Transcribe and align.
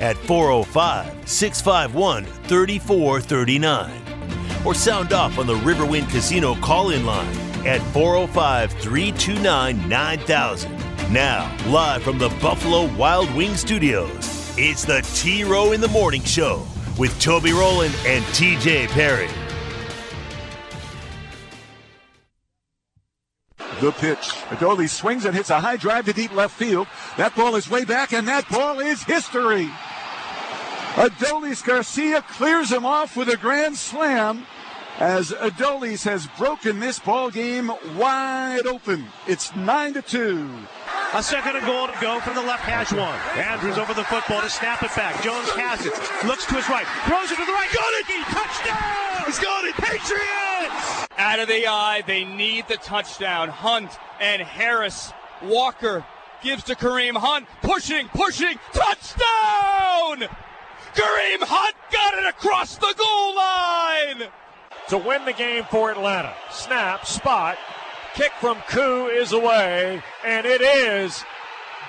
at 0.00 0.16
405 0.16 1.28
651 1.28 2.24
3439 2.24 4.08
or 4.64 4.74
sound 4.74 5.12
off 5.12 5.38
on 5.38 5.46
the 5.46 5.54
Riverwind 5.54 6.08
Casino 6.10 6.54
call 6.56 6.90
in 6.90 7.06
line 7.06 7.36
at 7.66 7.80
405 7.92 8.72
329 8.72 9.88
9000. 9.88 10.88
Now, 11.12 11.56
live 11.68 12.02
from 12.02 12.18
the 12.18 12.28
Buffalo 12.40 12.94
Wild 12.96 13.32
Wing 13.34 13.56
Studios, 13.56 14.54
it's 14.58 14.84
the 14.84 15.00
T 15.14 15.44
Row 15.44 15.72
in 15.72 15.80
the 15.80 15.88
Morning 15.88 16.22
Show 16.22 16.66
with 16.98 17.18
Toby 17.20 17.52
Rowland 17.52 17.94
and 18.04 18.24
TJ 18.26 18.88
Perry. 18.88 19.28
The 23.80 23.92
pitch. 23.92 24.18
Adoli 24.50 24.88
swings 24.88 25.24
and 25.24 25.36
hits 25.36 25.50
a 25.50 25.60
high 25.60 25.76
drive 25.76 26.06
to 26.06 26.12
deep 26.12 26.34
left 26.34 26.58
field. 26.58 26.88
That 27.16 27.36
ball 27.36 27.54
is 27.54 27.70
way 27.70 27.84
back, 27.84 28.12
and 28.12 28.26
that 28.26 28.48
ball 28.50 28.80
is 28.80 29.04
history. 29.04 29.70
Adolis 30.98 31.64
Garcia 31.64 32.22
clears 32.22 32.72
him 32.72 32.84
off 32.84 33.16
with 33.16 33.28
a 33.28 33.36
grand 33.36 33.76
slam 33.76 34.44
as 34.98 35.30
Adolis 35.30 36.02
has 36.02 36.26
broken 36.36 36.80
this 36.80 36.98
ball 36.98 37.30
game 37.30 37.70
wide 37.96 38.66
open. 38.66 39.06
It's 39.28 39.54
9 39.54 39.94
to 39.94 40.02
2. 40.02 40.50
A 41.14 41.22
second 41.22 41.54
and 41.54 41.64
goal 41.64 41.86
to 41.86 41.94
go 42.00 42.18
from 42.18 42.34
the 42.34 42.42
left 42.42 42.64
hash 42.64 42.90
one. 42.90 43.14
Andrews 43.38 43.78
over 43.78 43.94
the 43.94 44.02
football 44.02 44.42
to 44.42 44.50
snap 44.50 44.82
it 44.82 44.90
back. 44.96 45.22
Jones 45.22 45.48
has 45.50 45.86
it. 45.86 45.94
Looks 46.26 46.44
to 46.46 46.56
his 46.56 46.68
right. 46.68 46.86
Throws 47.06 47.30
it 47.30 47.36
to 47.36 47.46
the 47.46 47.52
right. 47.52 47.70
Got 47.72 47.92
it! 47.94 48.06
Touchdown! 48.34 49.22
He's 49.24 49.38
got 49.38 49.64
it! 49.66 49.74
Patriots! 49.76 51.06
Out 51.16 51.38
of 51.38 51.46
the 51.46 51.68
eye. 51.68 52.02
They 52.08 52.24
need 52.24 52.66
the 52.66 52.76
touchdown. 52.76 53.50
Hunt 53.50 53.96
and 54.20 54.42
Harris. 54.42 55.12
Walker 55.44 56.04
gives 56.42 56.64
to 56.64 56.74
Kareem 56.74 57.16
Hunt. 57.16 57.46
Pushing, 57.62 58.08
pushing. 58.08 58.58
Touchdown! 58.72 60.28
Kareem 60.94 61.42
Hunt 61.42 61.76
got 61.92 62.14
it 62.14 62.28
across 62.28 62.76
the 62.76 62.94
goal 62.96 63.36
line! 63.36 64.30
To 64.88 64.98
win 64.98 65.24
the 65.24 65.32
game 65.32 65.64
for 65.70 65.90
Atlanta. 65.90 66.34
Snap, 66.50 67.06
spot. 67.06 67.58
Kick 68.14 68.32
from 68.40 68.58
Koo 68.68 69.06
is 69.06 69.32
away, 69.32 70.02
and 70.24 70.46
it 70.46 70.60
is 70.60 71.24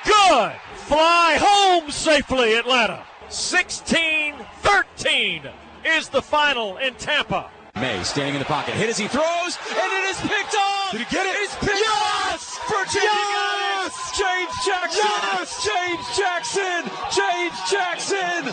good. 0.05 0.53
Fly 0.75 1.37
home 1.39 1.89
safely, 1.89 2.55
Atlanta. 2.55 3.05
16 3.29 4.35
13 4.61 5.49
is 5.85 6.09
the 6.09 6.21
final 6.21 6.77
in 6.77 6.93
Tampa. 6.95 7.49
Maye 7.75 8.03
standing 8.03 8.35
in 8.35 8.39
the 8.39 8.45
pocket. 8.45 8.73
Hit 8.73 8.89
as 8.89 8.97
he 8.97 9.07
throws, 9.07 9.57
and 9.69 9.93
it 9.93 10.09
is 10.09 10.19
picked 10.19 10.55
off. 10.55 10.91
Did 10.91 11.01
he 11.01 11.15
get 11.15 11.25
it? 11.25 11.35
It's 11.39 11.55
picked 11.55 11.79
yes! 11.79 12.59
off. 12.59 12.67
Virginia 12.67 13.09
yes! 13.09 14.08
James 14.19 14.51
Jackson. 14.67 14.99
Yes! 14.99 15.63
James 15.63 16.05
Jackson. 16.11 16.81
James 17.07 17.55
Jackson. 17.71 18.51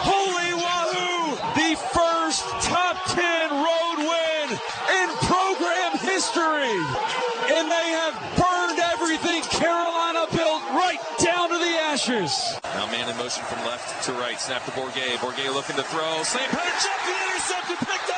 Holy 0.00 0.56
wahoo! 0.56 1.36
The 1.52 1.76
first 1.92 2.48
top 2.64 2.96
10 3.12 3.20
road 3.60 3.98
win 4.08 4.56
in 4.56 5.08
program 5.28 6.00
history. 6.00 6.72
And 7.52 7.68
they 7.68 7.88
have 7.92 8.16
burned 8.40 8.80
everything 8.80 9.44
Carolina 9.52 10.24
built 10.32 10.64
right 10.80 11.00
down 11.20 11.50
to 11.52 11.58
the 11.60 11.72
ashes. 11.92 12.32
Now 12.72 12.86
man 12.88 13.04
in 13.04 13.16
motion 13.18 13.44
from 13.44 13.60
left 13.68 14.02
to 14.08 14.12
right. 14.16 14.40
Snap 14.40 14.64
to 14.64 14.70
Bourguet. 14.72 15.20
Bourguet 15.20 15.52
looking 15.52 15.76
to 15.76 15.84
throw. 15.92 16.22
Slam 16.24 16.48
put 16.48 16.64
Jeffy 16.80 17.12
intercepted. 17.12 17.76
Picked 17.84 18.11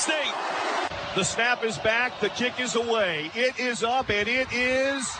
State. 0.00 0.32
The 1.14 1.22
snap 1.22 1.62
is 1.62 1.76
back. 1.76 2.20
The 2.20 2.30
kick 2.30 2.58
is 2.58 2.74
away. 2.74 3.30
It 3.34 3.60
is 3.60 3.84
up, 3.84 4.08
and 4.08 4.26
it 4.26 4.50
is 4.50 5.14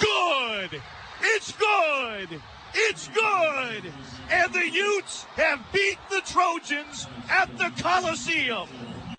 good. 0.00 0.80
It's 1.20 1.52
good. 1.52 2.40
It's 2.72 3.08
good. 3.08 3.92
And 4.30 4.52
the 4.54 4.70
Utes 4.70 5.24
have 5.36 5.60
beat 5.70 5.98
the 6.08 6.22
Trojans 6.24 7.08
at 7.28 7.50
the 7.58 7.70
Coliseum. 7.82 8.68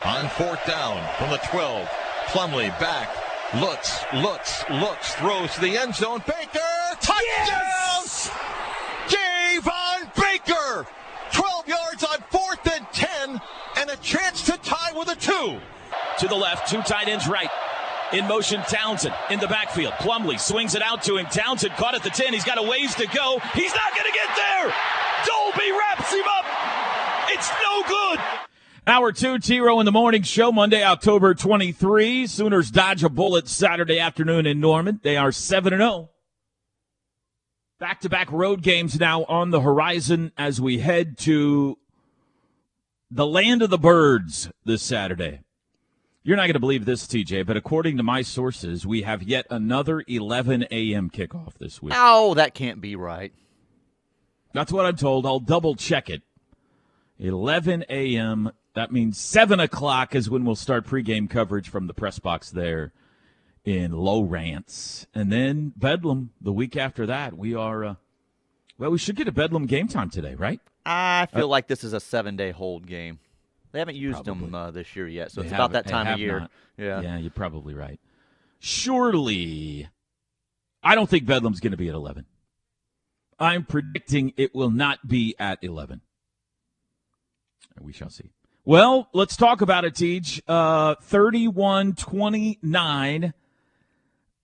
On 0.04 0.30
fourth 0.30 0.66
down 0.66 1.08
from 1.20 1.30
the 1.30 1.38
12, 1.52 1.88
Plumlee 2.30 2.80
back, 2.80 3.16
looks, 3.62 4.00
looks, 4.16 4.68
looks, 4.72 5.14
throws 5.14 5.54
to 5.54 5.62
the 5.62 5.78
end 5.78 5.94
zone. 5.94 6.24
Baker, 6.26 6.60
touchdown! 7.00 7.22
Yes! 7.46 8.32
Javon 9.08 10.12
Baker, 10.16 10.88
12 11.34 11.68
yards 11.68 12.04
on 12.04 12.18
fourth 12.32 12.76
and 12.76 12.88
10, 12.92 13.42
and 13.78 13.90
a 13.90 13.98
chance 13.98 14.44
to 14.44 14.58
tie 14.64 14.83
with 14.96 15.10
a 15.10 15.16
two. 15.16 15.60
To 16.20 16.28
the 16.28 16.36
left, 16.36 16.70
two 16.70 16.82
tight 16.82 17.08
ends 17.08 17.28
right. 17.28 17.50
In 18.12 18.28
motion, 18.28 18.62
Townsend 18.68 19.16
in 19.32 19.40
the 19.40 19.48
backfield. 19.48 19.94
Plumlee 19.94 20.40
swings 20.40 20.76
it 20.76 20.84
out 20.84 21.02
to 21.04 21.18
him. 21.18 21.26
Townsend 21.26 21.74
caught 21.74 21.96
at 21.96 22.04
the 22.04 22.12
10. 22.12 22.34
He's 22.34 22.44
got 22.44 22.60
a 22.60 22.62
ways 22.62 22.94
to 22.96 23.08
go. 23.08 23.40
He's 23.56 23.74
not 23.74 23.92
going 23.96 24.06
to 24.06 24.14
get 24.14 24.36
there. 24.36 24.74
Dolby 25.26 25.72
wraps 25.72 26.14
him 26.14 26.26
up. 26.38 26.46
It's 27.30 27.50
no 27.66 27.84
good. 27.88 28.20
Hour 28.86 29.14
two, 29.14 29.40
T 29.40 29.60
Row 29.60 29.80
in 29.80 29.86
the 29.86 29.92
Morning 29.92 30.24
Show, 30.24 30.52
Monday, 30.52 30.84
October 30.84 31.34
23. 31.34 32.28
Sooners 32.28 32.70
dodge 32.70 33.04
a 33.04 33.10
bullet 33.10 33.48
Saturday 33.48 33.98
afternoon 33.98 34.46
in 34.46 34.60
Norman. 34.60 35.00
They 35.02 35.18
are 35.18 35.32
7 35.32 35.72
0. 35.72 36.10
Back 37.80 38.02
to 38.02 38.10
back 38.10 38.32
road 38.32 38.62
games 38.62 39.00
now 39.00 39.24
on 39.24 39.50
the 39.50 39.62
horizon 39.62 40.34
as 40.38 40.62
we 40.62 40.80
head 40.80 41.18
to 41.20 41.78
the 43.14 43.28
land 43.28 43.62
of 43.62 43.70
the 43.70 43.78
birds 43.78 44.50
this 44.66 44.82
Saturday. 44.82 45.42
You're 46.24 46.38
not 46.38 46.44
going 46.44 46.54
to 46.54 46.60
believe 46.60 46.86
this, 46.86 47.06
TJ, 47.06 47.46
but 47.46 47.58
according 47.58 47.98
to 47.98 48.04
my 48.04 48.24
sources, 48.24 48.88
we 48.88 49.04
have 49.04 49.22
yet 49.22 49.46
another 49.52 50.04
11 50.08 50.66
a.m. 50.72 51.12
kickoff 51.12 51.56
this 51.60 51.82
week. 51.82 51.94
Oh, 51.96 52.34
that 52.34 52.56
can't 52.56 52.82
be 52.82 52.96
right. 52.96 53.32
That's 54.54 54.72
what 54.72 54.86
I'm 54.86 54.96
told. 54.96 55.28
I'll 55.28 55.40
double 55.40 55.76
check 55.76 56.10
it. 56.10 56.24
11 57.20 57.86
a.m. 57.90 58.52
That 58.74 58.92
means 58.92 59.20
7 59.20 59.60
o'clock 59.60 60.16
is 60.16 60.30
when 60.30 60.44
we'll 60.44 60.56
start 60.56 60.88
pregame 60.88 61.30
coverage 61.30 61.70
from 61.70 61.86
the 61.86 61.94
press 61.94 62.18
box 62.18 62.50
there 62.50 62.94
in 63.64 63.92
Lawrence. 63.92 65.06
And 65.14 65.32
then 65.32 65.74
Bedlam 65.76 66.32
the 66.42 66.54
week 66.54 66.76
after 66.76 67.06
that. 67.06 67.38
We 67.38 67.54
are, 67.54 67.84
uh, 67.84 67.96
well, 68.80 68.90
we 68.90 68.98
should 68.98 69.18
get 69.18 69.28
a 69.28 69.32
Bedlam 69.32 69.68
game 69.68 69.88
time 69.88 70.10
today, 70.10 70.34
right? 70.34 70.62
I 70.86 71.28
feel 71.34 71.46
Uh, 71.46 71.48
like 71.48 71.68
this 71.68 71.84
is 71.84 71.94
a 71.94 72.00
seven 72.00 72.36
day 72.36 72.52
hold 72.52 72.88
game. 72.88 73.20
They 73.72 73.80
haven't 73.80 73.96
used 73.96 74.26
them 74.26 74.54
uh, 74.54 74.72
this 74.72 74.96
year 74.96 75.08
yet, 75.08 75.32
so 75.32 75.42
They 75.42 75.48
it's 75.48 75.54
about 75.54 75.72
that 75.72 75.88
time 75.88 76.08
of 76.14 76.20
year. 76.20 76.42
not. 76.42 76.52
Yeah. 76.78 77.02
Yeah, 77.02 77.18
you're 77.18 77.32
probably 77.32 77.74
right. 77.74 78.00
Surely, 78.60 79.88
I 80.84 80.96
don't 80.96 81.10
think 81.10 81.26
Bedlam's 81.26 81.60
going 81.60 81.72
to 81.72 81.78
be 81.78 81.90
at 81.90 81.96
11. 81.96 82.26
I'm 83.40 83.66
predicting 83.66 84.34
it 84.38 84.54
will 84.54 84.70
not 84.72 85.08
be 85.08 85.36
at 85.40 85.60
11. 85.64 86.02
We 87.82 87.92
shall 87.94 88.10
see. 88.10 88.32
Well, 88.66 89.10
let's 89.14 89.36
talk 89.36 89.62
about 89.62 89.86
it, 89.86 89.96
Tej. 89.96 90.42
Uh, 90.48 90.96
31 91.02 91.94
29. 91.96 93.34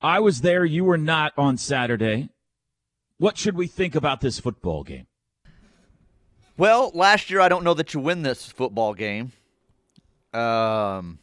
I 0.02 0.20
was 0.20 0.42
there. 0.42 0.66
You 0.66 0.86
were 0.86 0.98
not 0.98 1.34
on 1.38 1.58
Saturday. 1.58 2.30
What 3.18 3.38
should 3.38 3.56
we 3.56 3.68
think 3.68 3.96
about 3.96 4.22
this 4.22 4.40
football 4.40 4.84
game? 4.84 5.06
Well, 6.60 6.92
last 6.94 7.30
year 7.30 7.40
I 7.40 7.48
don't 7.48 7.64
know 7.64 7.74
that 7.74 7.94
you 7.94 8.02
win 8.02 8.22
this 8.22 8.46
football 8.46 8.94
game. 8.94 9.32
Um, 10.34 11.20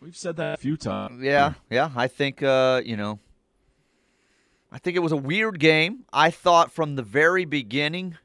We've 0.00 0.16
said 0.16 0.34
that 0.38 0.54
a 0.54 0.56
few 0.56 0.76
times. 0.76 1.22
yeah, 1.22 1.52
yeah. 1.70 1.92
I 1.94 2.08
think 2.08 2.42
uh, 2.42 2.82
you 2.84 2.96
know. 2.96 3.20
I 4.72 4.78
think 4.78 4.96
it 4.96 5.00
was 5.00 5.12
a 5.12 5.16
weird 5.16 5.60
game. 5.60 6.06
I 6.12 6.30
thought 6.30 6.72
from 6.72 6.96
the 6.96 7.04
very 7.04 7.44
beginning, 7.44 8.18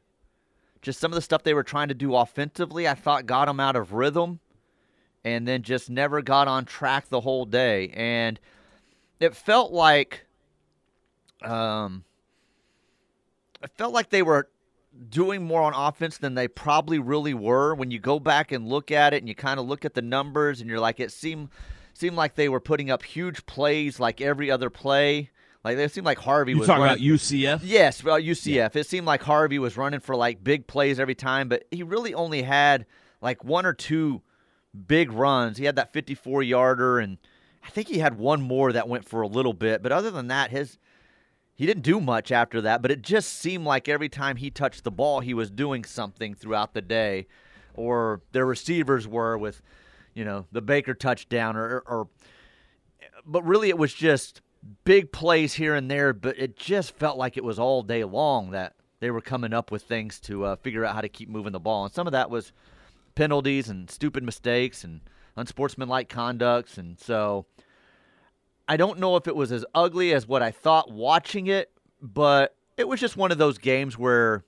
just 0.82 1.00
some 1.00 1.12
of 1.12 1.16
the 1.16 1.22
stuff 1.22 1.44
they 1.44 1.54
were 1.54 1.62
trying 1.62 1.90
to 1.90 1.94
do 1.94 2.16
offensively, 2.16 2.88
I 2.88 2.96
thought 2.96 3.28
got 3.28 3.46
them 3.46 3.60
out 3.60 3.76
of 3.76 3.94
rhythm, 3.94 4.40
and 5.24 5.48
then 5.48 5.62
just 5.62 5.88
never 5.88 6.24
got 6.24 6.48
on 6.48 6.66
track 6.66 7.10
the 7.10 7.22
whole 7.22 7.46
day. 7.46 7.90
And 7.94 8.40
it 9.20 9.36
felt 9.36 9.72
like 9.72 10.26
um 11.44 12.06
it 13.62 13.70
felt 13.78 13.94
like 13.94 14.10
they 14.10 14.24
were 14.24 14.50
doing 15.10 15.44
more 15.44 15.62
on 15.62 15.74
offense 15.74 16.18
than 16.18 16.36
they 16.36 16.48
probably 16.48 17.00
really 17.00 17.34
were 17.34 17.74
when 17.74 17.92
you 17.92 18.00
go 18.00 18.20
back 18.20 18.52
and 18.52 18.68
look 18.68 18.92
at 18.92 19.14
it 19.14 19.18
and 19.18 19.30
you 19.30 19.36
kind 19.36 19.60
of 19.60 19.66
look 19.66 19.86
at 19.86 19.94
the 19.94 20.02
numbers 20.02 20.60
and 20.60 20.70
you're 20.70 20.80
like 20.80 21.00
it 21.00 21.12
seemed 21.12 21.50
seemed 21.94 22.16
like 22.16 22.36
they 22.36 22.50
were 22.50 22.60
putting 22.60 22.92
up 22.92 23.04
huge 23.04 23.46
plays 23.46 24.00
like 24.00 24.20
every 24.20 24.52
other 24.52 24.70
play 24.70 25.30
like 25.64 25.78
it 25.78 25.92
seemed 25.92 26.06
like 26.06 26.20
Harvey 26.20 26.54
you 26.54 26.60
was 26.60 26.68
talking 26.68 26.84
running, 26.84 27.06
about 27.06 27.20
UCF. 27.20 27.60
Yes, 27.64 28.04
well, 28.04 28.20
UCF. 28.20 28.46
Yeah. 28.46 28.70
It 28.74 28.88
seemed 28.88 29.06
like 29.06 29.22
Harvey 29.22 29.60
was 29.60 29.76
running 29.76 30.00
for 30.00 30.16
like 30.16 30.44
big 30.44 30.68
plays 30.68 31.00
every 31.00 31.16
time, 31.16 31.50
but 31.50 31.66
he 31.70 31.84
really 31.84 32.14
only 32.14 32.44
had 32.44 32.86
like 33.22 33.44
one 33.44 33.66
or 33.66 33.74
two 33.74 34.22
big 34.88 35.12
runs. 35.12 35.58
He 35.58 35.66
had 35.66 35.76
that 35.76 35.92
54 35.92 36.44
yarder, 36.44 37.00
and 37.00 37.18
I 37.64 37.70
think 37.70 37.90
he 37.90 38.00
had 38.00 38.18
one 38.18 38.42
more 38.42 38.72
that 38.72 38.88
went 38.88 39.08
for 39.08 39.22
a 39.22 39.28
little 39.28 39.54
bit. 39.54 39.84
But 39.84 39.92
other 39.92 40.12
than 40.12 40.28
that, 40.28 40.52
his 40.52 40.78
he 41.60 41.66
didn't 41.66 41.84
do 41.84 42.00
much 42.00 42.32
after 42.32 42.62
that. 42.62 42.82
But 42.82 42.90
it 42.90 43.02
just 43.02 43.34
seemed 43.34 43.66
like 43.66 43.90
every 43.90 44.08
time 44.08 44.38
he 44.38 44.50
touched 44.50 44.86
the 44.86 44.92
ball, 44.92 45.20
he 45.20 45.34
was 45.34 45.50
doing 45.50 45.84
something 45.84 46.34
throughout 46.34 46.74
the 46.74 46.82
day, 46.82 47.28
or 47.74 48.22
their 48.32 48.46
receivers 48.46 49.06
were 49.06 49.38
with, 49.38 49.62
you 50.14 50.24
know, 50.24 50.46
the 50.54 50.62
Baker 50.62 50.94
touchdown, 50.94 51.58
or, 51.58 51.84
or 51.86 52.08
but 53.26 53.44
really 53.44 53.68
it 53.68 53.78
was 53.78 53.94
just 53.94 54.40
big 54.86 55.12
plays 55.12 55.56
here 55.56 55.76
and 55.76 55.92
there, 55.92 56.14
but 56.14 56.40
it 56.40 56.56
just 56.56 56.96
felt 56.96 57.18
like 57.18 57.36
it 57.36 57.44
was 57.44 57.60
all 57.60 57.84
day 57.84 58.06
long 58.06 58.52
that 58.52 58.76
they 59.02 59.12
were 59.12 59.20
coming 59.20 59.54
up 59.54 59.70
with 59.70 59.84
things 59.84 60.18
to 60.22 60.46
uh, 60.46 60.56
figure 60.56 60.86
out 60.86 60.96
how 60.96 61.02
to 61.02 61.10
keep 61.10 61.28
moving 61.28 61.52
the 61.52 61.60
ball. 61.60 61.84
And 61.84 61.94
some 61.94 62.08
of 62.08 62.14
that 62.14 62.30
was 62.30 62.54
penalties 63.16 63.68
and 63.68 63.92
stupid 63.92 64.24
mistakes 64.24 64.86
and 64.86 65.02
unsportsmanlike 65.36 66.08
conducts. 66.08 66.78
And 66.78 66.98
so 66.98 67.48
I 68.70 68.78
don't 68.78 69.00
know 69.00 69.16
if 69.16 69.28
it 69.28 69.36
was 69.36 69.52
as 69.52 69.66
ugly 69.74 70.14
as 70.14 70.28
what 70.28 70.44
I 70.44 70.52
thought 70.52 70.92
watching 70.92 71.48
it, 71.48 71.72
but 72.02 72.56
it 72.78 72.88
was 72.88 73.00
just 73.00 73.18
one 73.18 73.32
of 73.32 73.40
those 73.40 73.58
games 73.58 73.98
where 73.98 74.46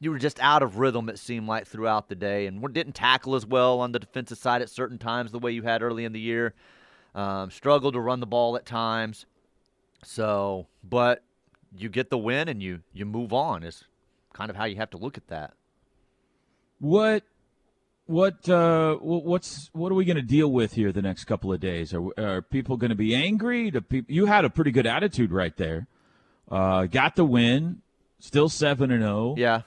you 0.00 0.10
were 0.10 0.18
just 0.18 0.40
out 0.40 0.62
of 0.62 0.78
rhythm, 0.78 1.10
it 1.10 1.18
seemed 1.18 1.46
like, 1.46 1.66
throughout 1.66 2.08
the 2.08 2.14
day. 2.14 2.46
And 2.46 2.62
didn't 2.72 2.94
tackle 2.94 3.34
as 3.34 3.44
well 3.44 3.80
on 3.80 3.92
the 3.92 3.98
defensive 3.98 4.38
side 4.38 4.62
at 4.62 4.70
certain 4.70 4.96
times 4.96 5.32
the 5.32 5.38
way 5.38 5.52
you 5.52 5.62
had 5.62 5.82
early 5.82 6.06
in 6.06 6.12
the 6.12 6.20
year. 6.20 6.54
Um, 7.14 7.50
struggled 7.50 7.92
to 7.92 8.00
run 8.00 8.20
the 8.20 8.26
ball 8.26 8.56
at 8.56 8.64
times. 8.64 9.26
So, 10.02 10.66
but 10.82 11.22
you 11.76 11.90
get 11.90 12.08
the 12.08 12.18
win 12.18 12.48
and 12.48 12.62
you 12.62 12.80
you 12.94 13.04
move 13.04 13.34
on 13.34 13.62
is 13.64 13.84
kind 14.32 14.48
of 14.48 14.56
how 14.56 14.64
you 14.64 14.76
have 14.76 14.90
to 14.90 14.96
look 14.96 15.18
at 15.18 15.26
that. 15.28 15.52
What 16.78 17.22
what 18.08 18.48
uh, 18.48 18.94
what's 18.96 19.68
what 19.74 19.92
are 19.92 19.94
we 19.94 20.06
going 20.06 20.16
to 20.16 20.22
deal 20.22 20.50
with 20.50 20.72
here 20.72 20.92
the 20.92 21.02
next 21.02 21.24
couple 21.24 21.52
of 21.52 21.60
days? 21.60 21.92
Are, 21.92 22.08
are 22.18 22.42
people 22.42 22.78
going 22.78 22.88
to 22.88 22.96
be 22.96 23.14
angry? 23.14 23.70
Do 23.70 23.82
people, 23.82 24.12
you 24.12 24.24
had 24.24 24.46
a 24.46 24.50
pretty 24.50 24.70
good 24.70 24.86
attitude 24.86 25.30
right 25.30 25.54
there. 25.56 25.86
Uh, 26.50 26.86
got 26.86 27.16
the 27.16 27.24
win, 27.26 27.82
still 28.18 28.48
seven 28.48 28.90
and 28.90 29.02
zero. 29.02 29.12
Oh. 29.12 29.34
Yeah. 29.36 29.60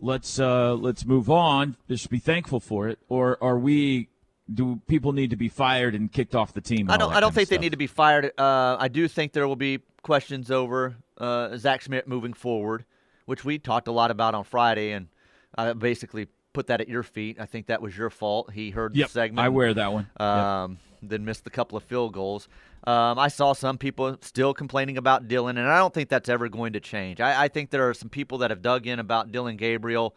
Let's 0.00 0.38
uh, 0.38 0.74
let's 0.74 1.04
move 1.04 1.28
on. 1.28 1.76
Just 1.88 2.08
be 2.10 2.20
thankful 2.20 2.60
for 2.60 2.88
it. 2.88 3.00
Or 3.08 3.36
are 3.42 3.58
we 3.58 4.08
do 4.52 4.80
people 4.86 5.12
need 5.12 5.30
to 5.30 5.36
be 5.36 5.48
fired 5.48 5.96
and 5.96 6.12
kicked 6.12 6.36
off 6.36 6.54
the 6.54 6.60
team? 6.60 6.90
I 6.90 6.96
don't. 6.96 7.12
I 7.12 7.18
don't 7.18 7.34
think 7.34 7.48
they 7.48 7.58
need 7.58 7.72
to 7.72 7.76
be 7.76 7.88
fired. 7.88 8.32
Uh, 8.38 8.76
I 8.78 8.86
do 8.86 9.08
think 9.08 9.32
there 9.32 9.48
will 9.48 9.56
be 9.56 9.80
questions 10.02 10.50
over 10.50 10.94
uh, 11.18 11.56
Zach 11.56 11.80
Schmidt 11.82 12.06
moving 12.06 12.34
forward, 12.34 12.84
which 13.26 13.44
we 13.44 13.58
talked 13.58 13.88
a 13.88 13.92
lot 13.92 14.12
about 14.12 14.36
on 14.36 14.44
Friday, 14.44 14.92
and 14.92 15.08
I 15.56 15.72
basically 15.72 16.28
put 16.52 16.66
that 16.68 16.80
at 16.80 16.88
your 16.88 17.02
feet. 17.02 17.38
I 17.40 17.46
think 17.46 17.66
that 17.66 17.80
was 17.82 17.96
your 17.96 18.10
fault. 18.10 18.52
He 18.52 18.70
heard 18.70 18.96
yep, 18.96 19.08
the 19.08 19.12
segment. 19.12 19.44
I 19.44 19.48
wear 19.48 19.74
that 19.74 19.92
one. 19.92 20.10
Um, 20.18 20.78
yep. 21.02 21.10
Then 21.10 21.24
missed 21.24 21.46
a 21.46 21.50
couple 21.50 21.78
of 21.78 21.84
field 21.84 22.12
goals. 22.12 22.48
Um, 22.84 23.18
I 23.18 23.28
saw 23.28 23.52
some 23.52 23.76
people 23.76 24.16
still 24.22 24.54
complaining 24.54 24.96
about 24.96 25.28
Dillon, 25.28 25.58
and 25.58 25.68
I 25.68 25.78
don't 25.78 25.92
think 25.92 26.08
that's 26.08 26.28
ever 26.28 26.48
going 26.48 26.72
to 26.72 26.80
change. 26.80 27.20
I, 27.20 27.44
I 27.44 27.48
think 27.48 27.70
there 27.70 27.88
are 27.88 27.94
some 27.94 28.08
people 28.08 28.38
that 28.38 28.50
have 28.50 28.62
dug 28.62 28.86
in 28.86 28.98
about 28.98 29.32
Dillon 29.32 29.56
Gabriel, 29.56 30.16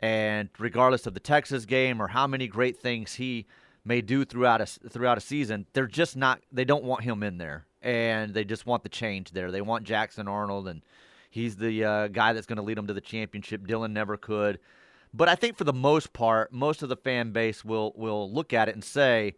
and 0.00 0.48
regardless 0.58 1.06
of 1.06 1.14
the 1.14 1.20
Texas 1.20 1.64
game 1.64 2.02
or 2.02 2.08
how 2.08 2.26
many 2.26 2.48
great 2.48 2.78
things 2.78 3.14
he 3.14 3.46
may 3.84 4.00
do 4.00 4.24
throughout 4.24 4.60
a 4.60 4.66
throughout 4.66 5.16
a 5.16 5.20
season, 5.20 5.66
they're 5.74 5.86
just 5.86 6.16
not. 6.16 6.40
They 6.50 6.64
don't 6.64 6.84
want 6.84 7.04
him 7.04 7.22
in 7.22 7.38
there, 7.38 7.66
and 7.80 8.34
they 8.34 8.44
just 8.44 8.66
want 8.66 8.82
the 8.82 8.88
change 8.88 9.30
there. 9.30 9.52
They 9.52 9.62
want 9.62 9.84
Jackson 9.84 10.26
Arnold, 10.26 10.66
and 10.66 10.82
he's 11.30 11.56
the 11.56 11.84
uh, 11.84 12.08
guy 12.08 12.32
that's 12.32 12.46
going 12.46 12.56
to 12.56 12.62
lead 12.62 12.78
them 12.78 12.88
to 12.88 12.94
the 12.94 13.00
championship. 13.00 13.64
Dillon 13.68 13.92
never 13.92 14.16
could, 14.16 14.58
but 15.14 15.28
I 15.28 15.34
think 15.34 15.56
for 15.56 15.64
the 15.64 15.72
most 15.72 16.12
part, 16.12 16.52
most 16.52 16.82
of 16.82 16.88
the 16.88 16.96
fan 16.96 17.32
base 17.32 17.64
will 17.64 17.92
will 17.96 18.32
look 18.32 18.52
at 18.52 18.68
it 18.68 18.74
and 18.74 18.84
say, 18.84 19.34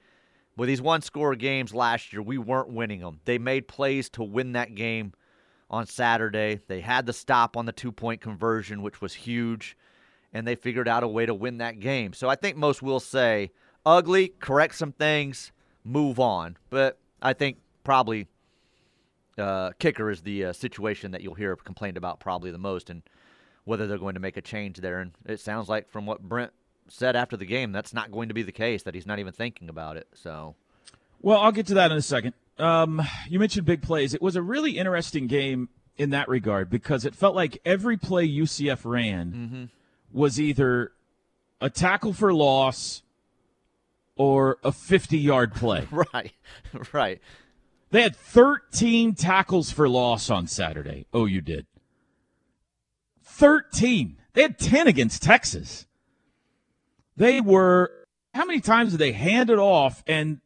with 0.56 0.68
these 0.68 0.82
one 0.82 1.02
score 1.02 1.34
games 1.34 1.74
last 1.74 2.12
year, 2.12 2.22
we 2.22 2.38
weren't 2.38 2.68
winning 2.68 3.00
them. 3.00 3.20
They 3.24 3.38
made 3.38 3.68
plays 3.68 4.08
to 4.10 4.22
win 4.22 4.52
that 4.52 4.74
game 4.74 5.12
on 5.70 5.86
Saturday. 5.86 6.60
They 6.68 6.80
had 6.80 7.06
the 7.06 7.12
stop 7.12 7.56
on 7.56 7.66
the 7.66 7.72
two 7.72 7.92
point 7.92 8.20
conversion, 8.20 8.82
which 8.82 9.00
was 9.00 9.14
huge, 9.14 9.76
and 10.32 10.46
they 10.46 10.54
figured 10.54 10.88
out 10.88 11.02
a 11.02 11.08
way 11.08 11.26
to 11.26 11.34
win 11.34 11.58
that 11.58 11.80
game. 11.80 12.12
So 12.12 12.28
I 12.28 12.36
think 12.36 12.56
most 12.56 12.82
will 12.82 13.00
say 13.00 13.50
ugly, 13.84 14.28
correct 14.38 14.76
some 14.76 14.92
things, 14.92 15.52
move 15.82 16.20
on. 16.20 16.56
But 16.70 16.98
I 17.20 17.32
think 17.32 17.58
probably 17.82 18.28
uh, 19.36 19.72
kicker 19.78 20.10
is 20.10 20.22
the 20.22 20.46
uh, 20.46 20.52
situation 20.52 21.10
that 21.10 21.22
you'll 21.22 21.34
hear 21.34 21.56
complained 21.56 21.96
about 21.96 22.20
probably 22.20 22.50
the 22.50 22.58
most, 22.58 22.90
and 22.90 23.02
whether 23.64 23.86
they're 23.86 23.98
going 23.98 24.14
to 24.14 24.20
make 24.20 24.36
a 24.36 24.42
change 24.42 24.78
there. 24.78 25.00
And 25.00 25.12
it 25.26 25.40
sounds 25.40 25.68
like 25.68 25.90
from 25.90 26.06
what 26.06 26.22
Brent 26.22 26.52
said 26.88 27.16
after 27.16 27.36
the 27.36 27.46
game, 27.46 27.72
that's 27.72 27.94
not 27.94 28.10
going 28.10 28.28
to 28.28 28.34
be 28.34 28.42
the 28.42 28.52
case. 28.52 28.82
That 28.82 28.94
he's 28.94 29.06
not 29.06 29.18
even 29.18 29.32
thinking 29.32 29.68
about 29.68 29.96
it. 29.96 30.08
So, 30.14 30.54
well, 31.20 31.40
I'll 31.40 31.52
get 31.52 31.66
to 31.68 31.74
that 31.74 31.90
in 31.90 31.96
a 31.96 32.02
second. 32.02 32.34
Um, 32.58 33.02
you 33.28 33.38
mentioned 33.38 33.66
big 33.66 33.82
plays. 33.82 34.14
It 34.14 34.22
was 34.22 34.36
a 34.36 34.42
really 34.42 34.78
interesting 34.78 35.26
game 35.26 35.68
in 35.96 36.10
that 36.10 36.28
regard 36.28 36.70
because 36.70 37.04
it 37.04 37.14
felt 37.14 37.34
like 37.34 37.58
every 37.64 37.96
play 37.96 38.28
UCF 38.28 38.80
ran 38.84 39.32
mm-hmm. 39.32 39.64
was 40.12 40.40
either 40.40 40.92
a 41.60 41.70
tackle 41.70 42.12
for 42.12 42.32
loss 42.32 43.02
or 44.16 44.58
a 44.62 44.72
50 44.72 45.18
yard 45.18 45.54
play. 45.54 45.86
right, 46.12 46.32
right. 46.92 47.20
They 47.90 48.02
had 48.02 48.16
13 48.16 49.14
tackles 49.14 49.70
for 49.70 49.88
loss 49.88 50.30
on 50.30 50.46
Saturday. 50.46 51.06
Oh, 51.12 51.26
you 51.26 51.40
did. 51.40 51.66
13. 53.34 54.16
They 54.32 54.42
had 54.42 54.58
10 54.58 54.86
against 54.86 55.22
Texas. 55.22 55.86
They 57.16 57.40
were, 57.40 57.90
how 58.32 58.44
many 58.44 58.60
times 58.60 58.92
did 58.92 58.98
they 58.98 59.12
hand 59.12 59.50
it 59.50 59.58
off 59.58 60.02
and 60.06 60.40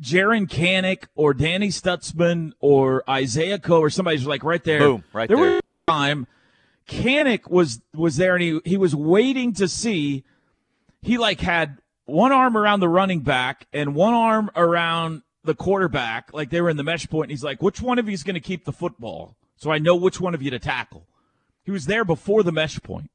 Jaren 0.00 0.46
Kanak 0.46 1.06
or 1.14 1.32
Danny 1.34 1.68
Stutsman 1.68 2.52
or 2.60 3.02
Isaiah 3.08 3.58
Coe 3.58 3.80
or 3.80 3.90
somebody's 3.90 4.26
like 4.26 4.44
right 4.44 4.62
there. 4.62 4.80
Boom, 4.80 5.04
right 5.12 5.28
there. 5.28 5.36
There 5.36 5.46
was 5.54 5.62
time 5.88 6.26
Kanak 6.88 7.50
was 7.50 7.80
was 7.94 8.16
there 8.16 8.34
and 8.34 8.42
he 8.42 8.60
he 8.64 8.76
was 8.76 8.94
waiting 8.94 9.52
to 9.54 9.66
see 9.68 10.24
he 11.02 11.18
like 11.18 11.40
had 11.40 11.78
one 12.04 12.32
arm 12.32 12.56
around 12.56 12.80
the 12.80 12.88
running 12.88 13.20
back 13.20 13.66
and 13.72 13.94
one 13.94 14.14
arm 14.14 14.50
around 14.54 15.22
the 15.44 15.54
quarterback, 15.54 16.32
like 16.32 16.50
they 16.50 16.60
were 16.60 16.70
in 16.70 16.76
the 16.76 16.84
mesh 16.84 17.08
point. 17.08 17.24
And 17.24 17.30
he's 17.30 17.44
like, 17.44 17.62
which 17.62 17.80
one 17.80 17.98
of 17.98 18.06
you 18.06 18.12
is 18.12 18.22
going 18.22 18.34
to 18.34 18.40
keep 18.40 18.64
the 18.64 18.72
football? 18.72 19.36
So 19.56 19.70
I 19.70 19.78
know 19.78 19.96
which 19.96 20.20
one 20.20 20.34
of 20.34 20.42
you 20.42 20.50
to 20.50 20.58
tackle. 20.58 21.06
He 21.66 21.72
was 21.72 21.86
there 21.86 22.04
before 22.04 22.44
the 22.44 22.52
mesh 22.52 22.80
point. 22.80 23.10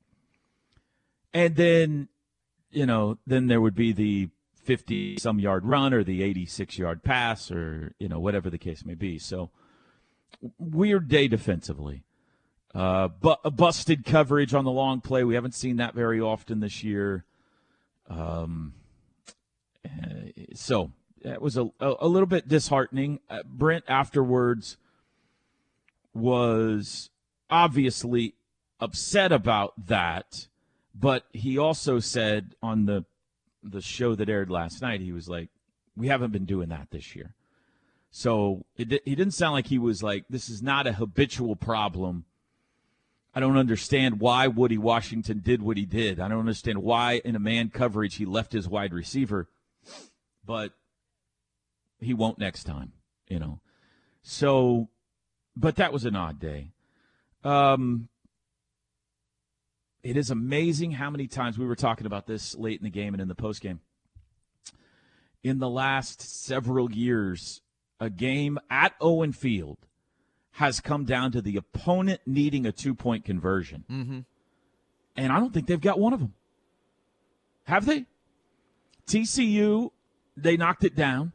And 1.34 1.56
then, 1.56 2.10
you 2.70 2.86
know, 2.86 3.18
then 3.26 3.48
there 3.48 3.62
would 3.62 3.76
be 3.76 3.94
the 3.94 4.30
50 4.66 5.18
some 5.20 5.40
yard 5.40 5.66
run 5.66 5.94
or 5.94 6.04
the 6.04 6.22
86 6.22 6.78
yard 6.78 7.02
pass 7.02 7.50
or, 7.50 7.96
you 7.98 8.10
know, 8.10 8.20
whatever 8.20 8.50
the 8.50 8.58
case 8.58 8.84
may 8.84 8.94
be. 8.94 9.18
So 9.18 9.52
weird 10.60 11.08
day 11.08 11.30
defensively. 11.30 12.04
Uh, 12.76 13.08
but 13.08 13.40
a 13.46 13.52
busted 13.52 14.06
coverage 14.06 14.54
on 14.54 14.66
the 14.66 14.72
long 14.72 15.00
play. 15.00 15.24
We 15.24 15.36
haven't 15.36 15.56
seen 15.56 15.78
that 15.78 15.94
very 15.94 16.20
often 16.20 16.60
this 16.60 16.84
year. 16.84 17.24
Um, 18.10 18.74
so 20.54 20.92
it 21.22 21.42
was 21.42 21.56
a, 21.56 21.70
a, 21.80 22.08
little 22.08 22.28
bit 22.28 22.50
disheartening. 22.50 23.22
Uh, 23.30 23.44
Brent 23.46 23.86
afterwards 23.88 24.76
was 26.14 27.10
obviously 27.50 28.36
upset 28.82 29.32
about 29.32 29.88
that, 29.88 30.48
but 30.94 31.26
he 31.32 31.58
also 31.58 32.00
said 32.00 32.56
on 32.62 32.86
the 32.86 33.06
the 33.64 33.82
show 33.82 34.16
that 34.16 34.28
aired 34.28 34.50
last 34.50 34.82
night, 34.82 35.02
he 35.02 35.12
was 35.12 35.30
like, 35.30 35.50
"We 35.96 36.08
haven't 36.08 36.32
been 36.32 36.46
doing 36.46 36.70
that 36.70 36.90
this 36.92 37.16
year." 37.16 37.36
So 38.10 38.66
it, 38.76 38.90
he 39.06 39.16
didn't 39.16 39.34
sound 39.34 39.54
like 39.54 39.68
he 39.68 39.80
was 39.80 40.02
like, 40.04 40.26
"This 40.30 40.50
is 40.50 40.62
not 40.62 40.88
a 40.88 40.94
habitual 40.94 41.56
problem." 41.56 42.26
I 43.34 43.40
don't 43.40 43.58
understand 43.58 44.20
why 44.20 44.48
Woody 44.48 44.78
Washington 44.78 45.40
did 45.40 45.62
what 45.62 45.78
he 45.78 45.86
did. 45.86 46.20
I 46.20 46.28
don't 46.28 46.40
understand 46.40 46.80
why 46.80 47.22
in 47.24 47.34
a 47.38 47.40
man 47.40 47.70
coverage 47.70 48.16
he 48.16 48.26
left 48.26 48.52
his 48.52 48.68
wide 48.68 48.94
receiver 48.94 49.48
but 50.46 50.72
he 52.00 52.14
won't 52.14 52.40
next 52.40 52.64
time, 52.64 52.94
you 53.28 53.40
know. 53.40 53.60
So, 54.24 54.90
but 55.56 55.76
that 55.78 55.94
was 55.94 56.06
an 56.06 56.16
odd 56.16 56.40
day. 56.40 56.72
Um, 57.44 58.10
it 60.04 60.18
is 60.18 60.30
amazing 60.30 60.92
how 60.92 61.10
many 61.10 61.28
times 61.28 61.58
we 61.58 61.66
were 61.66 61.76
talking 61.76 62.06
about 62.06 62.28
this 62.28 62.56
late 62.56 62.80
in 62.80 62.84
the 62.84 62.90
game 62.90 63.14
and 63.14 63.22
in 63.22 63.28
the 63.28 63.36
post 63.36 63.62
game. 63.62 63.80
In 65.44 65.60
the 65.60 65.70
last 65.70 66.22
several 66.22 66.92
years, 66.92 67.62
a 68.00 68.10
game 68.10 68.60
at 68.70 68.94
Owen 69.00 69.32
Field 69.32 69.78
has 70.54 70.80
come 70.80 71.06
down 71.06 71.32
to 71.32 71.42
the 71.42 71.58
opponent 71.58 72.22
needing 72.26 72.66
a 72.66 72.72
two 72.72 72.94
point 72.94 73.26
conversion. 73.26 73.86
Mm-hmm. 73.90 74.20
And 75.16 75.32
I 75.32 75.40
don't 75.40 75.54
think 75.54 75.68
they've 75.68 75.80
got 75.80 76.00
one 76.00 76.14
of 76.14 76.20
them. 76.20 76.34
Have 77.64 77.86
they? 77.86 78.06
TCU, 79.08 79.92
they 80.38 80.58
knocked 80.58 80.84
it 80.84 80.96
down. 80.96 81.34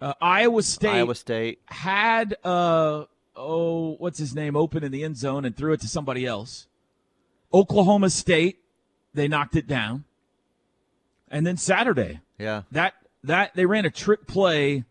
Uh, 0.00 0.14
Iowa 0.20 0.62
State, 0.62 0.90
Iowa 0.90 1.14
State 1.14 1.60
had 1.66 2.34
uh 2.42 3.04
oh 3.36 3.96
what's 3.98 4.18
his 4.18 4.34
name 4.34 4.56
open 4.56 4.82
in 4.82 4.92
the 4.92 5.04
end 5.04 5.16
zone 5.16 5.44
and 5.44 5.54
threw 5.54 5.72
it 5.74 5.80
to 5.82 5.88
somebody 5.88 6.24
else. 6.24 6.68
Oklahoma 7.52 8.10
State, 8.10 8.58
they 9.14 9.28
knocked 9.28 9.56
it 9.56 9.66
down. 9.66 10.04
And 11.30 11.46
then 11.46 11.56
Saturday, 11.56 12.20
yeah, 12.38 12.62
that 12.72 12.94
that 13.24 13.54
they 13.54 13.66
ran 13.66 13.84
a 13.84 13.90
trick 13.90 14.26
play, 14.26 14.84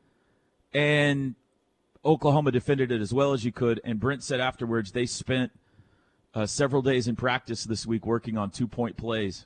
and 0.73 1.35
Oklahoma 2.05 2.51
defended 2.51 2.91
it 2.91 3.01
as 3.01 3.13
well 3.13 3.33
as 3.33 3.43
you 3.43 3.51
could. 3.51 3.81
And 3.83 3.99
Brent 3.99 4.23
said 4.23 4.39
afterwards 4.39 4.91
they 4.91 5.05
spent 5.05 5.51
uh, 6.33 6.45
several 6.45 6.81
days 6.81 7.07
in 7.07 7.15
practice 7.15 7.63
this 7.63 7.85
week 7.85 8.05
working 8.05 8.37
on 8.37 8.51
two 8.51 8.67
point 8.67 8.95
plays. 8.95 9.45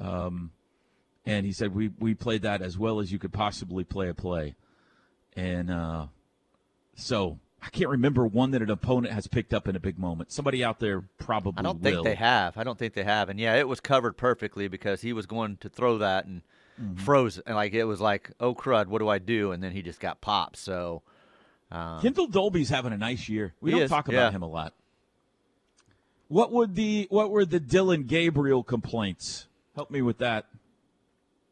Um, 0.00 0.50
and 1.24 1.46
he 1.46 1.52
said 1.52 1.74
we 1.74 1.90
we 1.98 2.14
played 2.14 2.42
that 2.42 2.60
as 2.60 2.76
well 2.76 3.00
as 3.00 3.10
you 3.10 3.18
could 3.18 3.32
possibly 3.32 3.84
play 3.84 4.08
a 4.08 4.14
play. 4.14 4.54
And 5.36 5.70
uh, 5.70 6.06
so 6.94 7.38
I 7.64 7.70
can't 7.70 7.90
remember 7.90 8.26
one 8.26 8.50
that 8.50 8.62
an 8.62 8.70
opponent 8.70 9.14
has 9.14 9.26
picked 9.26 9.54
up 9.54 9.66
in 9.68 9.74
a 9.76 9.80
big 9.80 9.98
moment. 9.98 10.30
Somebody 10.30 10.62
out 10.62 10.80
there 10.80 11.04
probably 11.18 11.54
I 11.58 11.62
don't 11.62 11.80
will. 11.82 11.92
think 11.92 12.04
they 12.04 12.14
have. 12.14 12.58
I 12.58 12.64
don't 12.64 12.78
think 12.78 12.94
they 12.94 13.04
have. 13.04 13.28
And 13.28 13.40
yeah, 13.40 13.54
it 13.54 13.66
was 13.66 13.80
covered 13.80 14.16
perfectly 14.16 14.68
because 14.68 15.00
he 15.00 15.12
was 15.12 15.26
going 15.26 15.56
to 15.58 15.68
throw 15.68 15.98
that 15.98 16.26
and 16.26 16.42
Mm-hmm. 16.80 17.04
froze. 17.04 17.38
And 17.38 17.54
like 17.54 17.72
it 17.72 17.84
was 17.84 18.00
like, 18.00 18.32
oh 18.40 18.52
crud, 18.54 18.88
what 18.88 18.98
do 18.98 19.08
I 19.08 19.18
do? 19.18 19.52
And 19.52 19.62
then 19.62 19.72
he 19.72 19.80
just 19.80 20.00
got 20.00 20.20
popped. 20.20 20.56
So 20.56 21.02
um, 21.70 22.00
Kendel 22.00 22.26
Dolby's 22.26 22.68
having 22.68 22.92
a 22.92 22.96
nice 22.96 23.28
year. 23.28 23.54
We 23.60 23.70
don't 23.70 23.82
is, 23.82 23.90
talk 23.90 24.08
about 24.08 24.16
yeah. 24.16 24.30
him 24.32 24.42
a 24.42 24.48
lot. 24.48 24.74
What 26.28 26.50
would 26.50 26.74
the 26.74 27.06
what 27.10 27.30
were 27.30 27.44
the 27.44 27.60
Dillon 27.60 28.04
Gabriel 28.04 28.64
complaints? 28.64 29.46
Help 29.76 29.90
me 29.90 30.02
with 30.02 30.18
that. 30.18 30.46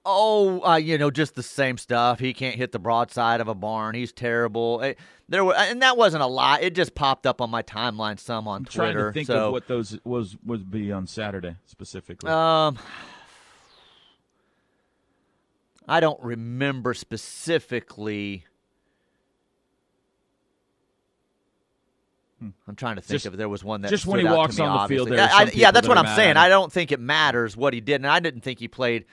Oh, 0.05 0.61
uh, 0.65 0.77
you 0.77 0.99
know, 0.99 1.11
just 1.11 1.37
the 1.37 1.43
same 1.45 1.79
stuff. 1.79 2.19
He 2.19 2.33
can't 2.35 2.57
hit 2.57 2.73
the 2.73 2.81
broadside 2.81 3.41
of 3.41 3.47
a 3.47 3.55
barn. 3.55 3.95
He's 3.95 4.13
terrible. 4.13 4.81
It, 4.81 4.99
there 5.29 5.45
were, 5.45 5.55
and 5.55 5.81
that 5.83 5.97
wasn't 5.97 6.25
a 6.25 6.27
lot. 6.27 6.63
It 6.63 6.75
just 6.75 6.95
popped 6.95 7.25
up 7.25 7.41
on 7.41 7.51
my 7.51 7.63
timeline 7.63 8.19
some 8.19 8.49
on 8.49 8.65
Twitter. 8.65 8.83
I'm 8.83 8.95
trying 8.95 9.05
to 9.07 9.13
think 9.13 9.27
so, 9.29 9.47
of 9.47 9.53
what 9.53 9.69
those 9.69 9.99
was 10.05 10.37
would 10.45 10.71
be 10.71 10.91
on 10.91 11.07
Saturday 11.07 11.57
specifically. 11.67 12.31
Um, 12.31 12.79
I 15.87 16.01
don't 16.01 16.21
remember 16.21 16.95
specifically. 16.95 18.45
I'm 22.67 22.75
trying 22.75 22.97
to 22.97 23.03
think 23.03 23.15
Just- 23.23 23.27
if 23.27 23.35
there 23.35 23.49
was 23.49 23.63
one 23.63 23.83
that 23.83 23.91
just 23.91 24.05
when 24.05 24.19
he 24.19 24.25
walks 24.27 24.59
me, 24.59 24.65
on 24.65 24.83
the 24.83 24.89
field, 24.89 25.09
obviously. 25.13 25.21
I- 25.21 25.43
I- 25.43 25.51
yeah, 25.55 25.71
that's 25.71 25.87
that 25.87 25.97
what 25.97 25.99
I'm 25.99 26.17
saying. 26.17 26.37
I 26.37 26.49
don't 26.49 26.73
think 26.73 26.91
it 26.91 26.99
matters 26.99 27.57
what 27.57 27.73
he 27.73 27.81
did, 27.81 27.97
and 27.97 28.07
I 28.09 28.19
didn't 28.19 28.41
think 28.41 28.59
he 28.59 28.67
played 28.67 29.05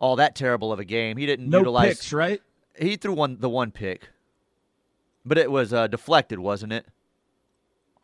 all 0.00 0.16
that 0.16 0.34
terrible 0.34 0.72
of 0.72 0.80
a 0.80 0.84
game. 0.84 1.16
He 1.16 1.26
didn't 1.26 1.48
no 1.48 1.58
utilize. 1.58 1.88
picks, 1.98 2.12
right? 2.12 2.42
He 2.76 2.96
threw 2.96 3.12
one 3.12 3.36
the 3.38 3.48
one 3.48 3.70
pick, 3.70 4.08
but 5.24 5.38
it 5.38 5.50
was 5.50 5.72
uh, 5.72 5.86
deflected, 5.86 6.38
wasn't 6.40 6.72
it? 6.72 6.86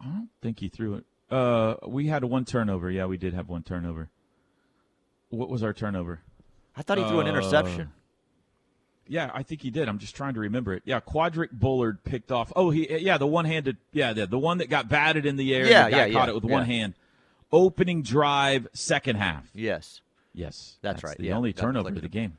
I 0.00 0.04
don't 0.04 0.28
think 0.42 0.60
he 0.60 0.68
threw 0.68 0.94
it. 0.94 1.04
Uh, 1.30 1.74
we 1.88 2.06
had 2.06 2.22
one 2.24 2.44
turnover. 2.44 2.90
Yeah, 2.90 3.06
we 3.06 3.16
did 3.16 3.34
have 3.34 3.48
one 3.48 3.62
turnover. 3.64 4.10
What 5.30 5.48
was 5.48 5.62
our 5.62 5.72
turnover? 5.72 6.20
I 6.76 6.82
thought 6.82 6.98
he 6.98 7.04
threw 7.04 7.18
an 7.20 7.26
Uh, 7.26 7.30
interception. 7.30 7.90
Yeah, 9.08 9.30
I 9.32 9.42
think 9.42 9.62
he 9.62 9.70
did. 9.70 9.88
I'm 9.88 9.98
just 9.98 10.14
trying 10.16 10.34
to 10.34 10.40
remember 10.40 10.72
it. 10.74 10.82
Yeah, 10.84 11.00
Quadric 11.00 11.50
Bullard 11.52 12.02
picked 12.04 12.30
off. 12.32 12.52
Oh, 12.56 12.70
he 12.70 12.90
yeah, 13.02 13.18
the 13.18 13.26
one-handed. 13.26 13.76
Yeah, 13.92 14.12
the, 14.12 14.26
the 14.26 14.38
one 14.38 14.58
that 14.58 14.68
got 14.68 14.88
batted 14.88 15.24
in 15.26 15.36
the 15.36 15.54
air. 15.54 15.62
and 15.62 15.70
Yeah, 15.70 15.86
yeah, 15.88 16.12
caught 16.12 16.26
yeah, 16.28 16.30
it 16.30 16.34
with 16.34 16.44
yeah. 16.44 16.52
one 16.52 16.64
hand. 16.66 16.94
Opening 17.52 18.02
drive, 18.02 18.66
second 18.72 19.16
half. 19.16 19.48
Yes, 19.54 20.00
Yes, 20.36 20.78
That's 20.82 21.02
right, 21.02 21.16
The 21.16 21.24
yeah, 21.28 21.36
only 21.36 21.52
turnover 21.54 21.88
of 21.88 22.00
the 22.02 22.08
game. 22.08 22.36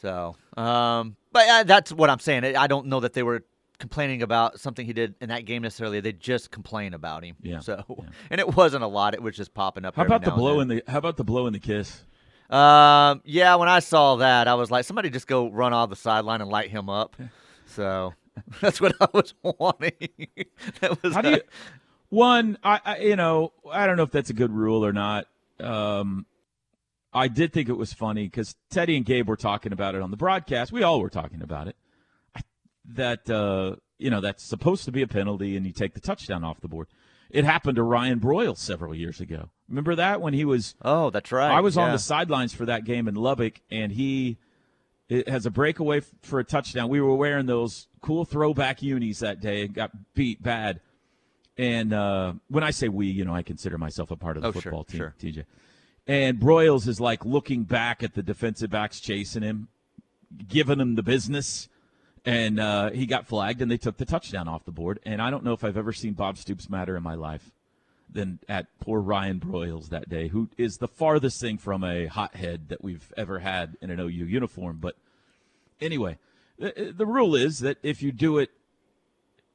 So, 0.00 0.36
um, 0.56 1.16
but 1.32 1.48
uh, 1.48 1.62
that's 1.64 1.90
what 1.90 2.08
I'm 2.08 2.20
saying. 2.20 2.44
I 2.56 2.66
don't 2.68 2.86
know 2.86 3.00
that 3.00 3.14
they 3.14 3.22
were 3.22 3.42
complaining 3.78 4.22
about 4.22 4.60
something 4.60 4.86
he 4.86 4.92
did 4.92 5.14
in 5.20 5.28
that 5.30 5.44
game 5.44 5.62
necessarily. 5.62 6.00
They 6.00 6.12
just 6.12 6.50
complain 6.50 6.94
about 6.94 7.24
him. 7.24 7.36
Yeah, 7.42 7.58
So, 7.60 7.84
yeah. 7.88 8.04
and 8.30 8.40
it 8.40 8.54
wasn't 8.54 8.84
a 8.84 8.86
lot. 8.86 9.14
It 9.14 9.22
was 9.22 9.34
just 9.36 9.54
popping 9.54 9.84
up. 9.84 9.96
How 9.96 10.04
about 10.04 10.24
the 10.24 10.30
blow 10.30 10.60
in 10.60 10.68
the? 10.68 10.82
How 10.86 10.98
about 10.98 11.16
the 11.16 11.24
blow 11.24 11.46
in 11.46 11.52
the 11.52 11.58
kiss? 11.58 12.02
Um, 12.48 13.22
yeah, 13.24 13.56
when 13.56 13.68
I 13.68 13.80
saw 13.80 14.16
that, 14.16 14.46
I 14.46 14.54
was 14.54 14.70
like, 14.70 14.84
somebody 14.84 15.10
just 15.10 15.26
go 15.26 15.50
run 15.50 15.72
off 15.72 15.90
the 15.90 15.96
sideline 15.96 16.40
and 16.40 16.48
light 16.48 16.70
him 16.70 16.88
up. 16.88 17.16
So 17.66 18.14
that's 18.60 18.80
what 18.80 18.94
I 19.00 19.08
was 19.12 19.34
wanting. 19.42 20.10
that 20.80 21.02
was 21.02 21.14
How 21.14 21.22
do 21.22 21.30
you? 21.30 21.40
One, 22.08 22.56
I, 22.62 22.80
I 22.84 22.98
you 22.98 23.16
know 23.16 23.52
I 23.70 23.86
don't 23.86 23.96
know 23.96 24.04
if 24.04 24.12
that's 24.12 24.30
a 24.30 24.34
good 24.34 24.52
rule 24.52 24.84
or 24.84 24.92
not. 24.92 25.26
Um, 25.58 26.24
I 27.16 27.28
did 27.28 27.52
think 27.52 27.68
it 27.68 27.76
was 27.76 27.92
funny 27.92 28.24
because 28.24 28.54
Teddy 28.70 28.96
and 28.96 29.04
Gabe 29.04 29.28
were 29.28 29.36
talking 29.36 29.72
about 29.72 29.94
it 29.94 30.02
on 30.02 30.10
the 30.10 30.16
broadcast. 30.16 30.70
We 30.72 30.82
all 30.82 31.00
were 31.00 31.10
talking 31.10 31.42
about 31.42 31.66
it. 31.68 31.76
I, 32.34 32.40
that 32.84 33.30
uh, 33.30 33.76
you 33.98 34.10
know 34.10 34.20
that's 34.20 34.44
supposed 34.44 34.84
to 34.84 34.92
be 34.92 35.02
a 35.02 35.06
penalty, 35.08 35.56
and 35.56 35.66
you 35.66 35.72
take 35.72 35.94
the 35.94 36.00
touchdown 36.00 36.44
off 36.44 36.60
the 36.60 36.68
board. 36.68 36.88
It 37.30 37.44
happened 37.44 37.76
to 37.76 37.82
Ryan 37.82 38.20
Broyles 38.20 38.58
several 38.58 38.94
years 38.94 39.20
ago. 39.20 39.48
Remember 39.68 39.94
that 39.96 40.20
when 40.20 40.32
he 40.34 40.44
was 40.44 40.74
Oh, 40.82 41.10
that's 41.10 41.32
right. 41.32 41.50
I 41.50 41.60
was 41.60 41.76
on 41.76 41.90
the 41.90 41.98
sidelines 41.98 42.52
for 42.54 42.66
that 42.66 42.84
game 42.84 43.08
in 43.08 43.14
Lubbock, 43.16 43.60
and 43.70 43.90
he 43.92 44.36
it 45.08 45.28
has 45.28 45.46
a 45.46 45.50
breakaway 45.50 46.02
for 46.22 46.38
a 46.38 46.44
touchdown. 46.44 46.88
We 46.88 47.00
were 47.00 47.14
wearing 47.14 47.46
those 47.46 47.88
cool 48.00 48.24
throwback 48.24 48.82
unis 48.82 49.20
that 49.20 49.40
day 49.40 49.62
and 49.64 49.74
got 49.74 49.90
beat 50.14 50.42
bad. 50.42 50.80
And 51.58 51.92
uh, 51.94 52.34
when 52.48 52.62
I 52.62 52.70
say 52.70 52.88
we, 52.88 53.06
you 53.06 53.24
know, 53.24 53.34
I 53.34 53.42
consider 53.42 53.78
myself 53.78 54.10
a 54.10 54.16
part 54.16 54.36
of 54.36 54.42
the 54.42 54.48
Oh, 54.48 54.52
sure, 54.52 54.62
football 54.62 54.84
team, 54.84 54.98
sure. 54.98 55.14
TJ. 55.18 55.44
And 56.06 56.38
Broyles 56.38 56.86
is 56.86 57.00
like 57.00 57.24
looking 57.24 57.64
back 57.64 58.02
at 58.02 58.14
the 58.14 58.22
defensive 58.22 58.70
backs 58.70 59.00
chasing 59.00 59.42
him, 59.42 59.68
giving 60.48 60.80
him 60.80 60.94
the 60.94 61.02
business. 61.02 61.68
And 62.24 62.58
uh, 62.58 62.90
he 62.90 63.06
got 63.06 63.26
flagged, 63.26 63.62
and 63.62 63.70
they 63.70 63.76
took 63.76 63.98
the 63.98 64.04
touchdown 64.04 64.48
off 64.48 64.64
the 64.64 64.72
board. 64.72 65.00
And 65.04 65.22
I 65.22 65.30
don't 65.30 65.44
know 65.44 65.52
if 65.52 65.62
I've 65.64 65.76
ever 65.76 65.92
seen 65.92 66.12
Bob 66.12 66.38
Stoops 66.38 66.68
matter 66.68 66.96
in 66.96 67.02
my 67.02 67.14
life 67.14 67.50
than 68.12 68.38
at 68.48 68.66
poor 68.80 69.00
Ryan 69.00 69.40
Broyles 69.40 69.88
that 69.88 70.08
day, 70.08 70.28
who 70.28 70.48
is 70.56 70.78
the 70.78 70.88
farthest 70.88 71.40
thing 71.40 71.58
from 71.58 71.84
a 71.84 72.06
hothead 72.06 72.68
that 72.68 72.82
we've 72.82 73.12
ever 73.16 73.40
had 73.40 73.76
in 73.80 73.90
an 73.90 74.00
OU 74.00 74.08
uniform. 74.26 74.78
But 74.80 74.96
anyway, 75.80 76.18
the, 76.58 76.94
the 76.96 77.06
rule 77.06 77.34
is 77.34 77.60
that 77.60 77.78
if 77.82 78.02
you 78.02 78.12
do 78.12 78.38
it 78.38 78.50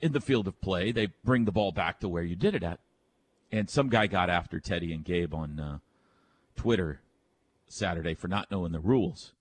in 0.01 0.11
the 0.11 0.21
field 0.21 0.47
of 0.47 0.59
play, 0.61 0.91
they 0.91 1.07
bring 1.23 1.45
the 1.45 1.51
ball 1.51 1.71
back 1.71 1.99
to 2.01 2.09
where 2.09 2.23
you 2.23 2.35
did 2.35 2.55
it 2.55 2.63
at. 2.63 2.79
And 3.51 3.69
some 3.69 3.89
guy 3.89 4.07
got 4.07 4.29
after 4.29 4.59
Teddy 4.59 4.93
and 4.93 5.03
Gabe 5.03 5.33
on 5.33 5.59
uh, 5.59 5.77
Twitter 6.61 7.01
Saturday 7.67 8.13
for 8.13 8.27
not 8.27 8.51
knowing 8.51 8.71
the 8.71 8.79
rules 8.79 9.33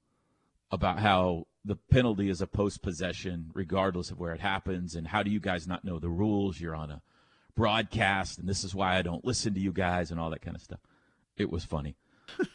about 0.71 1.01
how 1.01 1.47
the 1.63 1.77
penalty 1.77 2.31
is 2.31 2.41
a 2.41 2.47
post 2.47 2.81
possession, 2.81 3.51
regardless 3.53 4.11
of 4.11 4.19
where 4.19 4.33
it 4.33 4.41
happens. 4.41 4.95
And 4.95 5.07
how 5.07 5.23
do 5.23 5.31
you 5.31 5.39
guys 5.39 5.69
not 5.69 5.85
know 5.85 5.99
the 5.99 6.09
rules? 6.09 6.59
You're 6.59 6.75
on 6.75 6.91
a 6.91 7.03
broadcast, 7.55 8.39
and 8.39 8.49
this 8.49 8.65
is 8.65 8.75
why 8.75 8.97
I 8.97 9.03
don't 9.03 9.23
listen 9.23 9.53
to 9.53 9.61
you 9.61 9.71
guys, 9.71 10.11
and 10.11 10.19
all 10.19 10.31
that 10.31 10.41
kind 10.41 10.57
of 10.57 10.63
stuff. 10.63 10.81
It 11.37 11.51
was 11.51 11.63
funny 11.63 11.95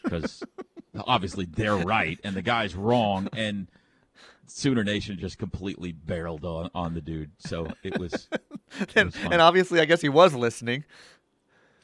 because 0.02 0.42
obviously 0.98 1.44
they're 1.44 1.76
right 1.76 2.18
and 2.24 2.34
the 2.34 2.42
guy's 2.42 2.74
wrong, 2.74 3.28
and 3.36 3.68
Sooner 4.46 4.82
Nation 4.82 5.16
just 5.16 5.38
completely 5.38 5.92
barreled 5.92 6.44
on, 6.44 6.70
on 6.74 6.94
the 6.94 7.00
dude. 7.00 7.30
So 7.38 7.68
it 7.84 8.00
was, 8.00 8.28
it 8.80 8.96
was 8.96 9.14
and 9.30 9.40
obviously, 9.40 9.78
I 9.78 9.84
guess 9.84 10.00
he 10.00 10.08
was 10.08 10.34
listening. 10.34 10.82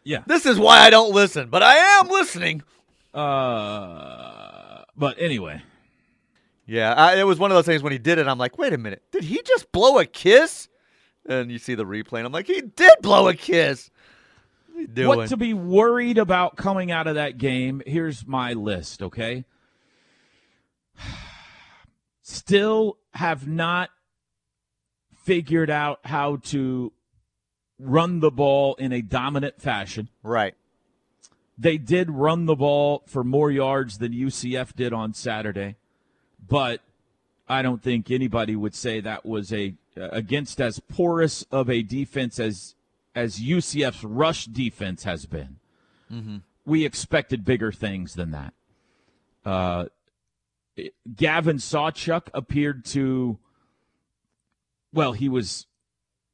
Yeah. 0.04 0.22
This 0.26 0.46
is 0.46 0.58
why 0.58 0.80
I 0.80 0.90
don't 0.90 1.12
listen, 1.12 1.48
but 1.48 1.62
I 1.62 1.76
am 2.00 2.08
listening. 2.08 2.62
Uh, 3.14 4.82
but 4.96 5.20
anyway, 5.20 5.62
Yeah, 6.66 6.94
I, 6.94 7.16
it 7.16 7.24
was 7.24 7.38
one 7.38 7.50
of 7.50 7.56
those 7.56 7.66
things 7.66 7.82
when 7.82 7.92
he 7.92 7.98
did 7.98 8.18
it. 8.18 8.26
I'm 8.26 8.38
like, 8.38 8.58
wait 8.58 8.72
a 8.72 8.78
minute, 8.78 9.02
did 9.10 9.24
he 9.24 9.42
just 9.44 9.70
blow 9.72 9.98
a 9.98 10.06
kiss? 10.06 10.68
And 11.26 11.52
you 11.52 11.58
see 11.58 11.74
the 11.74 11.84
replay, 11.84 12.18
and 12.18 12.26
I'm 12.26 12.32
like, 12.32 12.46
he 12.46 12.60
did 12.62 12.94
blow 13.00 13.28
a 13.28 13.34
kiss. 13.34 13.90
What, 14.96 15.18
what 15.18 15.28
to 15.28 15.36
be 15.36 15.54
worried 15.54 16.18
about 16.18 16.56
coming 16.56 16.90
out 16.90 17.06
of 17.06 17.14
that 17.14 17.38
game? 17.38 17.82
Here's 17.86 18.26
my 18.26 18.54
list, 18.54 19.02
okay? 19.02 19.44
Still 22.22 22.98
have 23.14 23.46
not 23.46 23.90
figured 25.24 25.70
out 25.70 26.00
how 26.04 26.36
to 26.36 26.92
run 27.82 28.20
the 28.20 28.30
ball 28.30 28.74
in 28.76 28.92
a 28.92 29.02
dominant 29.02 29.60
fashion. 29.60 30.08
right. 30.22 30.54
They 31.58 31.76
did 31.76 32.10
run 32.10 32.46
the 32.46 32.56
ball 32.56 33.02
for 33.06 33.22
more 33.22 33.50
yards 33.50 33.98
than 33.98 34.12
UCF 34.12 34.74
did 34.74 34.92
on 34.92 35.12
Saturday, 35.12 35.76
but 36.48 36.80
I 37.48 37.60
don't 37.60 37.82
think 37.82 38.10
anybody 38.10 38.56
would 38.56 38.74
say 38.74 39.00
that 39.00 39.26
was 39.26 39.52
a 39.52 39.74
against 39.94 40.60
as 40.60 40.80
porous 40.80 41.42
of 41.52 41.68
a 41.68 41.82
defense 41.82 42.40
as 42.40 42.74
as 43.14 43.38
UCF's 43.38 44.02
rush 44.02 44.46
defense 44.46 45.04
has 45.04 45.26
been. 45.26 45.58
We 46.64 46.86
expected 46.86 47.44
bigger 47.44 47.70
things 47.70 48.14
than 48.14 48.30
that. 48.30 48.54
Uh, 49.44 49.86
Gavin 51.14 51.58
Sawchuk 51.58 52.28
appeared 52.32 52.84
to 52.86 53.38
well, 54.92 55.12
he 55.12 55.28
was 55.28 55.66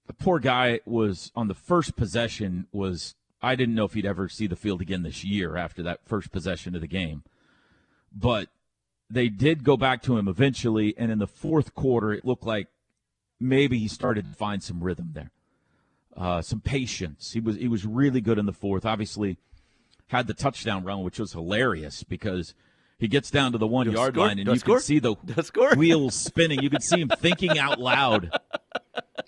the 0.09 0.15
poor 0.15 0.41
guy 0.41 0.81
was 0.85 1.31
on 1.37 1.47
the 1.47 1.55
first 1.55 1.95
possession 1.95 2.67
was 2.73 3.15
I 3.41 3.55
didn't 3.55 3.77
know 3.77 3.85
if 3.85 3.95
he'd 3.95 4.07
ever 4.07 4.29
see 4.29 4.49
the 4.49 4.57
field 4.57 4.81
again 4.81 5.03
this 5.03 5.23
year 5.23 5.57
after 5.57 5.83
that 5.85 6.01
first 6.05 6.33
possession 6.33 6.75
of 6.75 6.81
the 6.81 6.89
game. 6.89 7.23
But 8.13 8.49
they 9.09 9.29
did 9.29 9.63
go 9.63 9.77
back 9.77 10.03
to 10.03 10.17
him 10.17 10.27
eventually 10.27 10.95
and 10.99 11.13
in 11.13 11.19
the 11.19 11.27
fourth 11.27 11.75
quarter 11.75 12.13
it 12.13 12.25
looked 12.25 12.45
like 12.45 12.69
maybe 13.39 13.79
he 13.79 13.87
started 13.87 14.27
to 14.27 14.37
find 14.37 14.63
some 14.63 14.83
rhythm 14.83 15.11
there. 15.13 15.31
Uh, 16.17 16.43
some 16.43 16.61
patience. 16.61 17.33
He 17.33 17.41
was 17.41 17.57
he 17.57 17.69
was 17.69 17.87
really 17.87 18.21
good 18.21 18.39
in 18.39 18.47
the 18.47 18.53
fourth. 18.53 18.85
Obviously 18.85 19.37
had 20.09 20.27
the 20.27 20.35
touchdown 20.35 20.85
run 20.85 21.03
which 21.03 21.19
was 21.19 21.33
hilarious 21.33 22.03
because 22.03 22.55
he 22.99 23.07
gets 23.07 23.31
down 23.31 23.53
to 23.53 23.59
the 23.59 23.67
one 23.67 23.91
yard 23.91 24.15
score? 24.15 24.27
line 24.27 24.39
and 24.39 24.49
you 24.49 24.57
score? 24.57 24.77
can 24.77 24.83
see 24.83 24.99
the 24.99 25.15
score? 25.43 25.75
wheels 25.77 26.15
spinning. 26.15 26.63
You 26.63 26.71
can 26.71 26.81
see 26.81 27.01
him 27.01 27.09
thinking 27.09 27.59
out 27.59 27.79
loud, 27.79 28.31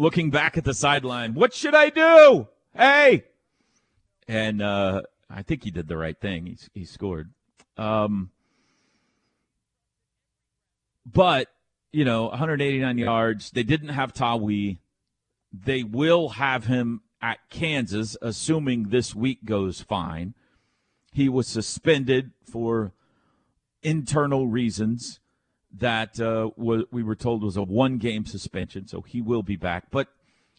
looking 0.00 0.30
back 0.30 0.56
at 0.56 0.64
the 0.64 0.74
sideline. 0.74 1.34
What 1.34 1.52
should 1.52 1.74
I 1.74 1.90
do? 1.90 2.48
Hey, 2.74 3.24
and 4.26 4.62
uh, 4.62 5.02
I 5.28 5.42
think 5.42 5.64
he 5.64 5.70
did 5.70 5.88
the 5.88 5.96
right 5.96 6.18
thing. 6.18 6.46
He 6.46 6.58
he 6.72 6.84
scored. 6.84 7.30
Um, 7.76 8.30
but 11.04 11.48
you 11.92 12.04
know, 12.04 12.26
189 12.26 12.98
yards. 12.98 13.50
They 13.50 13.62
didn't 13.62 13.90
have 13.90 14.12
Tawee. 14.12 14.78
They 15.52 15.82
will 15.82 16.30
have 16.30 16.66
him 16.66 17.02
at 17.20 17.38
Kansas, 17.50 18.16
assuming 18.22 18.84
this 18.84 19.14
week 19.14 19.44
goes 19.44 19.80
fine. 19.80 20.34
He 21.12 21.28
was 21.28 21.48
suspended 21.48 22.30
for 22.48 22.92
internal 23.82 24.46
reasons 24.46 25.18
that 25.72 26.20
uh, 26.20 26.50
we 26.56 27.02
were 27.02 27.14
told 27.14 27.42
was 27.42 27.56
a 27.56 27.62
one 27.62 27.98
game 27.98 28.26
suspension, 28.26 28.86
so 28.86 29.02
he 29.02 29.20
will 29.20 29.42
be 29.42 29.56
back. 29.56 29.90
But 29.90 30.08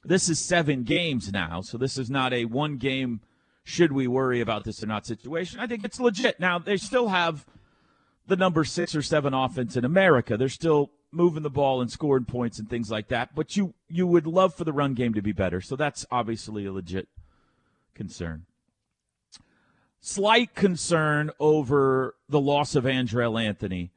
this 0.03 0.29
is 0.29 0.39
seven 0.39 0.83
games 0.83 1.31
now, 1.31 1.61
so 1.61 1.77
this 1.77 1.97
is 1.97 2.09
not 2.09 2.33
a 2.33 2.45
one 2.45 2.77
game, 2.77 3.21
should 3.63 3.91
we 3.91 4.07
worry 4.07 4.41
about 4.41 4.63
this 4.63 4.81
or 4.81 4.87
not 4.87 5.05
situation. 5.05 5.59
I 5.59 5.67
think 5.67 5.83
it's 5.83 5.99
legit. 5.99 6.39
Now, 6.39 6.59
they 6.59 6.77
still 6.77 7.09
have 7.09 7.45
the 8.27 8.35
number 8.35 8.63
six 8.63 8.95
or 8.95 9.01
seven 9.01 9.33
offense 9.33 9.75
in 9.75 9.83
America. 9.83 10.37
They're 10.37 10.49
still 10.49 10.91
moving 11.11 11.43
the 11.43 11.49
ball 11.49 11.81
and 11.81 11.91
scoring 11.91 12.25
points 12.25 12.57
and 12.57 12.69
things 12.69 12.89
like 12.89 13.09
that, 13.09 13.35
but 13.35 13.57
you, 13.57 13.73
you 13.89 14.07
would 14.07 14.25
love 14.25 14.55
for 14.55 14.63
the 14.63 14.73
run 14.73 14.93
game 14.93 15.13
to 15.13 15.21
be 15.21 15.33
better, 15.33 15.59
so 15.59 15.75
that's 15.75 16.05
obviously 16.09 16.65
a 16.65 16.71
legit 16.71 17.09
concern 17.93 18.45
slight 20.01 20.55
concern 20.55 21.29
over 21.39 22.15
the 22.27 22.39
loss 22.39 22.75
of 22.75 22.85
Andrel 22.85 23.41
Anthony 23.41 23.91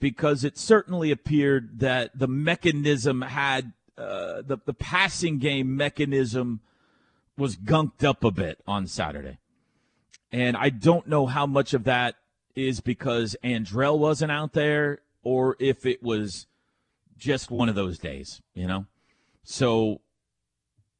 because 0.00 0.44
it 0.44 0.58
certainly 0.58 1.10
appeared 1.10 1.80
that 1.80 2.18
the 2.18 2.28
mechanism 2.28 3.22
had 3.22 3.72
uh, 3.96 4.42
the 4.42 4.58
the 4.64 4.74
passing 4.74 5.38
game 5.38 5.76
mechanism 5.76 6.60
was 7.36 7.56
gunked 7.56 8.02
up 8.02 8.24
a 8.24 8.30
bit 8.30 8.60
on 8.66 8.86
Saturday, 8.86 9.38
and 10.32 10.56
I 10.56 10.70
don't 10.70 11.06
know 11.06 11.26
how 11.26 11.46
much 11.46 11.74
of 11.74 11.84
that 11.84 12.16
is 12.54 12.80
because 12.80 13.36
Andrel 13.44 13.98
wasn't 13.98 14.32
out 14.32 14.52
there 14.54 15.00
or 15.22 15.56
if 15.58 15.86
it 15.86 16.02
was 16.02 16.46
just 17.16 17.50
one 17.50 17.68
of 17.68 17.74
those 17.74 17.98
days, 17.98 18.40
you 18.54 18.66
know. 18.66 18.86
So 19.44 20.00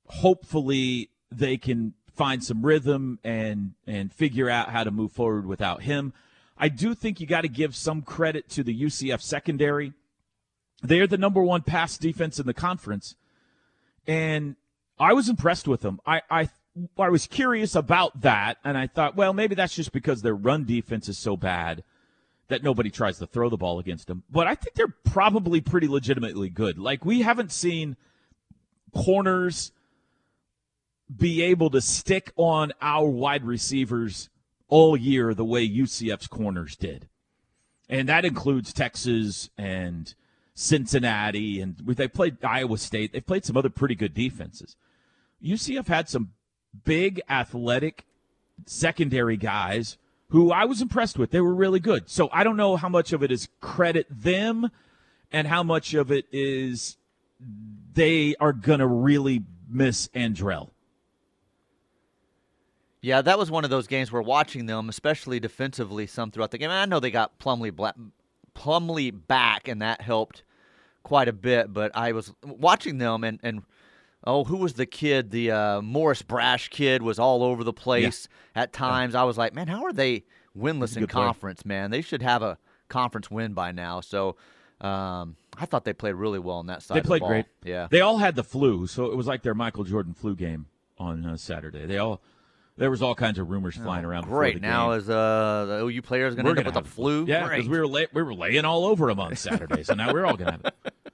hopefully 0.07 1.11
they 1.30 1.57
can 1.57 1.95
find 2.14 2.45
some 2.45 2.64
rhythm 2.64 3.19
and 3.25 3.73
and 3.87 4.12
figure 4.12 4.50
out 4.50 4.71
how 4.71 4.85
to 4.85 4.90
move 4.90 5.12
forward 5.12 5.47
without 5.47 5.83
him. 5.83 6.12
I 6.61 6.69
do 6.69 6.95
think 6.95 7.21
you 7.21 7.26
got 7.26 7.40
to 7.40 7.49
give 7.49 7.75
some 7.75 8.02
credit 8.02 8.50
to 8.50 8.62
the 8.62 8.83
UCF 8.83 9.23
secondary. 9.23 9.95
They're 10.83 11.07
the 11.07 11.17
number 11.17 11.43
one 11.43 11.62
pass 11.62 11.97
defense 11.97 12.38
in 12.38 12.47
the 12.47 12.55
conference, 12.55 13.17
and 14.07 14.57
I 14.99 15.14
was 15.14 15.31
impressed 15.31 15.67
with 15.67 15.81
them. 15.81 16.00
I 16.07 16.21
I 16.31 16.49
I 16.99 17.09
was 17.09 17.26
curious 17.26 17.75
about 17.75 18.21
that, 18.21 18.59
and 18.62 18.76
I 18.76 18.87
thought, 18.87 19.16
well, 19.16 19.33
maybe 19.33 19.55
that's 19.55 19.75
just 19.75 19.92
because 19.92 20.20
their 20.20 20.35
run 20.35 20.64
defense 20.64 21.09
is 21.09 21.18
so 21.18 21.37
bad 21.37 21.83
that 22.49 22.62
nobody 22.62 22.90
tries 22.90 23.18
to 23.18 23.27
throw 23.27 23.49
the 23.49 23.57
ball 23.57 23.79
against 23.79 24.07
them. 24.07 24.23
But 24.31 24.46
I 24.46 24.55
think 24.55 24.75
they're 24.75 24.94
probably 25.05 25.61
pretty 25.62 25.88
legitimately 25.88 26.51
good. 26.51 26.79
Like 26.79 27.05
we 27.05 27.23
haven't 27.23 27.53
seen 27.53 27.96
corners 28.94 29.73
be 31.14 31.42
able 31.42 31.70
to 31.70 31.81
stick 31.81 32.33
on 32.37 32.73
our 32.83 33.09
wide 33.09 33.44
receivers 33.44 34.29
all 34.70 34.96
year 34.96 35.35
the 35.35 35.44
way 35.44 35.68
UCF's 35.68 36.26
corners 36.26 36.76
did. 36.76 37.09
And 37.88 38.09
that 38.09 38.24
includes 38.24 38.72
Texas 38.72 39.50
and 39.59 40.14
Cincinnati 40.54 41.61
and 41.61 41.76
they 41.78 42.09
played 42.09 42.42
Iowa 42.44 42.78
State. 42.78 43.12
They've 43.12 43.26
played 43.26 43.44
some 43.44 43.56
other 43.56 43.68
pretty 43.68 43.94
good 43.94 44.14
defenses. 44.14 44.76
UCF 45.44 45.88
had 45.88 46.09
some 46.09 46.30
big 46.85 47.20
athletic 47.28 48.04
secondary 48.66 49.37
guys 49.37 49.98
who 50.28 50.52
I 50.52 50.64
was 50.64 50.80
impressed 50.80 51.18
with. 51.18 51.30
They 51.30 51.40
were 51.40 51.54
really 51.54 51.80
good. 51.80 52.09
So 52.09 52.28
I 52.33 52.44
don't 52.44 52.56
know 52.56 52.76
how 52.76 52.88
much 52.88 53.12
of 53.12 53.22
it 53.22 53.33
is 53.33 53.48
credit 53.61 54.06
them 54.09 54.70
and 55.33 55.48
how 55.48 55.62
much 55.62 55.94
of 55.94 56.12
it 56.12 56.26
is 56.30 56.96
they 57.94 58.37
are 58.38 58.52
going 58.52 58.78
to 58.78 58.87
really 58.87 59.42
miss 59.68 60.09
Andrel. 60.09 60.70
Yeah, 63.03 63.23
that 63.23 63.39
was 63.39 63.51
one 63.51 63.65
of 63.65 63.71
those 63.71 63.87
games 63.87 64.13
where 64.13 64.21
watching 64.21 64.67
them, 64.67 64.89
especially 64.89 65.41
defensively, 65.41 66.07
some 66.07 66.31
throughout 66.31 66.51
the 66.51 66.59
game. 66.59 66.71
I 66.71 66.85
know 66.85 67.01
they 67.01 67.11
got 67.11 67.39
Plumlee 67.39 67.75
Bla- 67.75 67.95
Plumlee 68.55 69.11
back, 69.27 69.69
and 69.69 69.81
that 69.81 70.03
helped 70.03 70.43
quite 71.03 71.29
a 71.29 71.33
bit. 71.33 71.73
But 71.73 71.97
I 71.97 72.13
was 72.13 72.35
watching 72.43 72.99
them, 72.99 73.25
and 73.25 73.41
and 73.43 73.63
oh, 74.25 74.45
who 74.45 74.59
was 74.59 74.75
the 74.75 74.87
kid? 74.87 75.31
The 75.31 75.51
uh, 75.51 75.83
Morris 75.83 76.21
Brash 76.21 76.69
kid 76.69 77.03
was 77.03 77.19
all 77.19 77.43
over 77.43 77.65
the 77.65 77.73
place 77.73 78.29
at 78.55 78.73
times. 78.73 79.15
I 79.15 79.23
was 79.23 79.39
like, 79.39 79.55
man, 79.55 79.69
how 79.69 79.85
are 79.85 79.95
they 79.95 80.25
winless 80.57 80.95
in 80.95 81.01
good 81.03 81.11
player. 81.11 81.25
conference? 81.25 81.65
Man, 81.65 81.91
they 81.91 82.03
should 82.03 82.23
have 82.23 82.43
a 82.43 82.59
conference 82.89 83.31
win 83.31 83.55
by 83.55 83.73
now. 83.73 84.01
So. 84.01 84.37
Um, 84.83 85.37
I 85.59 85.67
thought 85.67 85.85
they 85.85 85.93
played 85.93 86.15
really 86.15 86.39
well 86.39 86.57
on 86.57 86.69
that 86.69 86.83
side. 86.83 86.95
They 86.95 87.01
of 87.01 87.05
the 87.05 87.09
played 87.09 87.21
ball. 87.21 87.29
great. 87.29 87.45
Yeah. 87.63 87.89
They 87.91 88.01
all 88.01 88.17
had 88.17 88.35
the 88.35 88.43
flu, 88.43 88.87
so 88.87 89.13
it 89.13 89.15
was 89.15 89.27
like 89.27 89.43
their 89.43 89.53
Michael 89.53 89.85
Jordan 89.85 90.15
flu 90.15 90.35
game 90.35 90.69
on 90.97 91.27
uh, 91.27 91.37
Saturday. 91.37 91.85
They 91.85 91.99
all 91.99 92.23
there 92.81 92.90
was 92.90 93.03
all 93.03 93.14
kinds 93.14 93.38
of 93.38 93.51
rumors 93.51 93.77
flying 93.77 94.05
around. 94.05 94.23
before 94.23 94.38
Oh, 94.38 94.40
Great. 94.40 94.55
the 94.55 94.61
Now 94.61 94.90
game. 94.90 94.99
is 95.01 95.09
uh, 95.11 95.66
the 95.69 95.85
OU 95.85 96.03
players 96.03 96.35
going 96.35 96.47
to 96.47 96.51
end 96.51 96.59
up 96.66 96.75
with 96.75 96.85
the 96.85 96.90
flu? 96.90 97.27
Yeah, 97.27 97.47
because 97.49 97.69
we 97.69 97.79
were 97.79 97.87
lay- 97.87 98.07
we 98.12 98.23
were 98.23 98.35
laying 98.35 98.64
all 98.64 98.87
over 98.87 99.07
them 99.07 99.21
on 99.21 99.37
Saturday, 99.37 99.83
so 99.85 99.95
now 99.95 100.12
we're 100.12 100.25
all 100.27 100.37
gonna 100.37 100.53
have 100.53 100.64
it. 100.64 100.75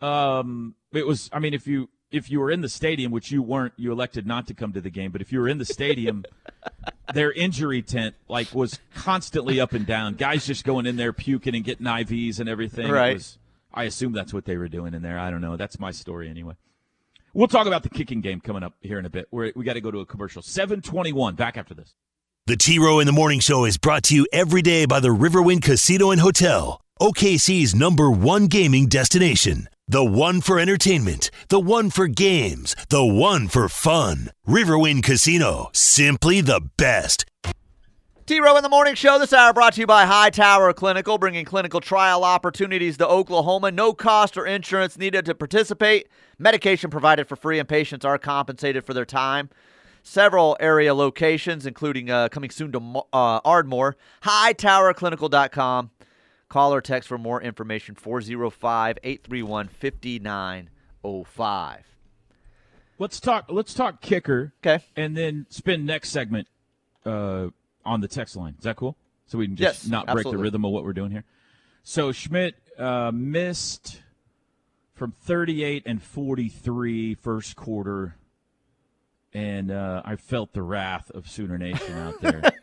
Um, 0.00 0.74
it 0.92 1.06
was. 1.06 1.30
I 1.32 1.38
mean, 1.38 1.54
if 1.54 1.66
you 1.68 1.88
if 2.10 2.28
you 2.30 2.40
were 2.40 2.50
in 2.50 2.60
the 2.60 2.68
stadium, 2.68 3.12
which 3.12 3.30
you 3.30 3.40
weren't, 3.40 3.72
you 3.76 3.92
elected 3.92 4.26
not 4.26 4.48
to 4.48 4.54
come 4.54 4.72
to 4.72 4.80
the 4.80 4.90
game. 4.90 5.12
But 5.12 5.20
if 5.20 5.30
you 5.32 5.38
were 5.40 5.48
in 5.48 5.58
the 5.58 5.64
stadium, 5.64 6.24
their 7.14 7.30
injury 7.32 7.82
tent 7.82 8.16
like 8.28 8.52
was 8.52 8.80
constantly 8.96 9.60
up 9.60 9.72
and 9.74 9.86
down. 9.86 10.14
Guys 10.14 10.44
just 10.44 10.64
going 10.64 10.86
in 10.86 10.96
there 10.96 11.12
puking 11.12 11.54
and 11.54 11.62
getting 11.64 11.86
IVs 11.86 12.40
and 12.40 12.48
everything. 12.48 12.90
Right. 12.90 13.14
was- 13.14 13.38
I 13.74 13.84
assume 13.84 14.12
that's 14.12 14.34
what 14.34 14.44
they 14.44 14.56
were 14.58 14.68
doing 14.68 14.92
in 14.92 15.00
there. 15.02 15.18
I 15.18 15.30
don't 15.30 15.40
know. 15.40 15.56
That's 15.56 15.78
my 15.80 15.92
story 15.92 16.28
anyway. 16.28 16.54
We'll 17.34 17.48
talk 17.48 17.66
about 17.66 17.82
the 17.82 17.88
kicking 17.88 18.20
game 18.20 18.40
coming 18.40 18.62
up 18.62 18.74
here 18.82 18.98
in 18.98 19.06
a 19.06 19.10
bit. 19.10 19.26
We're, 19.30 19.52
we 19.56 19.64
got 19.64 19.72
to 19.74 19.80
go 19.80 19.90
to 19.90 20.00
a 20.00 20.06
commercial. 20.06 20.42
Seven 20.42 20.82
twenty-one. 20.82 21.34
Back 21.34 21.56
after 21.56 21.72
this. 21.72 21.94
The 22.46 22.56
T 22.56 22.78
Row 22.78 22.98
in 22.98 23.06
the 23.06 23.12
Morning 23.12 23.40
Show 23.40 23.64
is 23.64 23.78
brought 23.78 24.02
to 24.04 24.14
you 24.14 24.26
every 24.34 24.60
day 24.60 24.84
by 24.84 25.00
the 25.00 25.08
Riverwind 25.08 25.62
Casino 25.62 26.10
and 26.10 26.20
Hotel, 26.20 26.78
OKC's 27.00 27.74
number 27.74 28.10
one 28.10 28.48
gaming 28.48 28.86
destination. 28.86 29.68
The 29.88 30.04
one 30.04 30.42
for 30.42 30.58
entertainment, 30.58 31.30
the 31.48 31.60
one 31.60 31.88
for 31.88 32.06
games, 32.06 32.76
the 32.90 33.04
one 33.04 33.48
for 33.48 33.68
fun. 33.68 34.30
Riverwind 34.46 35.02
Casino, 35.02 35.70
simply 35.72 36.42
the 36.42 36.60
best. 36.76 37.24
T 38.26 38.40
Row 38.40 38.56
in 38.56 38.62
the 38.62 38.68
Morning 38.68 38.94
Show 38.94 39.18
this 39.18 39.32
hour 39.32 39.52
brought 39.52 39.72
to 39.74 39.80
you 39.80 39.86
by 39.86 40.04
High 40.06 40.30
Tower 40.30 40.72
Clinical, 40.72 41.18
bringing 41.18 41.44
clinical 41.44 41.80
trial 41.80 42.24
opportunities 42.24 42.96
to 42.98 43.08
Oklahoma. 43.08 43.70
No 43.70 43.92
cost 43.92 44.36
or 44.36 44.46
insurance 44.46 44.96
needed 44.96 45.24
to 45.24 45.34
participate. 45.34 46.08
Medication 46.38 46.90
provided 46.90 47.28
for 47.28 47.36
free, 47.36 47.58
and 47.58 47.68
patients 47.68 48.04
are 48.04 48.18
compensated 48.18 48.84
for 48.84 48.94
their 48.94 49.04
time. 49.04 49.50
Several 50.02 50.56
area 50.58 50.94
locations, 50.94 51.66
including 51.66 52.10
uh, 52.10 52.28
coming 52.28 52.50
soon 52.50 52.72
to 52.72 52.78
uh, 53.12 53.40
Ardmore. 53.44 53.94
HighTowerClinical.com. 54.24 55.90
Call 56.48 56.74
or 56.74 56.80
text 56.80 57.08
for 57.08 57.18
more 57.18 57.40
information 57.40 57.94
405 57.94 58.98
831 59.02 59.68
5905. 59.68 61.84
Let's 62.98 63.20
talk. 63.20 63.46
Let's 63.48 63.72
talk 63.74 64.00
kicker. 64.02 64.52
Okay. 64.64 64.84
And 64.94 65.16
then 65.16 65.46
spin 65.48 65.86
next 65.86 66.10
segment 66.10 66.46
uh, 67.06 67.46
on 67.84 68.00
the 68.00 68.08
text 68.08 68.36
line. 68.36 68.54
Is 68.58 68.64
that 68.64 68.76
cool? 68.76 68.96
So 69.26 69.38
we 69.38 69.46
can 69.46 69.56
just 69.56 69.84
Yes, 69.84 69.90
not 69.90 70.06
break 70.06 70.18
absolutely. 70.18 70.38
the 70.38 70.42
rhythm 70.42 70.64
of 70.66 70.72
what 70.72 70.84
we're 70.84 70.92
doing 70.92 71.10
here. 71.10 71.24
So 71.84 72.12
Schmidt 72.12 72.54
uh, 72.78 73.10
missed 73.14 74.02
from 75.02 75.10
38 75.10 75.82
and 75.84 76.00
43 76.00 77.14
first 77.16 77.56
quarter, 77.56 78.14
and 79.32 79.68
uh, 79.68 80.00
I 80.04 80.14
felt 80.14 80.52
the 80.52 80.62
wrath 80.62 81.10
of 81.10 81.28
Sooner 81.28 81.58
Nation 81.58 81.98
out 81.98 82.20
there. 82.20 82.52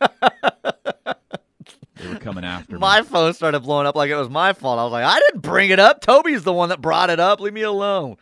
They 1.96 2.08
were 2.08 2.18
coming 2.18 2.44
after 2.44 2.76
me. 2.76 2.78
My 2.78 3.02
phone 3.02 3.34
started 3.34 3.60
blowing 3.60 3.86
up 3.86 3.94
like 3.94 4.10
it 4.10 4.16
was 4.16 4.30
my 4.30 4.54
fault. 4.54 4.78
I 4.78 4.84
was 4.84 4.92
like, 4.92 5.04
I 5.04 5.20
didn't 5.20 5.42
bring 5.42 5.68
it 5.68 5.78
up. 5.78 6.00
Toby's 6.00 6.44
the 6.44 6.52
one 6.52 6.70
that 6.70 6.80
brought 6.80 7.10
it 7.10 7.20
up. 7.20 7.40
Leave 7.40 7.52
me 7.52 7.60
alone. 7.60 8.16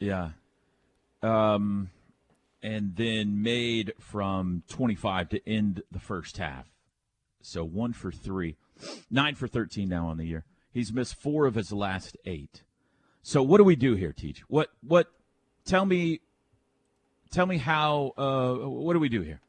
Yeah. 0.00 0.30
Um, 1.22 1.90
and 2.60 2.96
then 2.96 3.40
made 3.40 3.92
from 4.00 4.64
25 4.66 5.28
to 5.28 5.48
end 5.48 5.84
the 5.92 6.00
first 6.00 6.38
half. 6.38 6.66
So 7.40 7.62
one 7.62 7.92
for 7.92 8.10
three, 8.10 8.56
nine 9.12 9.36
for 9.36 9.46
13 9.46 9.88
now 9.88 10.08
on 10.08 10.16
the 10.16 10.26
year. 10.26 10.44
He's 10.72 10.92
missed 10.92 11.14
four 11.14 11.46
of 11.46 11.54
his 11.54 11.70
last 11.70 12.16
eight. 12.24 12.64
So 13.22 13.42
what 13.42 13.58
do 13.58 13.64
we 13.64 13.76
do 13.76 13.94
here, 13.94 14.12
Teach? 14.12 14.40
What 14.48 14.70
what? 14.82 15.08
Tell 15.64 15.84
me. 15.84 16.20
Tell 17.30 17.46
me 17.46 17.58
how. 17.58 18.12
Uh, 18.16 18.54
what 18.68 18.94
do 18.94 18.98
we 18.98 19.08
do 19.08 19.22
here? 19.22 19.40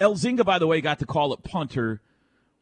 Elzinga, 0.00 0.44
by 0.44 0.58
the 0.58 0.66
way, 0.66 0.80
got 0.80 0.98
the 0.98 1.06
call 1.06 1.32
at 1.32 1.42
punter. 1.42 2.00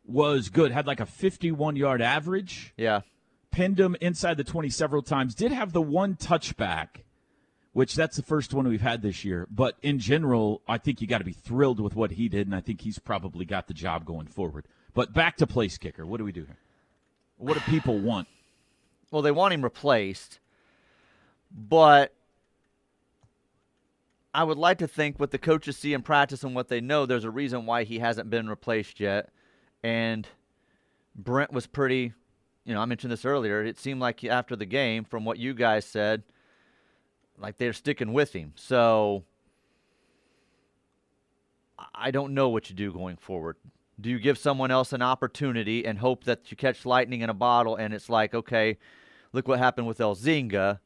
Was 0.05 0.49
good. 0.49 0.73
Had 0.73 0.87
like 0.87 1.01
a 1.01 1.07
51 1.07 1.77
yard 1.77 2.01
average. 2.01 2.73
Yeah. 2.77 3.03
Pinned 3.51 3.79
him 3.79 3.97
inside 4.01 4.37
the 4.39 4.45
20 4.45 4.71
several 4.71 5.03
times. 5.03 5.35
Did 5.35 5.53
have 5.53 5.73
the 5.73 5.83
one 5.83 6.17
touchback, 6.17 7.03
which 7.73 7.95
that's 7.95 8.17
the 8.17 8.23
first 8.23 8.55
one 8.55 8.67
we've 8.67 8.81
had 8.81 9.03
this 9.03 9.25
year. 9.25 9.47
But 9.51 9.77
in 9.83 9.99
general, 9.99 10.63
I 10.67 10.79
think 10.79 11.01
you 11.01 11.07
got 11.07 11.19
to 11.19 11.25
be 11.25 11.33
thrilled 11.33 11.79
with 11.79 11.95
what 11.95 12.13
he 12.13 12.29
did, 12.29 12.47
and 12.47 12.57
I 12.57 12.61
think 12.61 12.81
he's 12.81 12.99
probably 12.99 13.45
got 13.45 13.69
the 13.69 13.75
job 13.75 14.07
going 14.07 14.27
forward. 14.27 14.67
But 14.95 15.13
back 15.13 15.37
to 15.37 15.47
place 15.47 15.77
kicker. 15.77 16.07
What 16.07 16.19
do 16.19 16.25
we 16.25 16.33
do 16.33 16.45
here? 16.45 16.59
What 17.37 17.55
do 17.55 17.61
people 17.61 17.99
want? 17.99 18.29
Well, 19.11 19.23
they 19.23 19.31
want 19.31 19.55
him 19.55 19.63
replaced, 19.63 20.39
but 21.51 22.15
I 24.35 24.45
would 24.45 24.59
like 24.59 24.79
to 24.79 24.89
think 24.89 25.19
what 25.19 25.31
the 25.31 25.39
coaches 25.39 25.77
see 25.77 25.95
in 25.95 26.03
practice 26.03 26.45
and 26.45 26.55
what 26.55 26.69
they 26.69 26.81
know, 26.81 27.07
there's 27.07 27.25
a 27.25 27.31
reason 27.31 27.67
why 27.67 27.85
he 27.85 27.99
hasn't 27.99 28.31
been 28.31 28.49
replaced 28.49 29.01
yet. 29.01 29.31
And 29.83 30.29
Brent 31.17 31.53
was 31.53 31.67
pretty, 31.67 32.13
you 32.65 32.75
know, 32.75 32.81
I 32.81 32.85
mentioned 32.85 33.13
this 33.13 33.25
earlier. 33.25 33.65
It 33.65 33.79
seemed 33.79 34.01
like 34.01 34.23
after 34.25 34.55
the 34.55 34.67
game, 34.67 35.05
from 35.05 35.25
what 35.25 35.39
you 35.39 35.55
guys 35.55 35.87
said, 35.87 36.23
like 37.39 37.57
they're 37.57 37.73
sticking 37.73 38.13
with 38.13 38.33
him. 38.33 38.53
So 38.57 39.25
I 41.95 42.11
don't 42.11 42.35
know 42.35 42.49
what 42.49 42.69
you 42.69 42.77
do 42.77 42.93
going 42.93 43.17
forward. 43.17 43.57
Do 44.01 44.11
you 44.11 44.19
give 44.19 44.39
someone 44.39 44.71
else 44.71 44.93
an 44.93 45.03
opportunity 45.03 45.85
and 45.85 45.99
hope 45.99 46.25
that 46.25 46.51
you 46.51 46.57
catch 46.57 46.87
lightning 46.87 47.21
in 47.23 47.31
a 47.31 47.35
bottle 47.35 47.77
and 47.77 47.93
it's 47.93 48.09
like, 48.09 48.33
okay, 48.35 48.79
look 49.33 49.49
what 49.49 49.59
happened 49.59 49.87
with 49.87 49.99
Elzinga. 49.99 50.79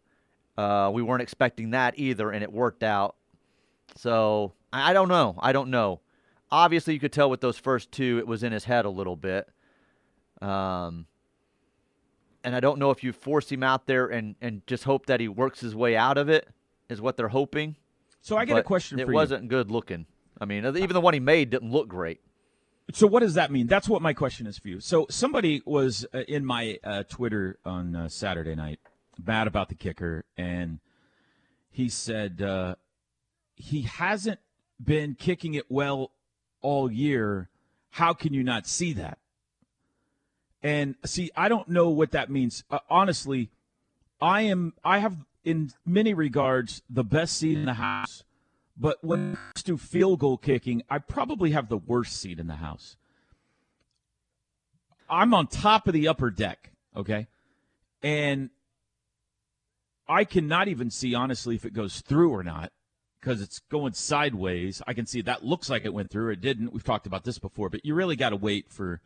Uh, 0.56 0.90
we 0.92 1.02
weren't 1.02 1.22
expecting 1.22 1.70
that 1.70 1.98
either, 1.98 2.30
and 2.30 2.42
it 2.42 2.52
worked 2.52 2.82
out. 2.82 3.16
So 3.96 4.52
I 4.72 4.92
don't 4.92 5.08
know. 5.08 5.34
I 5.38 5.52
don't 5.52 5.70
know. 5.70 6.00
Obviously, 6.50 6.94
you 6.94 7.00
could 7.00 7.12
tell 7.12 7.30
with 7.30 7.40
those 7.40 7.56
first 7.58 7.90
two, 7.92 8.18
it 8.18 8.26
was 8.26 8.42
in 8.42 8.52
his 8.52 8.64
head 8.64 8.84
a 8.84 8.90
little 8.90 9.16
bit. 9.16 9.48
Um, 10.42 11.06
and 12.44 12.54
I 12.54 12.60
don't 12.60 12.78
know 12.78 12.90
if 12.90 13.02
you 13.02 13.12
force 13.12 13.50
him 13.50 13.62
out 13.62 13.86
there 13.86 14.06
and, 14.08 14.34
and 14.40 14.66
just 14.66 14.84
hope 14.84 15.06
that 15.06 15.20
he 15.20 15.28
works 15.28 15.60
his 15.60 15.74
way 15.74 15.96
out 15.96 16.18
of 16.18 16.28
it, 16.28 16.48
is 16.88 17.00
what 17.00 17.16
they're 17.16 17.28
hoping. 17.28 17.76
So 18.20 18.36
I 18.36 18.44
get 18.44 18.52
a 18.52 18.56
But 18.56 18.66
question 18.66 18.98
It 18.98 19.08
you. 19.08 19.14
wasn't 19.14 19.48
good 19.48 19.70
looking. 19.70 20.06
I 20.40 20.44
mean, 20.44 20.64
even 20.66 20.92
the 20.92 21.00
one 21.00 21.14
he 21.14 21.20
made 21.20 21.50
didn't 21.50 21.70
look 21.70 21.88
great. 21.88 22.20
So 22.92 23.06
what 23.06 23.20
does 23.20 23.34
that 23.34 23.50
mean? 23.50 23.66
That's 23.66 23.88
what 23.88 24.02
my 24.02 24.12
question 24.12 24.46
is 24.46 24.58
for 24.58 24.68
you. 24.68 24.80
So 24.80 25.06
somebody 25.08 25.62
was 25.64 26.04
uh, 26.12 26.20
in 26.28 26.44
my 26.44 26.78
uh, 26.82 27.04
Twitter 27.04 27.58
on 27.64 27.94
uh, 27.94 28.08
Saturday 28.08 28.54
night 28.54 28.80
mad 29.24 29.46
about 29.46 29.68
the 29.68 29.74
kicker, 29.74 30.24
and 30.36 30.80
he 31.70 31.88
said 31.88 32.42
uh, 32.42 32.74
he 33.54 33.82
hasn't 33.82 34.40
been 34.82 35.14
kicking 35.14 35.54
it 35.54 35.70
well 35.70 36.10
all 36.60 36.90
year. 36.90 37.48
How 37.90 38.12
can 38.14 38.34
you 38.34 38.42
not 38.42 38.66
see 38.66 38.92
that? 38.94 39.18
And 40.62 40.94
see, 41.04 41.30
I 41.36 41.48
don't 41.48 41.68
know 41.68 41.88
what 41.88 42.12
that 42.12 42.30
means. 42.30 42.64
Uh, 42.70 42.78
honestly, 42.88 43.50
I 44.20 44.42
am. 44.42 44.74
I 44.84 44.98
have, 44.98 45.16
in 45.44 45.72
many 45.84 46.14
regards, 46.14 46.82
the 46.88 47.04
best 47.04 47.36
seat 47.36 47.58
in 47.58 47.64
the 47.64 47.74
house. 47.74 48.22
But 48.76 48.98
when 49.02 49.32
it 49.32 49.36
comes 49.36 49.62
to 49.64 49.76
field 49.76 50.20
goal 50.20 50.38
kicking, 50.38 50.82
I 50.88 50.98
probably 50.98 51.50
have 51.50 51.68
the 51.68 51.76
worst 51.76 52.20
seat 52.20 52.38
in 52.38 52.46
the 52.46 52.56
house. 52.56 52.96
I'm 55.08 55.34
on 55.34 55.46
top 55.46 55.86
of 55.86 55.92
the 55.92 56.08
upper 56.08 56.30
deck, 56.30 56.72
okay? 56.96 57.26
And 58.02 58.50
I 60.08 60.24
cannot 60.24 60.68
even 60.68 60.90
see, 60.90 61.14
honestly, 61.14 61.54
if 61.54 61.64
it 61.64 61.74
goes 61.74 62.00
through 62.00 62.30
or 62.30 62.42
not 62.42 62.72
because 63.22 63.40
it's 63.40 63.60
going 63.70 63.92
sideways. 63.92 64.82
I 64.86 64.94
can 64.94 65.06
see 65.06 65.22
that 65.22 65.44
looks 65.44 65.70
like 65.70 65.84
it 65.84 65.94
went 65.94 66.10
through. 66.10 66.32
It 66.32 66.40
didn't. 66.40 66.72
We've 66.72 66.82
talked 66.82 67.06
about 67.06 67.22
this 67.22 67.38
before, 67.38 67.70
but 67.70 67.84
you 67.84 67.94
really 67.94 68.16
got 68.16 68.30
to 68.30 68.36
wait 68.36 68.68
for 68.68 69.00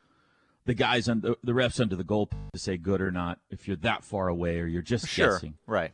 the 0.65 0.73
guys 0.75 1.09
on 1.09 1.21
the, 1.21 1.37
the 1.45 1.53
refs 1.53 1.81
under 1.81 1.97
the 1.97 2.03
goal 2.03 2.31
to 2.53 2.59
say 2.59 2.79
good 2.79 3.01
or 3.03 3.11
not 3.11 3.39
if 3.51 3.69
you're 3.69 3.77
that 3.77 4.05
far 4.05 4.29
away 4.29 4.59
or 4.59 4.67
you're 4.67 4.83
just 4.83 5.07
Sure. 5.07 5.33
guessing. 5.33 5.55
Right. 5.67 5.93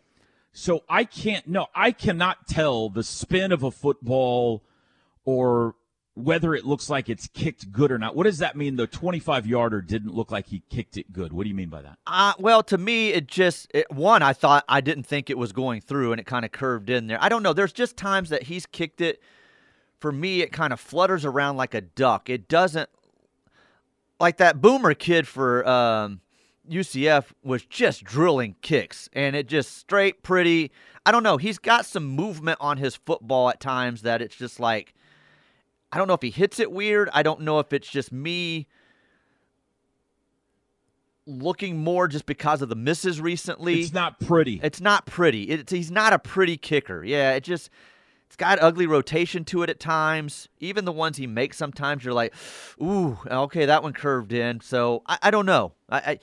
So 0.52 0.84
I 0.88 1.04
can't 1.04 1.46
no, 1.46 1.66
I 1.74 1.92
cannot 1.92 2.46
tell 2.46 2.90
the 2.90 3.02
spin 3.02 3.52
of 3.52 3.62
a 3.62 3.70
football 3.70 4.62
or 5.24 5.74
whether 6.14 6.54
it 6.54 6.66
looks 6.66 6.90
like 6.90 7.08
it's 7.08 7.26
kicked 7.28 7.72
good 7.72 7.90
or 7.90 7.98
not. 7.98 8.14
What 8.14 8.24
does 8.24 8.38
that 8.38 8.54
mean? 8.54 8.76
The 8.76 8.86
25 8.86 9.46
yarder 9.46 9.80
didn't 9.80 10.14
look 10.14 10.30
like 10.30 10.46
he 10.48 10.62
kicked 10.68 10.98
it 10.98 11.10
good. 11.10 11.32
What 11.32 11.44
do 11.44 11.48
you 11.48 11.54
mean 11.54 11.70
by 11.70 11.80
that? 11.82 11.98
Uh, 12.06 12.34
well, 12.38 12.62
to 12.64 12.76
me, 12.76 13.10
it 13.10 13.26
just 13.26 13.68
it, 13.72 13.90
one. 13.90 14.20
I 14.22 14.34
thought 14.34 14.64
I 14.68 14.82
didn't 14.82 15.04
think 15.04 15.30
it 15.30 15.38
was 15.38 15.52
going 15.52 15.80
through, 15.80 16.12
and 16.12 16.20
it 16.20 16.26
kind 16.26 16.44
of 16.44 16.52
curved 16.52 16.90
in 16.90 17.06
there. 17.06 17.18
I 17.20 17.30
don't 17.30 17.42
know. 17.42 17.54
There's 17.54 17.72
just 17.72 17.96
times 17.96 18.28
that 18.28 18.44
he's 18.44 18.66
kicked 18.66 19.00
it. 19.00 19.22
For 20.00 20.12
me, 20.12 20.42
it 20.42 20.52
kind 20.52 20.72
of 20.72 20.80
flutters 20.80 21.24
around 21.24 21.56
like 21.56 21.74
a 21.74 21.80
duck. 21.80 22.28
It 22.28 22.48
doesn't 22.48 22.90
like 24.20 24.36
that 24.36 24.60
boomer 24.60 24.94
kid 24.94 25.26
for 25.26 25.66
um, 25.66 26.20
UCF 26.70 27.32
was 27.42 27.64
just 27.64 28.04
drilling 28.04 28.56
kicks, 28.62 29.08
and 29.12 29.34
it 29.34 29.46
just 29.46 29.76
straight 29.76 30.22
pretty. 30.22 30.70
I 31.04 31.12
don't 31.12 31.22
know. 31.22 31.36
He's 31.36 31.58
got 31.58 31.86
some 31.86 32.06
movement 32.06 32.58
on 32.60 32.78
his 32.78 32.94
football 32.94 33.48
at 33.50 33.60
times 33.60 34.02
that 34.02 34.22
it's 34.22 34.36
just 34.36 34.60
like. 34.60 34.94
I 35.94 35.98
don't 35.98 36.08
know 36.08 36.14
if 36.14 36.22
he 36.22 36.30
hits 36.30 36.58
it 36.58 36.72
weird. 36.72 37.10
I 37.12 37.22
don't 37.22 37.42
know 37.42 37.58
if 37.58 37.74
it's 37.74 37.88
just 37.88 38.12
me 38.12 38.66
looking 41.26 41.78
more 41.78 42.08
just 42.08 42.26
because 42.26 42.62
of 42.62 42.68
the 42.68 42.74
misses 42.74 43.20
recently. 43.20 43.80
It's 43.80 43.92
not 43.92 44.18
pretty. 44.18 44.60
It's 44.62 44.80
not 44.80 45.06
pretty. 45.06 45.44
It's, 45.44 45.70
he's 45.70 45.90
not 45.90 46.12
a 46.12 46.18
pretty 46.18 46.56
kicker. 46.56 47.04
Yeah, 47.04 47.32
it 47.32 47.44
just 47.44 47.70
it's 48.26 48.36
got 48.36 48.62
ugly 48.62 48.86
rotation 48.86 49.44
to 49.46 49.62
it 49.62 49.70
at 49.70 49.78
times. 49.78 50.48
Even 50.60 50.84
the 50.84 50.92
ones 50.92 51.18
he 51.18 51.26
makes, 51.26 51.56
sometimes 51.58 52.04
you're 52.04 52.14
like, 52.14 52.32
ooh, 52.80 53.18
okay, 53.26 53.66
that 53.66 53.82
one 53.82 53.92
curved 53.92 54.32
in. 54.32 54.60
So 54.60 55.02
I, 55.06 55.18
I 55.24 55.30
don't 55.30 55.46
know. 55.46 55.72
I, 55.90 55.98
I 55.98 56.18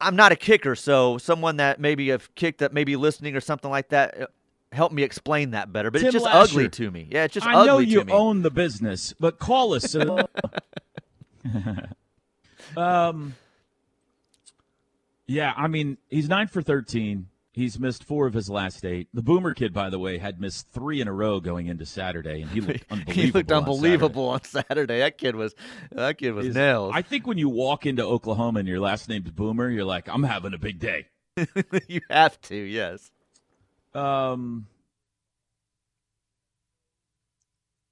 I'm 0.00 0.16
not 0.16 0.32
a 0.32 0.36
kicker, 0.36 0.74
so 0.74 1.18
someone 1.18 1.58
that 1.58 1.80
maybe 1.80 2.08
have 2.08 2.34
kicked 2.34 2.60
that 2.60 2.72
maybe 2.72 2.96
listening 2.96 3.36
or 3.36 3.40
something 3.40 3.70
like 3.70 3.90
that. 3.90 4.22
uh, 4.22 4.26
Help 4.72 4.92
me 4.92 5.02
explain 5.02 5.50
that 5.50 5.72
better, 5.72 5.90
but 5.90 5.98
Tim 5.98 6.06
it's 6.06 6.12
just 6.12 6.24
Lasher. 6.24 6.38
ugly 6.38 6.68
to 6.68 6.92
me. 6.92 7.08
Yeah, 7.10 7.24
it's 7.24 7.34
just 7.34 7.44
ugly. 7.44 7.60
I 7.60 7.66
know 7.66 7.78
you 7.78 8.04
own 8.08 8.42
the 8.42 8.52
business, 8.52 9.12
but 9.18 9.40
call 9.40 9.74
us. 9.74 9.92
um, 12.76 13.34
yeah, 15.26 15.52
I 15.56 15.66
mean, 15.66 15.98
he's 16.08 16.28
nine 16.28 16.46
for 16.46 16.62
13. 16.62 17.26
He's 17.60 17.78
missed 17.78 18.04
four 18.04 18.26
of 18.26 18.32
his 18.32 18.48
last 18.48 18.86
eight. 18.86 19.08
The 19.12 19.20
Boomer 19.20 19.52
kid, 19.52 19.74
by 19.74 19.90
the 19.90 19.98
way, 19.98 20.16
had 20.16 20.40
missed 20.40 20.70
three 20.70 21.02
in 21.02 21.08
a 21.08 21.12
row 21.12 21.40
going 21.40 21.66
into 21.66 21.84
Saturday, 21.84 22.40
and 22.40 22.50
he 22.50 22.60
looked 22.62 22.86
unbelievable. 22.90 23.22
he 23.22 23.30
looked 23.30 23.52
on 23.52 23.58
unbelievable 23.58 24.28
on 24.30 24.42
Saturday. 24.44 25.00
That 25.00 25.18
kid 25.18 25.36
was 25.36 25.54
that 25.92 26.16
kid 26.16 26.32
was 26.32 26.46
Saturday. 26.46 26.58
nails. 26.58 26.92
I 26.94 27.02
think 27.02 27.26
when 27.26 27.36
you 27.36 27.50
walk 27.50 27.84
into 27.84 28.02
Oklahoma 28.02 28.60
and 28.60 28.68
your 28.68 28.80
last 28.80 29.10
name's 29.10 29.30
Boomer, 29.30 29.68
you're 29.68 29.84
like, 29.84 30.08
I'm 30.08 30.22
having 30.22 30.54
a 30.54 30.58
big 30.58 30.78
day. 30.78 31.08
you 31.86 32.00
have 32.08 32.40
to, 32.40 32.56
yes. 32.56 33.10
Um, 33.92 34.66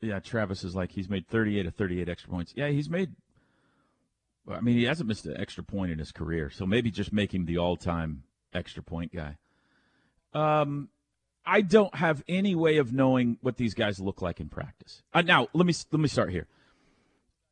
yeah, 0.00 0.18
Travis 0.20 0.64
is 0.64 0.74
like 0.74 0.92
he's 0.92 1.10
made 1.10 1.28
38 1.28 1.66
of 1.66 1.74
38 1.74 2.08
extra 2.08 2.30
points. 2.30 2.54
Yeah, 2.56 2.68
he's 2.68 2.88
made. 2.88 3.10
I 4.50 4.60
mean, 4.60 4.78
he 4.78 4.84
hasn't 4.84 5.08
missed 5.10 5.26
an 5.26 5.36
extra 5.38 5.62
point 5.62 5.92
in 5.92 5.98
his 5.98 6.10
career, 6.10 6.48
so 6.48 6.64
maybe 6.64 6.90
just 6.90 7.12
make 7.12 7.34
him 7.34 7.44
the 7.44 7.58
all-time 7.58 8.22
extra 8.54 8.82
point 8.82 9.14
guy. 9.14 9.36
Um, 10.34 10.88
I 11.46 11.62
don't 11.62 11.94
have 11.94 12.22
any 12.28 12.54
way 12.54 12.76
of 12.76 12.92
knowing 12.92 13.38
what 13.40 13.56
these 13.56 13.74
guys 13.74 13.98
look 13.98 14.20
like 14.20 14.38
in 14.40 14.48
practice. 14.48 15.02
Uh, 15.14 15.22
now, 15.22 15.48
let 15.54 15.66
me 15.66 15.74
let 15.90 16.00
me 16.00 16.08
start 16.08 16.30
here. 16.30 16.46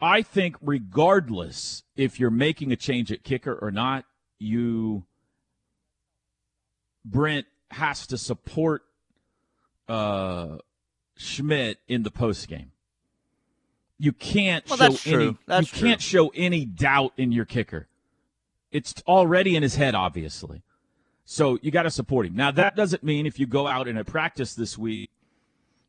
I 0.00 0.20
think, 0.22 0.56
regardless 0.60 1.82
if 1.96 2.20
you're 2.20 2.30
making 2.30 2.72
a 2.72 2.76
change 2.76 3.10
at 3.10 3.22
kicker 3.24 3.54
or 3.54 3.70
not, 3.70 4.04
you 4.38 5.04
Brent 7.04 7.46
has 7.70 8.06
to 8.08 8.18
support 8.18 8.82
uh, 9.88 10.58
Schmidt 11.16 11.78
in 11.88 12.02
the 12.02 12.10
post 12.10 12.48
game. 12.48 12.72
You 13.98 14.12
can't 14.12 14.68
Well, 14.68 14.76
show 14.76 14.88
that's 14.88 15.06
any. 15.06 15.14
true. 15.16 15.38
That's 15.46 15.72
you 15.72 15.78
can't 15.80 16.02
show 16.02 16.28
any 16.34 16.66
doubt 16.66 17.12
in 17.16 17.32
your 17.32 17.46
kicker. 17.46 17.88
It's 18.70 18.94
already 19.06 19.56
in 19.56 19.62
his 19.62 19.76
head, 19.76 19.94
obviously. 19.94 20.62
So 21.26 21.58
you 21.60 21.70
got 21.70 21.82
to 21.82 21.90
support 21.90 22.26
him. 22.26 22.36
Now 22.36 22.50
that 22.52 22.76
doesn't 22.76 23.02
mean 23.02 23.26
if 23.26 23.38
you 23.38 23.46
go 23.46 23.66
out 23.66 23.88
in 23.88 23.98
a 23.98 24.04
practice 24.04 24.54
this 24.54 24.78
week, 24.78 25.10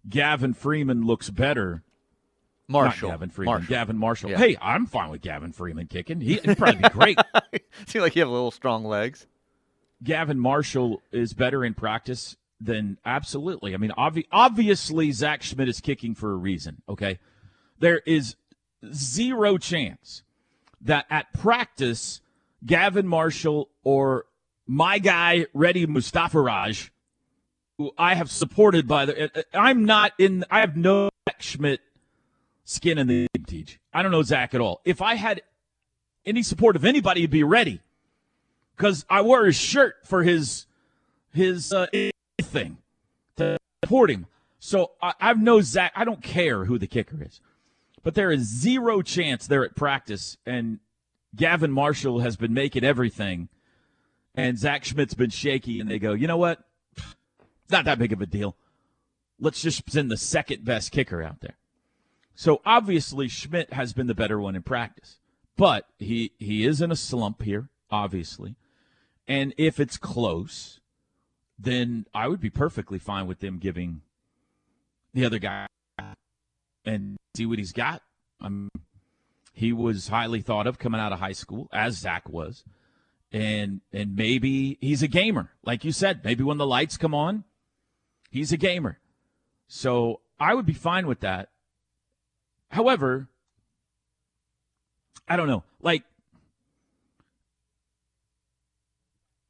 Gavin 0.10 0.54
Freeman 0.54 1.06
looks 1.06 1.30
better 1.30 1.84
Marshall. 2.67 3.10
Not 3.10 3.15
Gavin 3.15 3.30
Freeman. 3.30 3.54
Marshall. 3.54 3.69
Gavin 3.69 3.97
Marshall. 3.97 4.30
Yeah. 4.32 4.38
Hey, 4.39 4.58
I'm 4.62 4.86
fine 4.86 5.10
with 5.10 5.21
Gavin 5.21 5.54
Freeman 5.54 5.88
kicking. 5.88 6.19
He, 6.19 6.36
he'd 6.36 6.58
probably 6.58 6.82
be 6.82 6.89
great. 6.89 7.17
Seems 7.88 8.02
like 8.02 8.15
you 8.15 8.21
have 8.21 8.30
a 8.30 8.34
little 8.34 8.52
strong 8.52 8.84
legs. 8.84 9.26
Gavin 10.04 10.39
Marshall 10.39 11.02
is 11.12 11.34
better 11.34 11.63
in 11.63 11.73
practice 11.73 12.36
than 12.60 12.97
absolutely. 13.06 13.73
I 13.73 13.78
mean, 13.78 13.91
obvi- 13.97 14.28
obviously 14.32 15.12
Zach 15.12 15.43
Schmidt 15.43 15.69
is 15.69 15.80
kicking 15.80 16.13
for 16.13 16.32
a 16.32 16.36
reason. 16.36 16.82
Okay, 16.89 17.19
there 17.80 18.02
is 18.06 18.36
zero 18.93 19.58
chance 19.58 20.23
that 20.82 21.06
at 21.10 21.34
practice 21.34 22.21
Gavin 22.65 23.08
Marshall 23.08 23.69
or 23.84 24.26
my 24.67 24.99
guy 24.99 25.47
Reddy 25.53 25.86
Mustafa 25.86 26.39
Raj, 26.39 26.91
who 27.77 27.91
I 27.97 28.15
have 28.15 28.30
supported 28.30 28.88
by 28.88 29.06
the, 29.06 29.45
I'm 29.53 29.86
not 29.86 30.13
in. 30.19 30.43
I 30.51 30.60
have 30.60 30.75
no 30.75 31.10
Zach 31.27 31.41
Schmidt 31.41 31.82
skin 32.65 32.97
in 32.97 33.08
the 33.08 33.27
game. 33.34 33.45
Teach. 33.45 33.80
I 33.93 34.03
don't 34.03 34.12
know 34.12 34.23
Zach 34.23 34.53
at 34.53 34.62
all. 34.62 34.82
If 34.84 35.01
I 35.01 35.15
had 35.15 35.41
any 36.25 36.43
support 36.43 36.75
of 36.75 36.84
anybody, 36.84 37.21
it'd 37.21 37.32
be 37.32 37.43
Reddy 37.43 37.82
because 38.75 39.06
I 39.10 39.21
wore 39.21 39.45
his 39.45 39.56
shirt 39.56 39.95
for 40.06 40.23
his 40.23 40.65
his 41.34 41.71
uh, 41.71 41.88
thing 42.41 42.77
to 43.38 43.58
support 43.84 44.12
him. 44.12 44.27
So 44.60 44.91
I, 45.01 45.13
I 45.19 45.27
have 45.27 45.41
no 45.41 45.62
Zach. 45.62 45.93
I 45.95 46.03
don't 46.03 46.21
care 46.21 46.65
who 46.65 46.77
the 46.77 46.88
kicker 46.88 47.23
is, 47.23 47.39
but 48.03 48.15
there 48.15 48.32
is 48.32 48.41
zero 48.41 49.01
chance 49.01 49.47
they're 49.47 49.63
at 49.65 49.75
practice, 49.75 50.38
and 50.45 50.80
Gavin 51.36 51.71
Marshall 51.71 52.19
has 52.19 52.36
been 52.36 52.53
making 52.53 52.84
everything, 52.84 53.49
and 54.38 54.58
Zach 54.58 54.86
Schmidt's 54.86 55.15
been 55.15 55.32
shaky, 55.32 55.82
and 55.82 55.89
they 55.89 56.00
go, 56.00 56.13
you 56.13 56.28
know 56.28 56.38
what? 56.38 56.60
It's 56.95 57.71
not 57.71 57.86
that 57.86 58.00
big 58.00 58.13
of 58.13 58.21
a 58.21 58.26
deal. 58.26 58.56
Let's 59.39 59.62
just 59.62 59.89
send 59.91 60.10
the 60.10 60.17
second 60.17 60.63
best 60.63 60.91
kicker 60.91 61.21
out 61.21 61.41
there. 61.41 61.58
So 62.36 62.62
obviously 62.65 63.28
Schmidt 63.28 63.73
has 63.73 63.93
been 63.93 64.08
the 64.08 64.15
better 64.15 64.39
one 64.39 64.56
in 64.56 64.62
practice, 64.62 65.17
but 65.58 65.88
he 65.97 66.32
he 66.38 66.65
is 66.65 66.82
in 66.82 66.91
a 66.91 66.95
slump 66.95 67.41
here, 67.41 67.69
obviously. 67.89 68.56
And 69.28 69.54
if 69.58 69.80
it's 69.80 69.97
close, 69.97 70.80
then 71.60 72.06
I 72.13 72.28
would 72.28 72.39
be 72.39 72.52
perfectly 72.52 73.00
fine 73.00 73.28
with 73.28 73.39
them 73.39 73.58
giving 73.58 74.02
the 75.13 75.26
other 75.26 75.39
guy 75.39 75.65
and 76.86 77.17
see 77.36 77.45
what 77.45 77.58
he's 77.58 77.73
got. 77.73 78.04
Um, 78.39 78.69
he 79.52 79.73
was 79.73 80.10
highly 80.10 80.41
thought 80.41 80.67
of 80.67 80.78
coming 80.78 81.02
out 81.02 81.12
of 81.12 81.19
high 81.19 81.34
school, 81.34 81.67
as 81.73 81.97
Zach 81.97 82.30
was, 82.30 82.63
and 83.32 83.82
and 83.92 84.16
maybe 84.16 84.78
he's 84.82 85.04
a 85.04 85.08
gamer, 85.08 85.52
like 85.63 85.84
you 85.84 85.92
said. 85.92 86.22
Maybe 86.24 86.44
when 86.44 86.58
the 86.58 86.66
lights 86.66 86.98
come 86.98 87.13
on, 87.13 87.44
he's 88.30 88.52
a 88.52 88.58
gamer. 88.58 89.00
So 89.68 90.22
I 90.40 90.54
would 90.54 90.66
be 90.66 90.74
fine 90.74 91.08
with 91.08 91.22
that. 91.22 91.50
However, 92.70 93.28
I 95.28 95.36
don't 95.36 95.48
know, 95.48 95.63
like 95.82 96.04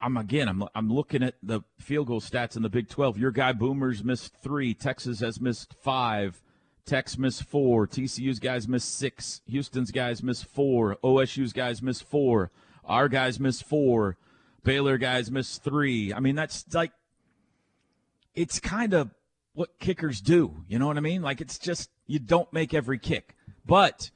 I'm 0.00 0.16
again. 0.16 0.48
I'm 0.48 0.64
I'm 0.74 0.92
looking 0.92 1.22
at 1.22 1.34
the 1.42 1.62
field 1.78 2.06
goal 2.06 2.20
stats 2.20 2.56
in 2.56 2.62
the 2.62 2.68
Big 2.68 2.88
12. 2.88 3.18
Your 3.18 3.30
guy 3.30 3.52
Boomers 3.52 4.04
missed 4.04 4.34
three. 4.42 4.74
Texas 4.74 5.20
has 5.20 5.40
missed 5.40 5.74
five. 5.74 6.40
Tex 6.84 7.18
missed 7.18 7.44
four. 7.44 7.86
TCU's 7.86 8.38
guys 8.38 8.66
missed 8.66 8.96
six. 8.96 9.42
Houston's 9.46 9.90
guys 9.90 10.22
missed 10.22 10.46
four. 10.46 10.96
OSU's 11.04 11.52
guys 11.52 11.82
missed 11.82 12.04
four. 12.04 12.50
Our 12.88 13.08
guys 13.08 13.38
missed 13.38 13.64
four. 13.64 14.16
Baylor 14.64 14.98
guys 14.98 15.30
missed 15.30 15.62
three. 15.62 16.12
I 16.12 16.20
mean, 16.20 16.34
that's 16.34 16.64
like, 16.74 16.92
it's 18.34 18.58
kind 18.58 18.94
of 18.94 19.10
what 19.54 19.78
kickers 19.78 20.20
do. 20.20 20.64
You 20.68 20.78
know 20.78 20.86
what 20.86 20.96
I 20.96 21.00
mean? 21.00 21.22
Like, 21.22 21.40
it's 21.40 21.58
just, 21.58 21.90
you 22.06 22.18
don't 22.18 22.52
make 22.52 22.74
every 22.74 22.98
kick. 22.98 23.36
But 23.66 24.10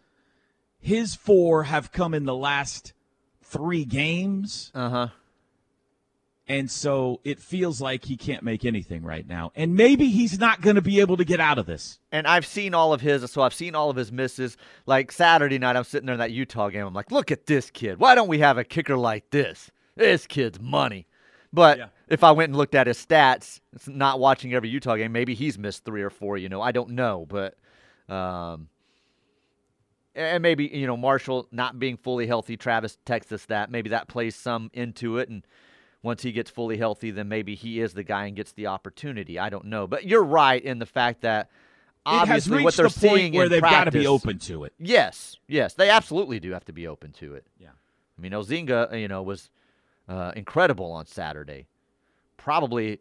his 0.80 1.14
four 1.14 1.64
have 1.64 1.92
come 1.92 2.14
in 2.14 2.24
the 2.24 2.34
last 2.34 2.92
three 3.42 3.84
games. 3.84 4.72
Uh 4.74 4.88
huh. 4.88 5.08
And 6.48 6.68
so 6.70 7.20
it 7.24 7.38
feels 7.38 7.80
like 7.80 8.04
he 8.04 8.16
can't 8.16 8.42
make 8.42 8.64
anything 8.64 9.02
right 9.04 9.26
now. 9.26 9.52
And 9.54 9.76
maybe 9.76 10.08
he's 10.08 10.38
not 10.40 10.60
going 10.60 10.74
to 10.76 10.82
be 10.82 10.98
able 11.00 11.16
to 11.18 11.24
get 11.24 11.38
out 11.38 11.56
of 11.58 11.66
this. 11.66 12.00
And 12.10 12.26
I've 12.26 12.44
seen 12.44 12.74
all 12.74 12.92
of 12.92 13.00
his, 13.00 13.30
so 13.30 13.42
I've 13.42 13.54
seen 13.54 13.76
all 13.76 13.90
of 13.90 13.96
his 13.96 14.10
misses. 14.10 14.56
Like 14.84 15.12
Saturday 15.12 15.58
night, 15.58 15.76
I'm 15.76 15.84
sitting 15.84 16.06
there 16.06 16.14
in 16.14 16.18
that 16.18 16.32
Utah 16.32 16.68
game. 16.68 16.84
I'm 16.84 16.94
like, 16.94 17.12
look 17.12 17.30
at 17.30 17.46
this 17.46 17.70
kid. 17.70 18.00
Why 18.00 18.16
don't 18.16 18.26
we 18.28 18.40
have 18.40 18.58
a 18.58 18.64
kicker 18.64 18.96
like 18.96 19.30
this? 19.30 19.70
This 19.94 20.26
kid's 20.26 20.60
money. 20.60 21.06
But 21.52 21.78
Yeah. 21.78 21.86
if 22.08 22.24
I 22.24 22.32
went 22.32 22.50
and 22.50 22.56
looked 22.56 22.74
at 22.74 22.86
his 22.88 22.98
stats, 22.98 23.60
it's 23.72 23.86
not 23.86 24.18
watching 24.18 24.52
every 24.52 24.68
Utah 24.68 24.96
game, 24.96 25.12
maybe 25.12 25.34
he's 25.34 25.58
missed 25.58 25.84
three 25.84 26.02
or 26.02 26.10
four. 26.10 26.38
You 26.38 26.48
know, 26.48 26.60
I 26.60 26.72
don't 26.72 26.90
know, 26.90 27.24
but 27.28 27.56
um, 28.08 28.68
and 30.14 30.42
maybe 30.42 30.66
you 30.66 30.86
know 30.86 30.96
Marshall 30.96 31.46
not 31.52 31.78
being 31.78 31.96
fully 31.96 32.26
healthy. 32.26 32.56
Travis 32.56 32.98
texts 33.04 33.32
us 33.32 33.44
that 33.46 33.70
maybe 33.70 33.90
that 33.90 34.08
plays 34.08 34.34
some 34.34 34.70
into 34.74 35.18
it, 35.18 35.28
and 35.28 35.46
once 36.02 36.22
he 36.22 36.32
gets 36.32 36.50
fully 36.50 36.76
healthy, 36.76 37.10
then 37.10 37.28
maybe 37.28 37.54
he 37.54 37.80
is 37.80 37.94
the 37.94 38.02
guy 38.02 38.26
and 38.26 38.36
gets 38.36 38.52
the 38.52 38.66
opportunity. 38.66 39.38
I 39.38 39.48
don't 39.50 39.66
know, 39.66 39.86
but 39.86 40.04
you're 40.04 40.24
right 40.24 40.62
in 40.62 40.78
the 40.78 40.86
fact 40.86 41.20
that 41.22 41.48
It 42.06 42.10
has 42.10 42.20
obviously 42.22 42.64
what 42.64 42.74
they're 42.74 42.86
the 42.86 42.90
seeing 42.90 43.34
where 43.34 43.48
they've 43.48 43.60
got 43.62 43.84
to 43.84 43.92
be 43.92 44.06
open 44.06 44.38
to 44.40 44.64
it. 44.64 44.72
Yes, 44.78 45.36
yes, 45.46 45.74
they 45.74 45.88
absolutely 45.90 46.40
do 46.40 46.50
have 46.52 46.64
to 46.64 46.72
be 46.72 46.86
open 46.88 47.12
to 47.12 47.34
it. 47.34 47.46
Yeah. 47.58 47.68
I 48.18 48.20
mean, 48.20 48.32
Elzinga, 48.32 48.98
you 49.00 49.08
know, 49.08 49.22
was 49.22 49.50
uh, 50.08 50.32
incredible 50.36 50.90
on 50.92 51.06
Saturday. 51.06 51.66
Probably 52.36 53.00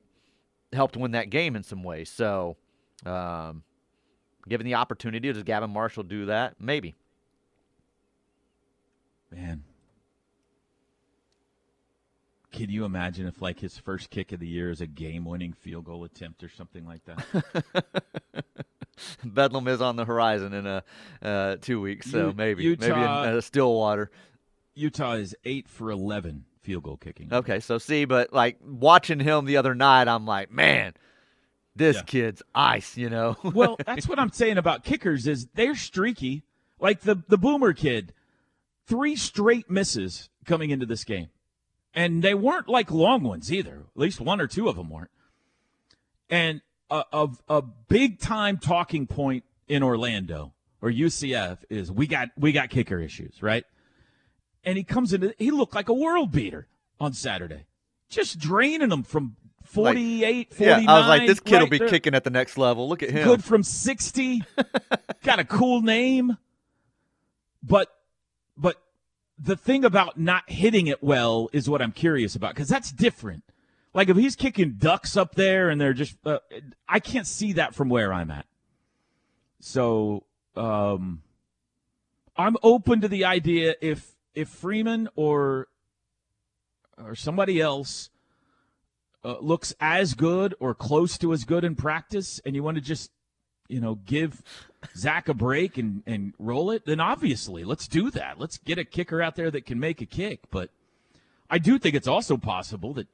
helped 0.72 0.96
win 0.96 1.12
that 1.12 1.30
game 1.30 1.56
in 1.56 1.64
some 1.64 1.84
ways. 1.84 2.10
So, 2.10 2.58
um, 3.06 3.64
given 4.48 4.66
the 4.66 4.76
opportunity, 4.76 5.32
does 5.34 5.44
Gavin 5.44 5.72
Marshall 5.72 6.04
do 6.04 6.28
that? 6.28 6.56
Maybe. 6.60 6.96
Man. 9.32 9.64
Can 12.52 12.70
you 12.70 12.84
imagine 12.86 13.28
if 13.28 13.42
like 13.42 13.60
his 13.60 13.78
first 13.78 14.10
kick 14.10 14.32
of 14.32 14.40
the 14.40 14.48
year 14.48 14.70
is 14.72 14.82
a 14.82 14.88
game-winning 14.88 15.54
field 15.54 15.86
goal 15.86 16.04
attempt 16.04 16.44
or 16.44 16.50
something 16.50 16.86
like 16.86 17.02
that? 17.06 17.64
Bedlam 19.24 19.68
is 19.68 19.82
on 19.82 19.96
the 19.96 20.06
horizon 20.06 20.54
in 20.54 20.68
a 20.68 20.84
uh, 21.22 21.56
two 21.62 21.82
weeks, 21.82 22.12
so 22.12 22.28
U- 22.30 22.34
maybe 22.36 22.64
maybe 22.76 22.86
in 22.92 22.92
uh, 23.08 23.42
Stillwater. 23.42 24.12
Utah 24.76 25.14
is 25.14 25.36
8 25.44 25.68
for 25.68 25.90
11 25.92 26.46
field 26.62 26.84
goal 26.84 26.98
kicking. 26.98 27.34
Okay, 27.34 27.60
so 27.60 27.78
see, 27.78 28.06
but 28.06 28.32
like 28.34 28.58
watching 28.64 29.20
him 29.20 29.46
the 29.46 29.58
other 29.58 29.74
night, 29.74 30.08
I'm 30.08 30.26
like, 30.26 30.52
man, 30.52 30.94
this 31.76 31.98
Yeah. 31.98 32.02
kid's 32.04 32.44
ice. 32.54 32.96
You 32.98 33.10
know. 33.10 33.38
well, 33.44 33.78
that's 33.86 34.08
what 34.08 34.20
I'm 34.20 34.32
saying 34.32 34.58
about 34.58 34.84
kickers 34.84 35.26
is 35.28 35.48
they're 35.56 35.76
streaky. 35.76 36.44
Like 36.80 37.02
the 37.02 37.24
the 37.28 37.38
Boomer 37.38 37.74
kid, 37.74 38.14
three 38.88 39.16
straight 39.16 39.70
misses 39.70 40.30
coming 40.46 40.70
into 40.70 40.86
this 40.86 41.04
game, 41.04 41.30
and 41.94 42.24
they 42.24 42.34
weren't 42.34 42.68
like 42.68 42.92
long 42.92 43.24
ones 43.24 43.52
either. 43.52 43.86
At 43.96 44.00
least 44.02 44.20
one 44.20 44.40
or 44.40 44.48
two 44.48 44.68
of 44.68 44.76
them 44.76 44.90
weren't. 44.90 45.12
And 46.30 46.62
a 46.90 47.04
a, 47.12 47.30
a 47.50 47.62
big 47.62 48.20
time 48.20 48.58
talking 48.58 49.08
point 49.08 49.44
in 49.68 49.84
Orlando 49.84 50.54
or 50.82 50.90
UCF 50.90 51.60
is 51.70 51.92
we 51.92 52.08
got 52.08 52.30
we 52.38 52.52
got 52.52 52.70
kicker 52.70 53.00
issues, 53.00 53.42
right? 53.42 53.66
And 54.64 54.78
he 54.78 54.84
comes 54.84 55.14
into 55.14 55.34
he 55.38 55.52
looked 55.52 55.76
like 55.76 55.90
a 55.90 55.94
world 55.94 56.32
beater 56.32 56.68
on 57.00 57.14
Saturday, 57.14 57.66
just 58.10 58.40
draining 58.40 58.90
them 58.90 59.04
from 59.04 59.36
48, 59.64 60.54
49. 60.54 60.84
yeah, 60.84 60.92
I 60.92 61.00
was 61.00 61.08
like, 61.08 61.28
this 61.28 61.40
kid 61.40 61.62
will 61.62 61.70
be 61.70 61.78
there 61.78 61.88
kicking 61.88 62.14
at 62.14 62.24
the 62.24 62.30
next 62.30 62.58
level. 62.58 62.90
Look 62.90 63.04
at 63.04 63.10
him. 63.10 63.24
good 63.24 63.44
from 63.44 63.64
60 63.64 64.44
got 65.24 65.40
a 65.40 65.46
cool 65.46 65.82
name 65.82 66.38
but 67.64 67.90
but 68.58 68.82
the 69.42 69.56
thing 69.56 69.84
about 69.84 70.20
not 70.20 70.50
hitting 70.50 70.88
it 70.88 71.02
well 71.04 71.50
is 71.52 71.70
what 71.70 71.82
i'm 71.82 71.92
curious 71.92 72.36
about 72.36 72.54
because 72.54 72.70
that's 72.70 72.92
different. 72.92 73.44
Like 73.94 74.08
if 74.08 74.16
he's 74.16 74.38
kicking 74.38 74.76
ducks 74.78 75.18
up 75.18 75.36
there 75.36 75.70
and 75.70 75.80
they're 75.82 75.94
just 75.94 76.16
uh, 76.26 76.40
i 76.88 77.00
can't 77.00 77.28
see 77.28 77.54
that 77.54 77.74
from 77.76 77.90
where 77.90 78.14
i'm 78.14 78.32
at. 78.32 78.46
So 79.60 80.24
um 80.56 81.24
i'm 82.38 82.56
open 82.64 83.02
to 83.02 83.08
the 83.08 83.26
idea 83.26 83.76
if 83.82 84.16
if 84.34 84.48
freeman 84.50 85.10
or 85.16 85.68
or 86.98 87.16
somebody 87.16 87.60
else 87.60 88.10
uh, 89.24 89.38
looks 89.40 89.74
as 89.80 90.14
good 90.14 90.56
or 90.60 90.74
close 90.74 91.18
to 91.20 91.34
as 91.34 91.44
good 91.44 91.64
in 91.64 91.76
practice, 91.76 92.42
and 92.46 92.56
you 92.56 92.64
want 92.64 92.76
to 92.76 92.82
just, 92.82 93.12
you 93.68 93.80
know, 93.80 93.96
give 93.96 94.42
Zach 94.96 95.28
a 95.30 95.34
break 95.34 95.78
and, 95.78 96.04
and 96.06 96.34
roll 96.40 96.72
it, 96.72 96.86
then 96.86 97.00
obviously 97.00 97.64
let's 97.64 97.88
do 97.88 98.10
that. 98.12 98.40
Let's 98.40 98.58
get 98.58 98.78
a 98.78 98.84
kicker 98.86 99.22
out 99.22 99.36
there 99.36 99.52
that 99.52 99.66
can 99.66 99.80
make 99.80 100.02
a 100.02 100.06
kick. 100.06 100.42
But 100.50 100.70
I 101.50 101.58
do 101.58 101.78
think 101.78 101.96
it's 101.96 102.08
also 102.08 102.38
possible 102.38 102.94
that 102.96 103.08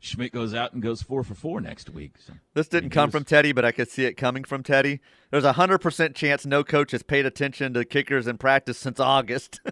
Schmidt 0.00 0.32
goes 0.32 0.54
out 0.54 0.72
and 0.74 0.82
goes 0.82 1.02
four 1.02 1.24
for 1.24 1.34
four 1.34 1.60
next 1.60 1.88
week. 1.90 2.12
So, 2.26 2.34
This 2.52 2.68
didn't 2.68 2.90
come 2.90 3.10
from 3.10 3.24
Teddy, 3.24 3.52
but 3.52 3.64
I 3.64 3.72
could 3.72 3.88
see 3.90 4.04
it 4.04 4.14
coming 4.14 4.44
from 4.44 4.62
Teddy. 4.62 5.00
There's 5.30 5.44
a 5.44 5.54
hundred 5.54 5.78
percent 5.78 6.14
chance 6.14 6.44
no 6.44 6.62
coach 6.62 6.90
has 6.92 7.02
paid 7.02 7.24
attention 7.24 7.72
to 7.74 7.84
kickers 7.84 8.26
in 8.26 8.36
practice 8.38 8.78
since 8.78 9.00
August. 9.00 9.60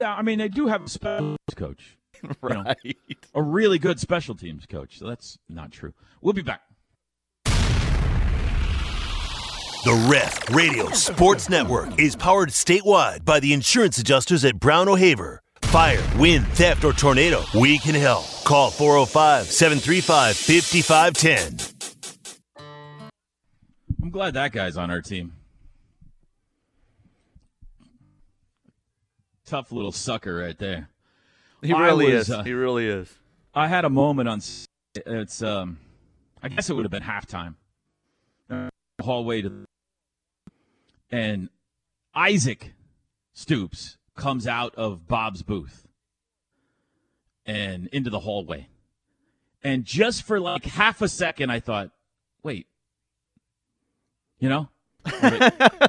Yeah, 0.00 0.14
I 0.14 0.22
mean, 0.22 0.38
they 0.38 0.48
do 0.48 0.68
have 0.68 0.84
a 0.84 0.88
special 0.88 1.36
teams 1.36 1.56
coach, 1.56 1.98
you 2.22 2.28
know, 2.28 2.34
right. 2.40 2.96
a 3.34 3.42
really 3.42 3.78
good 3.80 3.98
special 3.98 4.34
teams 4.36 4.64
coach. 4.64 4.98
So 4.98 5.08
that's 5.08 5.38
not 5.48 5.72
true. 5.72 5.92
We'll 6.20 6.34
be 6.34 6.42
back. 6.42 6.62
The 9.84 10.08
Ref 10.10 10.50
Radio 10.50 10.90
Sports 10.90 11.48
Network 11.48 12.00
is 12.00 12.16
powered 12.16 12.48
statewide 12.48 13.24
by 13.24 13.38
the 13.38 13.52
insurance 13.52 13.96
adjusters 13.98 14.44
at 14.44 14.58
Brown 14.58 14.88
O'Haver. 14.88 15.40
Fire, 15.62 16.02
wind, 16.18 16.48
theft, 16.48 16.82
or 16.82 16.92
tornado, 16.92 17.44
we 17.54 17.78
can 17.78 17.94
help. 17.94 18.24
Call 18.44 18.72
405 18.72 19.46
735 19.46 20.36
5510. 20.36 21.86
I'm 24.02 24.10
glad 24.10 24.34
that 24.34 24.50
guy's 24.50 24.76
on 24.76 24.90
our 24.90 25.00
team. 25.00 25.34
Tough 29.46 29.70
little 29.70 29.92
sucker 29.92 30.34
right 30.34 30.58
there. 30.58 30.88
He 31.62 31.72
really 31.72 32.12
was, 32.12 32.28
is. 32.28 32.34
uh, 32.34 32.42
he 32.42 32.52
really 32.52 32.88
is. 32.88 33.14
I 33.54 33.68
had 33.68 33.84
a 33.84 33.90
moment 33.90 34.28
on. 34.28 34.40
It's 34.96 35.40
um, 35.40 35.78
I 36.42 36.48
guess 36.48 36.68
it 36.68 36.74
would 36.74 36.84
have 36.84 36.90
been 36.90 37.04
halftime. 37.04 37.54
Uh, 38.98 39.04
hallway 39.04 39.42
to, 39.42 39.64
and 41.10 41.48
Isaac 42.14 42.72
Stoops 43.32 43.96
comes 44.16 44.46
out 44.46 44.74
of 44.74 45.06
Bob's 45.06 45.42
booth 45.42 45.86
and 47.46 47.88
into 47.88 48.10
the 48.10 48.20
hallway, 48.20 48.68
and 49.62 49.84
just 49.84 50.22
for 50.22 50.40
like 50.40 50.64
half 50.64 51.00
a 51.02 51.08
second, 51.08 51.50
I 51.50 51.60
thought, 51.60 51.90
wait, 52.42 52.66
you 54.38 54.48
know, 54.48 54.68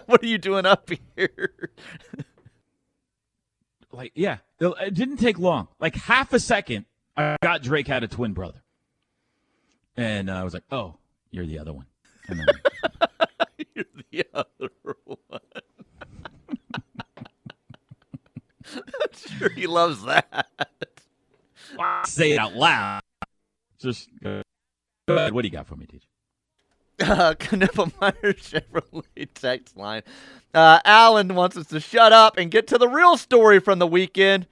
what 0.06 0.24
are 0.24 0.28
you 0.28 0.38
doing 0.38 0.66
up 0.66 0.90
here? 1.16 1.70
like 3.92 4.12
yeah, 4.16 4.38
it 4.60 4.74
it 4.82 4.94
didn't 4.94 5.18
take 5.18 5.40
long, 5.40 5.68
like 5.80 5.96
half 5.96 6.34
a 6.34 6.40
second. 6.40 6.86
I 7.18 7.38
got 7.42 7.64
Drake 7.64 7.88
had 7.88 8.04
a 8.04 8.08
twin 8.08 8.34
brother, 8.34 8.62
and 9.98 10.30
I 10.32 10.44
was 10.44 10.54
like, 10.54 10.64
oh, 10.72 10.98
you're 11.32 11.46
the 11.46 11.60
other 11.60 11.74
one. 11.74 11.86
And 12.30 12.40
then, 12.40 12.48
You're 13.76 13.86
the 14.12 14.26
other 14.34 14.70
one. 15.06 15.40
I'm 18.76 19.38
sure 19.38 19.50
he 19.50 19.68
loves 19.68 20.04
that. 20.06 20.48
say 22.06 22.34
it 22.34 22.40
out 22.40 22.54
loud. 22.54 23.02
Just 23.80 24.10
go 24.22 24.42
ahead. 25.08 25.34
What 25.34 25.42
do 25.42 25.48
you 25.48 25.52
got 25.52 25.68
for 25.68 25.76
me, 25.76 25.86
DJ? 25.88 26.02
Uh, 27.02 27.34
Knippelmier 27.34 28.36
Chevrolet 28.36 29.28
text 29.34 29.78
line. 29.78 30.04
Uh, 30.54 30.80
Alan 30.84 31.34
wants 31.34 31.56
us 31.56 31.68
to 31.68 31.80
shut 31.80 32.12
up 32.12 32.38
and 32.38 32.52
get 32.52 32.68
to 32.68 32.78
the 32.78 32.90
real 32.90 33.16
story 33.16 33.60
from 33.60 33.80
the 33.80 33.88
weekend. 33.88 34.48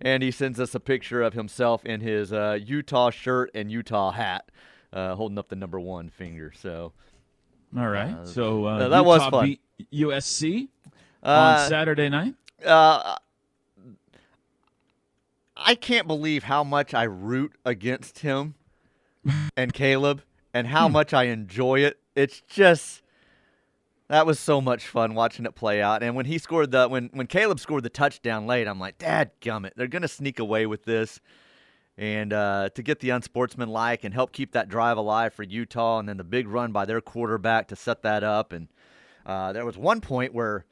And 0.00 0.22
he 0.22 0.30
sends 0.30 0.60
us 0.60 0.76
a 0.76 0.80
picture 0.80 1.22
of 1.22 1.34
himself 1.34 1.84
in 1.84 2.00
his 2.00 2.32
uh, 2.32 2.58
Utah 2.64 3.10
shirt 3.10 3.50
and 3.52 3.72
Utah 3.72 4.12
hat, 4.12 4.48
uh, 4.92 5.16
holding 5.16 5.38
up 5.38 5.48
the 5.48 5.56
number 5.56 5.80
one 5.80 6.08
finger. 6.08 6.52
So 6.56 6.92
All 7.76 7.88
right. 7.88 8.16
so 8.26 8.66
uh, 8.66 8.78
uh, 8.78 8.88
that 8.88 9.04
was 9.04 9.20
Utah 9.22 9.30
fun. 9.30 9.44
beat 9.46 9.60
USC 9.92 10.68
uh, 11.22 11.28
on 11.28 11.68
Saturday 11.68 12.08
night. 12.08 12.34
uh, 12.64 13.16
I 15.56 15.74
can't 15.74 16.06
believe 16.06 16.44
how 16.44 16.62
much 16.64 16.94
I 16.94 17.02
root 17.04 17.52
against 17.64 18.20
him 18.20 18.54
and 19.56 19.72
Caleb 19.72 20.22
and 20.54 20.66
Hmm. 20.68 20.72
how 20.72 20.88
much 20.88 21.12
I 21.12 21.24
enjoy 21.24 21.80
it. 21.80 21.98
It's 22.14 22.40
just 22.48 23.02
that 24.08 24.24
was 24.24 24.38
so 24.38 24.60
much 24.60 24.86
fun 24.86 25.14
watching 25.14 25.44
it 25.44 25.54
play 25.54 25.82
out. 25.82 26.02
And 26.02 26.14
when 26.14 26.26
he 26.26 26.38
scored 26.38 26.70
the 26.70 26.88
when 26.88 27.10
when 27.12 27.26
Caleb 27.26 27.60
scored 27.60 27.82
the 27.82 27.90
touchdown 27.90 28.46
late, 28.46 28.66
I'm 28.66 28.78
like, 28.80 28.98
Dad 28.98 29.32
gummit, 29.40 29.72
they're 29.76 29.86
gonna 29.88 30.08
sneak 30.08 30.38
away 30.38 30.64
with 30.66 30.84
this. 30.84 31.20
And 31.98 32.32
uh, 32.32 32.68
to 32.76 32.82
get 32.82 33.00
the 33.00 33.10
unsportsmanlike 33.10 34.04
and 34.04 34.14
help 34.14 34.32
keep 34.32 34.52
that 34.52 34.68
drive 34.68 34.96
alive 34.96 35.34
for 35.34 35.42
Utah, 35.42 35.98
and 35.98 36.08
then 36.08 36.16
the 36.16 36.24
big 36.24 36.46
run 36.46 36.70
by 36.70 36.84
their 36.84 37.00
quarterback 37.00 37.68
to 37.68 37.76
set 37.76 38.02
that 38.02 38.22
up. 38.22 38.52
And 38.52 38.68
uh, 39.26 39.52
there 39.52 39.66
was 39.66 39.76
one 39.76 40.00
point 40.00 40.32
where 40.32 40.64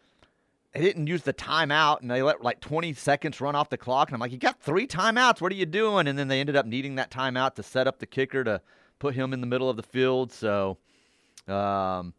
they 0.72 0.82
didn't 0.82 1.06
use 1.06 1.22
the 1.22 1.32
timeout 1.32 2.00
and 2.02 2.10
they 2.10 2.22
let 2.22 2.42
like 2.42 2.60
20 2.60 2.92
seconds 2.92 3.40
run 3.40 3.54
off 3.54 3.70
the 3.70 3.76
clock. 3.76 4.08
And 4.08 4.14
I'm 4.14 4.20
like, 4.20 4.30
you 4.30 4.38
got 4.38 4.60
three 4.60 4.86
timeouts. 4.86 5.40
What 5.40 5.50
are 5.50 5.56
you 5.56 5.66
doing? 5.66 6.06
And 6.06 6.18
then 6.18 6.28
they 6.28 6.38
ended 6.38 6.54
up 6.54 6.66
needing 6.66 6.96
that 6.96 7.10
timeout 7.10 7.54
to 7.54 7.62
set 7.62 7.86
up 7.86 7.98
the 7.98 8.06
kicker 8.06 8.44
to 8.44 8.60
put 8.98 9.14
him 9.14 9.32
in 9.32 9.40
the 9.40 9.46
middle 9.46 9.70
of 9.70 9.76
the 9.76 9.82
field. 9.82 10.32
So 10.32 10.78
um, 11.48 12.12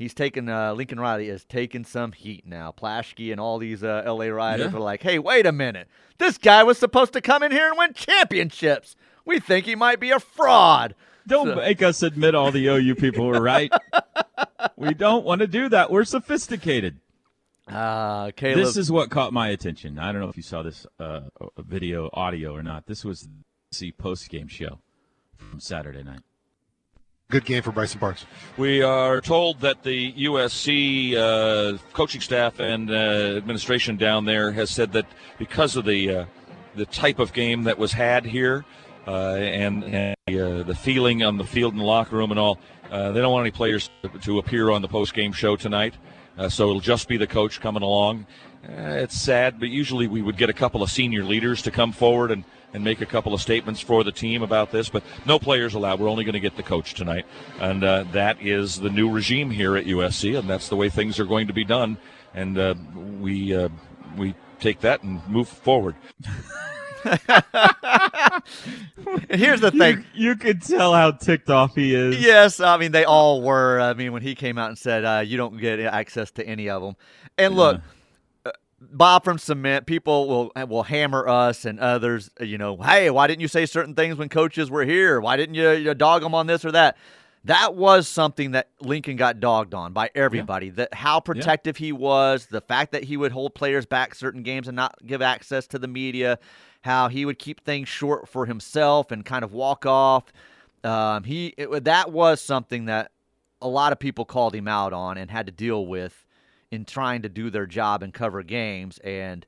he's 0.00 0.14
taken, 0.14 0.48
uh, 0.48 0.72
Lincoln 0.72 0.98
Riley 0.98 1.28
has 1.28 1.44
taken 1.44 1.84
some 1.84 2.12
heat 2.12 2.46
now. 2.46 2.72
Plaschke 2.76 3.30
and 3.30 3.38
all 3.40 3.58
these 3.58 3.84
uh, 3.84 4.02
LA 4.06 4.24
Riders 4.26 4.72
Yeah. 4.72 4.76
are 4.78 4.80
like, 4.80 5.02
hey, 5.02 5.18
wait 5.18 5.44
a 5.46 5.52
minute. 5.52 5.88
This 6.18 6.38
guy 6.38 6.62
was 6.64 6.78
supposed 6.78 7.12
to 7.12 7.20
come 7.20 7.42
in 7.42 7.52
here 7.52 7.68
and 7.68 7.78
win 7.78 7.92
championships. 7.92 8.96
We 9.24 9.38
think 9.38 9.66
he 9.66 9.74
might 9.76 10.00
be 10.00 10.10
a 10.10 10.18
fraud. 10.18 10.94
Don't 11.26 11.48
So- 11.48 11.56
make 11.56 11.82
us 11.82 12.02
admit 12.02 12.34
all 12.34 12.50
the 12.50 12.66
OU 12.66 12.94
people 12.96 13.26
were 13.26 13.42
right. 13.42 13.70
we 14.76 14.94
don't 14.94 15.24
want 15.24 15.42
to 15.42 15.46
do 15.46 15.68
that. 15.68 15.90
We're 15.90 16.04
sophisticated. 16.04 16.98
Uh, 17.68 18.30
Caleb. 18.32 18.56
This 18.64 18.76
is 18.76 18.90
what 18.90 19.10
caught 19.10 19.32
my 19.32 19.48
attention. 19.48 19.98
I 19.98 20.10
don't 20.10 20.20
know 20.22 20.28
if 20.28 20.36
you 20.36 20.42
saw 20.42 20.62
this 20.62 20.86
uh, 20.98 21.20
video, 21.58 22.10
audio, 22.14 22.52
or 22.56 22.62
not. 22.64 22.86
This 22.86 23.04
was 23.04 23.28
the 23.78 23.92
post 23.92 24.28
game 24.28 24.48
show 24.48 24.80
from 25.36 25.60
Saturday 25.60 26.02
night. 26.02 26.22
Good 27.30 27.44
game 27.44 27.62
for 27.62 27.70
Bryson 27.70 28.00
Parks. 28.00 28.26
We 28.56 28.82
are 28.82 29.20
told 29.20 29.60
that 29.60 29.84
the 29.84 30.12
USC 30.14 31.14
uh, 31.14 31.78
coaching 31.92 32.20
staff 32.20 32.58
and 32.58 32.90
uh, 32.90 33.36
administration 33.36 33.96
down 33.96 34.24
there 34.24 34.50
has 34.50 34.68
said 34.68 34.90
that 34.94 35.06
because 35.38 35.76
of 35.76 35.84
the 35.84 36.10
uh, 36.10 36.24
the 36.74 36.86
type 36.86 37.20
of 37.20 37.32
game 37.32 37.62
that 37.64 37.78
was 37.78 37.92
had 37.92 38.24
here 38.24 38.64
uh, 39.06 39.34
and, 39.34 39.84
and 39.84 40.16
uh, 40.28 40.64
the 40.64 40.74
feeling 40.74 41.22
on 41.22 41.36
the 41.36 41.44
field 41.44 41.72
and 41.72 41.80
the 41.80 41.86
locker 41.86 42.16
room 42.16 42.32
and 42.32 42.40
all, 42.40 42.58
uh, 42.90 43.12
they 43.12 43.20
don't 43.20 43.32
want 43.32 43.44
any 43.44 43.52
players 43.52 43.90
to 44.22 44.40
appear 44.40 44.70
on 44.70 44.82
the 44.82 44.88
post 44.88 45.14
game 45.14 45.32
show 45.32 45.54
tonight. 45.54 45.94
So 46.48 46.70
it'll 46.70 46.80
just 46.80 47.06
be 47.06 47.18
the 47.18 47.26
coach 47.26 47.60
coming 47.60 47.82
along. 47.82 48.26
It's 48.64 49.16
sad, 49.16 49.60
but 49.60 49.68
usually 49.68 50.08
we 50.08 50.22
would 50.22 50.38
get 50.38 50.48
a 50.48 50.54
couple 50.54 50.82
of 50.82 50.90
senior 50.90 51.22
leaders 51.22 51.62
to 51.62 51.70
come 51.70 51.92
forward 51.92 52.30
and, 52.30 52.44
and 52.72 52.84
make 52.84 53.00
a 53.00 53.06
couple 53.06 53.34
of 53.34 53.40
statements 53.40 53.80
for 53.80 54.04
the 54.04 54.12
team 54.12 54.42
about 54.42 54.70
this. 54.70 54.88
But 54.88 55.02
no 55.26 55.38
players 55.38 55.74
allowed. 55.74 56.00
We're 56.00 56.08
only 56.08 56.24
going 56.24 56.34
to 56.34 56.40
get 56.40 56.56
the 56.56 56.62
coach 56.62 56.94
tonight. 56.94 57.26
And 57.60 57.82
uh, 57.84 58.04
that 58.12 58.40
is 58.40 58.80
the 58.80 58.90
new 58.90 59.10
regime 59.10 59.50
here 59.50 59.76
at 59.76 59.86
USC, 59.86 60.38
and 60.38 60.48
that's 60.48 60.68
the 60.68 60.76
way 60.76 60.88
things 60.88 61.18
are 61.18 61.24
going 61.24 61.46
to 61.48 61.52
be 61.52 61.64
done. 61.64 61.98
And 62.34 62.58
uh, 62.58 62.74
we, 63.20 63.54
uh, 63.54 63.68
we 64.16 64.34
take 64.60 64.80
that 64.80 65.02
and 65.02 65.26
move 65.28 65.48
forward. 65.48 65.96
here's 69.30 69.60
the 69.60 69.72
thing. 69.76 70.04
You, 70.14 70.30
you 70.30 70.36
could 70.36 70.62
tell 70.62 70.92
how 70.94 71.12
ticked 71.12 71.48
off 71.50 71.74
he 71.74 71.94
is. 71.94 72.20
Yes, 72.20 72.60
I 72.60 72.76
mean 72.76 72.92
they 72.92 73.04
all 73.04 73.42
were. 73.42 73.80
I 73.80 73.94
mean 73.94 74.12
when 74.12 74.22
he 74.22 74.34
came 74.34 74.58
out 74.58 74.68
and 74.68 74.78
said 74.78 75.04
uh, 75.04 75.20
you 75.20 75.36
don't 75.36 75.56
get 75.56 75.80
access 75.80 76.30
to 76.32 76.46
any 76.46 76.68
of 76.68 76.82
them, 76.82 76.96
and 77.38 77.56
look, 77.56 77.76
uh, 77.76 77.80
Bob 78.80 79.24
from 79.24 79.38
Cement, 79.38 79.86
people 79.86 80.26
will 80.28 80.66
will 80.66 80.82
hammer 80.82 81.28
us 81.28 81.64
and 81.64 81.78
others. 81.78 82.30
You 82.40 82.58
know, 82.58 82.76
hey, 82.78 83.10
why 83.10 83.26
didn't 83.26 83.40
you 83.40 83.48
say 83.48 83.66
certain 83.66 83.94
things 83.94 84.16
when 84.16 84.28
coaches 84.28 84.70
were 84.70 84.84
here? 84.84 85.20
Why 85.20 85.36
didn't 85.36 85.54
you, 85.54 85.70
you 85.72 85.94
dog 85.94 86.22
them 86.22 86.34
on 86.34 86.46
this 86.46 86.64
or 86.64 86.72
that? 86.72 86.96
That 87.44 87.74
was 87.74 88.06
something 88.06 88.50
that 88.50 88.68
Lincoln 88.80 89.16
got 89.16 89.40
dogged 89.40 89.72
on 89.72 89.92
by 89.92 90.10
everybody. 90.14 90.68
That 90.70 90.92
how 90.92 91.20
protective 91.20 91.76
he 91.78 91.92
was, 91.92 92.46
the 92.46 92.60
fact 92.60 92.92
that 92.92 93.04
he 93.04 93.16
would 93.16 93.32
hold 93.32 93.54
players 93.54 93.86
back 93.86 94.14
certain 94.14 94.42
games 94.42 94.68
and 94.68 94.76
not 94.76 94.94
give 95.06 95.22
access 95.22 95.66
to 95.68 95.78
the 95.78 95.88
media, 95.88 96.38
how 96.82 97.08
he 97.08 97.24
would 97.24 97.38
keep 97.38 97.64
things 97.64 97.88
short 97.88 98.28
for 98.28 98.44
himself 98.46 99.10
and 99.10 99.24
kind 99.24 99.42
of 99.44 99.52
walk 99.52 99.86
off. 99.86 100.24
Um, 100.84 101.24
he 101.24 101.54
it, 101.58 101.84
that 101.84 102.12
was 102.12 102.40
something 102.40 102.86
that 102.86 103.10
a 103.62 103.68
lot 103.68 103.92
of 103.92 103.98
people 103.98 104.24
called 104.24 104.54
him 104.54 104.68
out 104.68 104.92
on 104.92 105.18
and 105.18 105.30
had 105.30 105.46
to 105.46 105.52
deal 105.52 105.86
with 105.86 106.26
in 106.70 106.84
trying 106.84 107.22
to 107.22 107.28
do 107.28 107.50
their 107.50 107.66
job 107.66 108.02
and 108.02 108.12
cover 108.14 108.42
games. 108.42 108.98
And 108.98 109.44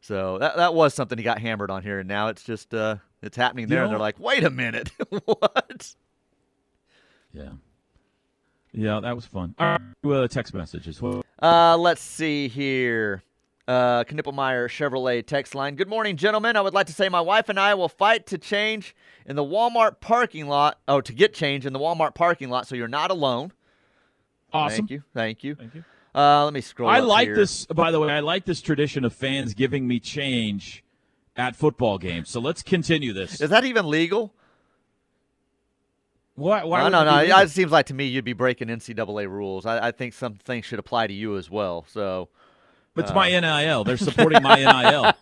so 0.00 0.38
that 0.38 0.56
that 0.56 0.74
was 0.74 0.94
something 0.94 1.16
he 1.18 1.24
got 1.24 1.38
hammered 1.38 1.70
on 1.70 1.82
here. 1.82 2.00
And 2.00 2.08
now 2.08 2.28
it's 2.28 2.42
just 2.42 2.74
uh, 2.74 2.96
it's 3.22 3.36
happening 3.36 3.68
there. 3.68 3.82
and 3.84 3.92
they're 3.92 3.98
like, 3.98 4.18
wait 4.18 4.44
a 4.44 4.50
minute, 4.50 4.90
what? 5.24 5.94
Yeah. 7.32 7.50
Yeah, 8.72 8.98
that 9.00 9.14
was 9.14 9.24
fun. 9.24 9.54
All 9.58 9.66
right, 9.68 9.80
well, 10.02 10.26
text 10.26 10.52
messages. 10.52 11.00
Well, 11.00 11.24
Uh, 11.40 11.76
let's 11.76 12.02
see 12.02 12.48
here. 12.48 13.22
Uh, 13.66 14.04
Knippelmier 14.04 14.66
Chevrolet 14.68 15.24
text 15.24 15.54
line. 15.54 15.74
Good 15.76 15.88
morning, 15.88 16.16
gentlemen. 16.18 16.54
I 16.56 16.60
would 16.60 16.74
like 16.74 16.86
to 16.88 16.92
say 16.92 17.08
my 17.08 17.20
wife 17.22 17.48
and 17.48 17.58
I 17.58 17.74
will 17.74 17.88
fight 17.88 18.26
to 18.26 18.36
change 18.36 18.94
in 19.24 19.36
the 19.36 19.44
Walmart 19.44 20.00
parking 20.00 20.48
lot. 20.48 20.80
Oh, 20.86 21.00
to 21.00 21.12
get 21.14 21.32
change 21.32 21.64
in 21.64 21.72
the 21.72 21.78
Walmart 21.78 22.14
parking 22.14 22.50
lot, 22.50 22.66
so 22.66 22.74
you're 22.74 22.88
not 22.88 23.10
alone. 23.10 23.52
Awesome. 24.52 24.76
Thank 24.86 24.90
you. 24.90 25.02
Thank 25.14 25.44
you. 25.44 25.54
Thank 25.54 25.74
you. 25.76 25.84
Uh, 26.14 26.44
let 26.44 26.52
me 26.54 26.60
scroll. 26.60 26.88
I 26.88 27.00
like 27.00 27.28
here. 27.28 27.36
this, 27.36 27.66
by 27.66 27.90
the 27.90 27.98
way, 27.98 28.12
I 28.12 28.20
like 28.20 28.44
this 28.44 28.60
tradition 28.60 29.04
of 29.04 29.12
fans 29.12 29.54
giving 29.54 29.88
me 29.88 29.98
change 29.98 30.84
at 31.36 31.56
football 31.56 31.98
games. 31.98 32.30
So 32.30 32.40
let's 32.40 32.62
continue 32.62 33.12
this. 33.12 33.40
Is 33.40 33.50
that 33.50 33.64
even 33.64 33.88
legal? 33.88 34.32
Why, 36.36 36.64
why 36.64 36.82
would 36.82 36.90
don't 36.90 37.06
it 37.06 37.22
legal? 37.22 37.38
It 37.40 37.50
seems 37.50 37.72
like 37.72 37.86
to 37.86 37.94
me 37.94 38.06
you'd 38.06 38.24
be 38.24 38.32
breaking 38.32 38.68
NCAA 38.68 39.28
rules. 39.28 39.66
I, 39.66 39.88
I 39.88 39.90
think 39.92 40.14
some 40.14 40.34
things 40.34 40.64
should 40.64 40.78
apply 40.78 41.06
to 41.08 41.12
you 41.12 41.36
as 41.36 41.50
well. 41.50 41.84
So 41.88 42.28
It's 42.96 43.12
my 43.12 43.28
NIL. 43.28 43.84
They're 43.84 43.96
supporting 43.96 44.42
my 44.42 44.56
NIL, 44.56 45.12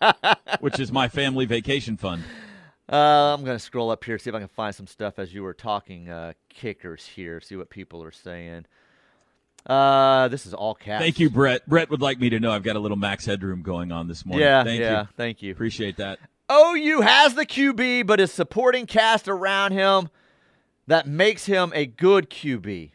which 0.60 0.78
is 0.78 0.92
my 0.92 1.08
family 1.08 1.46
vacation 1.46 1.96
fund. 1.96 2.22
Uh, 2.90 3.34
I'm 3.34 3.44
going 3.44 3.56
to 3.56 3.62
scroll 3.62 3.90
up 3.90 4.04
here, 4.04 4.18
see 4.18 4.28
if 4.28 4.36
I 4.36 4.40
can 4.40 4.48
find 4.48 4.74
some 4.74 4.86
stuff 4.86 5.18
as 5.18 5.32
you 5.32 5.42
were 5.42 5.54
talking 5.54 6.10
uh, 6.10 6.34
kickers 6.50 7.06
here, 7.06 7.40
see 7.40 7.56
what 7.56 7.70
people 7.70 8.02
are 8.02 8.10
saying. 8.10 8.66
Uh, 9.66 10.28
this 10.28 10.44
is 10.46 10.54
all 10.54 10.74
caps. 10.74 11.02
Thank 11.02 11.20
you, 11.20 11.30
Brett. 11.30 11.68
Brett 11.68 11.88
would 11.90 12.00
like 12.00 12.18
me 12.18 12.30
to 12.30 12.40
know 12.40 12.50
I've 12.50 12.64
got 12.64 12.76
a 12.76 12.80
little 12.80 12.96
max 12.96 13.24
headroom 13.24 13.62
going 13.62 13.92
on 13.92 14.08
this 14.08 14.26
morning. 14.26 14.44
Yeah, 14.44 14.64
Thank 14.64 14.80
yeah. 14.80 15.02
you. 15.02 15.08
Thank 15.16 15.42
you. 15.42 15.52
Appreciate 15.52 15.96
that. 15.98 16.18
OU 16.50 17.00
has 17.02 17.34
the 17.34 17.46
QB, 17.46 18.06
but 18.06 18.20
is 18.20 18.32
supporting 18.32 18.86
cast 18.86 19.28
around 19.28 19.72
him 19.72 20.08
that 20.86 21.06
makes 21.06 21.46
him 21.46 21.72
a 21.74 21.86
good 21.86 22.28
QB. 22.28 22.90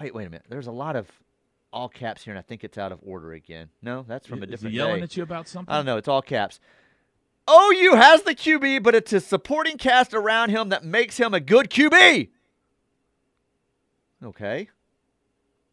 Wait, 0.00 0.14
wait 0.14 0.26
a 0.26 0.30
minute. 0.30 0.46
There's 0.48 0.66
a 0.66 0.72
lot 0.72 0.96
of 0.96 1.08
all 1.72 1.88
caps 1.88 2.24
here, 2.24 2.32
and 2.32 2.38
I 2.38 2.42
think 2.42 2.64
it's 2.64 2.76
out 2.76 2.92
of 2.92 2.98
order 3.02 3.32
again. 3.32 3.68
No, 3.80 4.04
that's 4.06 4.26
from 4.26 4.42
a 4.42 4.46
different. 4.46 4.74
Is 4.74 4.76
yelling 4.76 4.96
day. 4.96 5.02
at 5.04 5.16
you 5.16 5.22
about 5.22 5.48
something? 5.48 5.72
I 5.72 5.78
don't 5.78 5.86
know. 5.86 5.96
It's 5.96 6.08
all 6.08 6.22
caps. 6.22 6.60
OU 7.48 7.94
has 7.94 8.22
the 8.22 8.34
QB, 8.34 8.82
but 8.82 8.94
it's 8.94 9.10
his 9.10 9.26
supporting 9.26 9.76
cast 9.76 10.14
around 10.14 10.50
him 10.50 10.70
that 10.70 10.84
makes 10.84 11.18
him 11.18 11.34
a 11.34 11.40
good 11.40 11.70
QB. 11.70 12.28
Okay. 14.22 14.68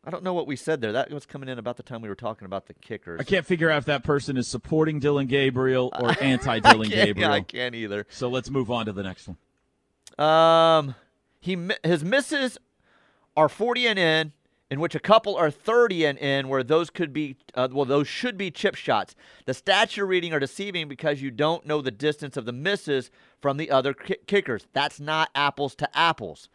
I 0.03 0.09
don't 0.09 0.23
know 0.23 0.33
what 0.33 0.47
we 0.47 0.55
said 0.55 0.81
there. 0.81 0.91
That 0.91 1.11
was 1.11 1.27
coming 1.27 1.47
in 1.47 1.59
about 1.59 1.77
the 1.77 1.83
time 1.83 2.01
we 2.01 2.09
were 2.09 2.15
talking 2.15 2.45
about 2.47 2.65
the 2.65 2.73
kickers. 2.73 3.19
I 3.19 3.23
can't 3.23 3.45
figure 3.45 3.69
out 3.69 3.77
if 3.77 3.85
that 3.85 4.03
person 4.03 4.35
is 4.35 4.47
supporting 4.47 4.99
Dillon 4.99 5.27
Gabriel 5.27 5.91
or 5.99 6.15
anti 6.21 6.59
Dillon 6.59 6.89
Gabriel. 6.89 7.29
Yeah, 7.29 7.35
I 7.35 7.41
can't 7.41 7.75
either. 7.75 8.07
So 8.09 8.27
let's 8.27 8.49
move 8.49 8.71
on 8.71 8.87
to 8.87 8.93
the 8.93 9.03
next 9.03 9.27
one. 9.27 9.37
Um, 10.17 10.95
he 11.39 11.57
his 11.83 12.03
misses 12.03 12.57
are 13.37 13.47
40 13.47 13.87
and 13.87 13.99
in, 13.99 14.33
in 14.71 14.79
which 14.79 14.95
a 14.95 14.99
couple 14.99 15.35
are 15.35 15.51
30 15.51 16.05
and 16.05 16.17
in, 16.17 16.47
where 16.47 16.63
those 16.63 16.89
could 16.89 17.13
be 17.13 17.37
uh, 17.53 17.67
well, 17.71 17.85
those 17.85 18.07
should 18.07 18.37
be 18.37 18.49
chip 18.49 18.73
shots. 18.73 19.15
The 19.45 19.53
stats 19.53 19.95
you're 19.95 20.07
reading 20.07 20.33
are 20.33 20.39
deceiving 20.39 20.87
because 20.87 21.21
you 21.21 21.29
don't 21.29 21.65
know 21.67 21.79
the 21.79 21.91
distance 21.91 22.37
of 22.37 22.45
the 22.45 22.51
misses 22.51 23.11
from 23.39 23.57
the 23.57 23.69
other 23.69 23.93
ki- 23.93 24.17
kickers. 24.25 24.65
That's 24.73 24.99
not 24.99 25.29
apples 25.35 25.75
to 25.75 25.97
apples. 25.97 26.49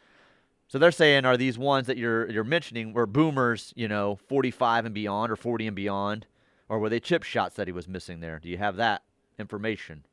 So 0.68 0.78
they're 0.78 0.90
saying, 0.90 1.24
are 1.24 1.36
these 1.36 1.56
ones 1.56 1.86
that 1.86 1.96
you're 1.96 2.28
you're 2.30 2.44
mentioning 2.44 2.92
were 2.92 3.06
boomers, 3.06 3.72
you 3.76 3.86
know, 3.88 4.16
45 4.28 4.86
and 4.86 4.94
beyond 4.94 5.30
or 5.30 5.36
40 5.36 5.68
and 5.68 5.76
beyond, 5.76 6.26
or 6.68 6.78
were 6.78 6.88
they 6.88 7.00
chip 7.00 7.22
shots 7.22 7.56
that 7.56 7.68
he 7.68 7.72
was 7.72 7.86
missing 7.86 8.20
there? 8.20 8.40
Do 8.40 8.48
you 8.48 8.58
have 8.58 8.76
that 8.76 9.02
information? 9.38 10.04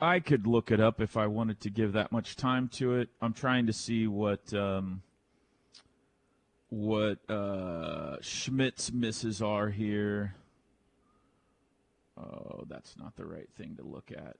I 0.00 0.20
could 0.20 0.46
look 0.46 0.70
it 0.70 0.80
up 0.80 1.00
if 1.02 1.18
I 1.18 1.26
wanted 1.26 1.60
to 1.60 1.70
give 1.70 1.92
that 1.92 2.10
much 2.10 2.36
time 2.36 2.68
to 2.74 2.94
it. 2.94 3.10
I'm 3.20 3.34
trying 3.34 3.66
to 3.66 3.72
see 3.74 4.06
what 4.06 4.52
um, 4.54 5.02
what 6.70 7.18
uh, 7.28 8.16
Schmidt's 8.22 8.90
misses 8.90 9.42
are 9.42 9.68
here. 9.68 10.34
Oh, 12.16 12.64
that's 12.68 12.96
not 12.96 13.16
the 13.16 13.26
right 13.26 13.48
thing 13.56 13.76
to 13.76 13.82
look 13.82 14.10
at. 14.10 14.36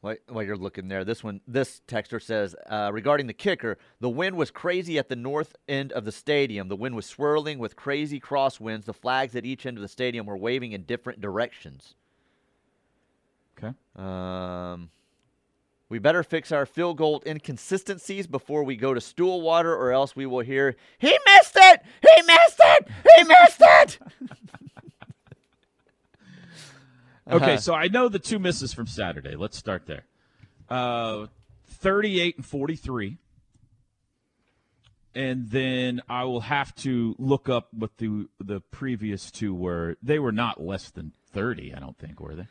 While, 0.00 0.16
while 0.28 0.44
you're 0.44 0.56
looking 0.56 0.88
there, 0.88 1.04
this 1.04 1.24
one, 1.24 1.40
this 1.46 1.80
texter 1.88 2.22
says 2.22 2.54
uh, 2.70 2.90
regarding 2.92 3.26
the 3.26 3.32
kicker, 3.32 3.78
the 4.00 4.08
wind 4.08 4.36
was 4.36 4.50
crazy 4.50 4.96
at 4.96 5.08
the 5.08 5.16
north 5.16 5.56
end 5.68 5.90
of 5.92 6.04
the 6.04 6.12
stadium. 6.12 6.68
The 6.68 6.76
wind 6.76 6.94
was 6.94 7.06
swirling 7.06 7.58
with 7.58 7.74
crazy 7.74 8.20
crosswinds. 8.20 8.84
The 8.84 8.94
flags 8.94 9.34
at 9.34 9.44
each 9.44 9.66
end 9.66 9.76
of 9.76 9.82
the 9.82 9.88
stadium 9.88 10.26
were 10.26 10.36
waving 10.36 10.70
in 10.70 10.82
different 10.82 11.20
directions. 11.20 11.94
Okay. 13.58 13.74
Um, 13.96 14.90
we 15.88 15.98
better 15.98 16.22
fix 16.22 16.52
our 16.52 16.64
field 16.64 16.98
goal 16.98 17.20
inconsistencies 17.26 18.28
before 18.28 18.62
we 18.62 18.76
go 18.76 18.94
to 18.94 19.00
Stillwater, 19.00 19.74
or 19.74 19.90
else 19.90 20.14
we 20.14 20.26
will 20.26 20.40
hear, 20.40 20.76
"He 20.98 21.18
missed 21.26 21.56
it! 21.56 21.82
He 22.02 22.22
missed 22.22 22.60
it! 22.60 22.88
He 23.16 23.24
missed 23.24 23.60
it!" 23.60 23.98
Okay, 27.28 27.44
Uh-huh. 27.44 27.56
so 27.58 27.74
I 27.74 27.88
know 27.88 28.08
the 28.08 28.18
two 28.18 28.38
misses 28.38 28.72
from 28.72 28.86
Saturday. 28.86 29.36
Let's 29.36 29.56
start 29.58 29.86
there. 29.86 30.04
Uh, 30.68 31.26
38 31.66 32.36
and 32.36 32.46
43. 32.46 33.18
And 35.14 35.50
then 35.50 36.00
I 36.08 36.24
will 36.24 36.40
have 36.42 36.74
to 36.76 37.14
look 37.18 37.48
up 37.48 37.68
what 37.72 37.96
the 37.98 38.28
the 38.38 38.60
previous 38.60 39.30
two 39.30 39.54
were. 39.54 39.96
They 40.02 40.18
were 40.18 40.32
not 40.32 40.62
less 40.62 40.90
than 40.90 41.12
30, 41.32 41.74
I 41.74 41.80
don't 41.80 41.98
think, 41.98 42.20
were 42.20 42.34
they? 42.34 42.46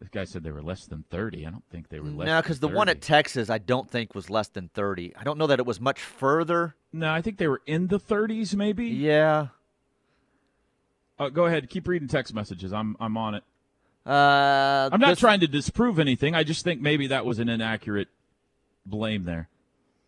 This 0.00 0.08
guy 0.10 0.24
said 0.24 0.42
they 0.42 0.50
were 0.50 0.62
less 0.62 0.86
than 0.86 1.04
30. 1.10 1.46
I 1.46 1.50
don't 1.50 1.64
think 1.70 1.88
they 1.88 2.00
were 2.00 2.08
less 2.08 2.26
than. 2.26 2.26
No, 2.26 2.42
because 2.42 2.58
the 2.60 2.66
than 2.66 2.76
one 2.76 2.88
at 2.88 3.00
Texas, 3.00 3.48
I 3.48 3.58
don't 3.58 3.88
think 3.88 4.14
was 4.14 4.28
less 4.28 4.48
than 4.48 4.68
thirty. 4.74 5.14
I 5.16 5.22
don't 5.22 5.38
know 5.38 5.46
that 5.46 5.60
it 5.60 5.66
was 5.66 5.80
much 5.80 6.00
further. 6.00 6.74
No, 6.92 7.10
I 7.12 7.22
think 7.22 7.38
they 7.38 7.46
were 7.48 7.62
in 7.66 7.86
the 7.86 7.98
30s 8.00 8.54
maybe. 8.54 8.86
Yeah. 8.88 9.48
Uh, 11.18 11.28
go 11.28 11.46
ahead, 11.46 11.70
keep 11.70 11.86
reading 11.86 12.08
text 12.08 12.34
messages. 12.34 12.72
I'm 12.72 12.96
I'm 13.00 13.16
on 13.16 13.34
it. 13.36 13.44
Uh, 14.04 14.90
I'm 14.92 15.00
not 15.00 15.10
this- 15.10 15.20
trying 15.20 15.40
to 15.40 15.48
disprove 15.48 15.98
anything. 15.98 16.34
I 16.34 16.42
just 16.42 16.64
think 16.64 16.80
maybe 16.80 17.08
that 17.08 17.24
was 17.24 17.38
an 17.38 17.48
inaccurate 17.48 18.08
blame 18.84 19.24
there. 19.24 19.48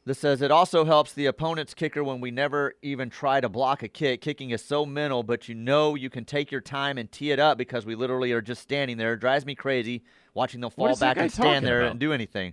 This 0.06 0.18
says 0.18 0.42
it 0.42 0.50
also 0.50 0.84
helps 0.84 1.14
the 1.14 1.24
opponent's 1.26 1.72
kicker 1.72 2.04
when 2.04 2.20
we 2.20 2.30
never 2.30 2.74
even 2.82 3.08
try 3.08 3.40
to 3.40 3.48
block 3.48 3.82
a 3.82 3.88
kick. 3.88 4.20
Kicking 4.20 4.50
is 4.50 4.62
so 4.62 4.84
mental, 4.84 5.22
but 5.22 5.48
you 5.48 5.54
know 5.54 5.94
you 5.94 6.10
can 6.10 6.26
take 6.26 6.52
your 6.52 6.60
time 6.60 6.98
and 6.98 7.10
tee 7.10 7.30
it 7.30 7.38
up 7.38 7.56
because 7.56 7.86
we 7.86 7.94
literally 7.94 8.32
are 8.32 8.42
just 8.42 8.60
standing 8.60 8.98
there. 8.98 9.14
It 9.14 9.20
drives 9.20 9.46
me 9.46 9.54
crazy 9.54 10.02
watching 10.34 10.60
them 10.60 10.70
fall 10.70 10.94
back 10.96 11.16
and 11.16 11.32
stand 11.32 11.64
there 11.64 11.80
about? 11.80 11.90
and 11.92 12.00
do 12.00 12.12
anything. 12.12 12.52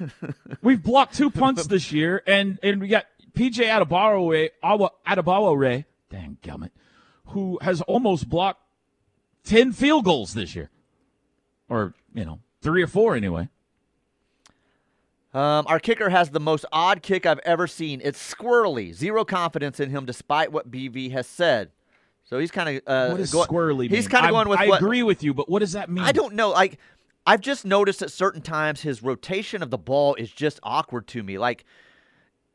We've 0.62 0.82
blocked 0.82 1.14
two 1.14 1.30
punts 1.30 1.66
this 1.68 1.92
year, 1.92 2.22
and 2.26 2.58
and 2.62 2.80
we 2.80 2.88
got 2.88 3.06
PJ 3.34 3.64
Adebayo, 3.64 4.48
Adebayo, 4.64 5.84
dang 6.10 6.38
gummit, 6.42 6.70
who 7.26 7.58
has 7.62 7.82
almost 7.82 8.28
blocked 8.28 8.61
ten 9.44 9.72
field 9.72 10.04
goals 10.04 10.34
this 10.34 10.54
year, 10.54 10.70
or 11.68 11.94
you 12.14 12.24
know 12.24 12.40
three 12.60 12.82
or 12.82 12.86
four 12.86 13.14
anyway. 13.16 13.48
Um, 15.34 15.64
our 15.66 15.80
kicker 15.80 16.10
has 16.10 16.30
the 16.30 16.40
most 16.40 16.66
odd 16.72 17.02
kick 17.02 17.24
I've 17.24 17.38
ever 17.40 17.66
seen. 17.66 18.02
It's 18.04 18.34
squirrely. 18.34 18.92
Zero 18.92 19.24
confidence 19.24 19.80
in 19.80 19.88
him, 19.88 20.04
despite 20.04 20.52
what 20.52 20.70
BV 20.70 21.10
has 21.12 21.26
said. 21.26 21.70
So 22.24 22.38
he's 22.38 22.50
kind 22.50 22.76
of 22.76 22.82
uh, 22.86 23.08
what 23.10 23.16
does 23.18 23.32
go- 23.32 23.44
squirrely 23.44 23.88
He's 23.90 24.08
kind 24.08 24.26
of 24.26 24.32
going 24.32 24.48
with 24.48 24.60
I 24.60 24.68
what 24.68 24.80
agree 24.80 25.02
with 25.02 25.22
you, 25.22 25.32
but 25.34 25.48
what 25.48 25.60
does 25.60 25.72
that 25.72 25.90
mean? 25.90 26.04
I 26.04 26.12
don't 26.12 26.34
know. 26.34 26.50
Like, 26.50 26.78
I've 27.26 27.40
just 27.40 27.64
noticed 27.64 28.02
at 28.02 28.10
certain 28.10 28.42
times 28.42 28.82
his 28.82 29.02
rotation 29.02 29.62
of 29.62 29.70
the 29.70 29.78
ball 29.78 30.14
is 30.16 30.30
just 30.30 30.60
awkward 30.62 31.06
to 31.08 31.22
me. 31.22 31.38
Like, 31.38 31.64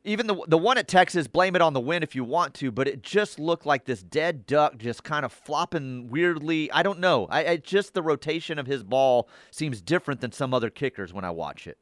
even 0.08 0.26
the 0.26 0.36
the 0.46 0.58
one 0.58 0.78
at 0.78 0.88
Texas, 0.88 1.26
blame 1.26 1.54
it 1.56 1.62
on 1.62 1.72
the 1.72 1.80
wind 1.80 2.02
if 2.04 2.14
you 2.14 2.24
want 2.24 2.54
to, 2.54 2.70
but 2.70 2.86
it 2.88 3.02
just 3.02 3.38
looked 3.38 3.66
like 3.66 3.84
this 3.84 4.02
dead 4.02 4.46
duck 4.46 4.78
just 4.78 5.04
kind 5.04 5.24
of 5.24 5.32
flopping 5.32 6.08
weirdly. 6.08 6.70
I 6.72 6.82
don't 6.82 6.98
know. 7.00 7.26
I, 7.30 7.46
I 7.46 7.56
just 7.56 7.94
the 7.94 8.02
rotation 8.02 8.58
of 8.58 8.66
his 8.66 8.82
ball 8.84 9.28
seems 9.50 9.80
different 9.80 10.20
than 10.20 10.32
some 10.32 10.52
other 10.54 10.70
kickers 10.70 11.12
when 11.12 11.24
I 11.24 11.30
watch 11.30 11.66
it. 11.66 11.78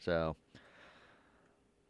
So, 0.00 0.36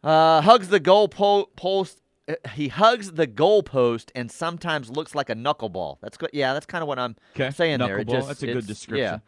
uh, 0.05 0.41
hugs 0.43 0.69
the 0.69 0.81
goal 0.81 1.09
po- 1.09 1.49
post. 1.57 2.01
uh, 2.29 2.35
He 2.55 2.69
hugs 2.69 3.13
the 3.13 3.27
goal 3.27 3.63
post 3.63 4.13
and 4.15 4.31
sometimes 4.31 4.91
looks 4.91 5.15
like 5.15 5.31
a 5.31 5.35
knuckleball. 5.35 5.99
That's 6.01 6.17
good. 6.17 6.31
Yeah, 6.33 6.53
that's 6.53 6.67
kind 6.67 6.83
of 6.83 6.89
what 6.89 6.99
I'm 6.99 7.17
Okay, 7.35 7.51
saying 7.51 7.79
there. 7.79 7.99
It 7.99 8.09
just- 8.09 8.29
that's 8.29 8.43
a 8.43 8.47
good 8.47 8.67
description. 8.67 9.21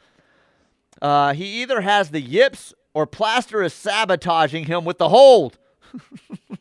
Yeah. 1.03 1.07
Uh, 1.07 1.33
he 1.33 1.63
either 1.63 1.81
has 1.81 2.11
the 2.11 2.21
yips 2.21 2.73
or 2.93 3.07
Plaster 3.07 3.63
is 3.63 3.73
sabotaging 3.75 4.65
him 4.67 4.85
with 4.85 4.99
the 4.99 5.09
hold. 5.09 5.59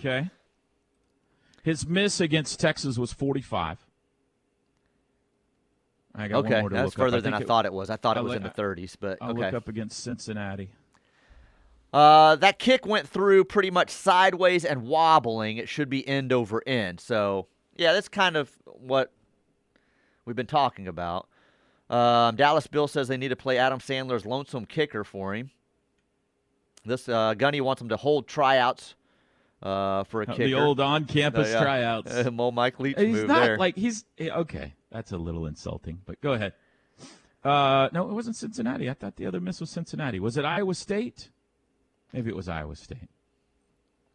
Okay. 0.00 0.28
His 1.62 1.86
miss 1.88 2.20
against 2.20 2.60
Texas 2.60 2.98
was 2.98 3.10
45. 3.14 3.78
I 6.14 6.28
got 6.28 6.36
one 6.42 6.44
Okay, 6.46 6.60
more 6.60 6.68
to 6.68 6.74
that's 6.74 6.84
look 6.88 6.94
up. 6.94 6.98
further 6.98 7.20
than 7.22 7.32
think 7.32 7.44
I 7.44 7.46
thought 7.46 7.64
it 7.64 7.72
was. 7.72 7.88
I 7.88 7.96
thought 7.96 8.16
it 8.16 8.18
I'll 8.18 8.24
was 8.24 8.34
look- 8.34 8.36
in 8.36 8.42
the 8.42 8.50
30s, 8.50 8.96
but 9.00 9.16
I'll 9.22 9.30
okay. 9.30 9.46
look 9.46 9.54
up 9.54 9.68
against 9.68 10.04
Cincinnati. 10.04 10.68
Uh, 11.92 12.36
that 12.36 12.58
kick 12.58 12.84
went 12.86 13.08
through 13.08 13.44
pretty 13.44 13.70
much 13.70 13.88
sideways 13.88 14.64
and 14.66 14.82
wobbling. 14.82 15.56
It 15.56 15.68
should 15.70 15.88
be 15.88 16.06
end 16.06 16.32
over 16.34 16.62
end. 16.66 17.00
So, 17.00 17.46
yeah, 17.76 17.92
that's 17.94 18.08
kind 18.08 18.36
of 18.36 18.50
what 18.64 19.10
we've 20.26 20.36
been 20.36 20.46
talking 20.46 20.86
about. 20.86 21.28
Um, 21.88 22.36
Dallas 22.36 22.66
Bill 22.66 22.88
says 22.88 23.08
they 23.08 23.16
need 23.16 23.28
to 23.28 23.36
play 23.36 23.56
Adam 23.58 23.78
Sandler's 23.78 24.26
lonesome 24.26 24.66
kicker 24.66 25.02
for 25.04 25.34
him. 25.34 25.50
This 26.84 27.08
uh, 27.08 27.34
Gunny 27.34 27.60
wants 27.60 27.80
him 27.82 27.88
to 27.90 27.96
hold 27.96 28.26
tryouts 28.28 28.94
uh, 29.62 30.04
for 30.04 30.22
a 30.22 30.24
Uh, 30.26 30.32
kicker. 30.32 30.44
The 30.44 30.54
old 30.54 30.80
on-campus 30.80 31.48
Uh, 31.48 31.50
yeah. 31.58 31.62
tryouts. 31.62 32.30
Mo 32.32 32.50
Mike 32.50 32.78
Leach 32.80 32.98
he's 32.98 33.08
move 33.16 33.26
not 33.28 33.42
there. 33.44 33.58
like 33.58 33.76
he's 33.76 34.04
eh, 34.18 34.28
okay. 34.30 34.74
That's 34.90 35.12
a 35.12 35.16
little 35.18 35.46
insulting, 35.46 36.00
but 36.06 36.20
go 36.20 36.32
ahead. 36.34 36.52
Uh, 37.42 37.88
no, 37.92 38.08
it 38.08 38.12
wasn't 38.14 38.36
Cincinnati. 38.36 38.88
I 38.88 38.94
thought 38.94 39.16
the 39.16 39.26
other 39.26 39.40
miss 39.40 39.60
was 39.60 39.70
Cincinnati. 39.70 40.18
Was 40.20 40.36
it 40.36 40.44
Iowa 40.44 40.74
State? 40.74 41.30
Maybe 42.12 42.30
it 42.30 42.36
was 42.36 42.48
Iowa 42.48 42.74
State. 42.76 43.08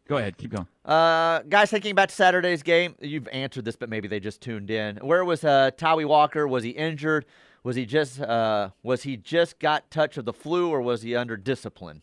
Go 0.08 0.16
ahead, 0.16 0.36
keep 0.36 0.50
going. 0.50 0.66
Uh, 0.84 1.40
guys, 1.48 1.70
thinking 1.70 1.92
about 1.92 2.10
Saturday's 2.10 2.64
game, 2.64 2.96
you've 3.00 3.28
answered 3.28 3.64
this, 3.64 3.76
but 3.76 3.88
maybe 3.88 4.08
they 4.08 4.18
just 4.18 4.40
tuned 4.40 4.68
in. 4.70 4.96
Where 4.96 5.24
was 5.24 5.44
uh, 5.44 5.70
Tawee 5.76 6.04
Walker? 6.04 6.48
Was 6.48 6.64
he 6.64 6.70
injured? 6.70 7.26
Was 7.62 7.76
he 7.76 7.86
just 7.86 8.20
uh, 8.20 8.70
was 8.82 9.02
he 9.04 9.16
just 9.16 9.58
got 9.60 9.88
touch 9.90 10.16
of 10.16 10.24
the 10.24 10.32
flu, 10.32 10.68
or 10.70 10.80
was 10.80 11.02
he 11.02 11.14
under 11.14 11.36
discipline? 11.36 12.02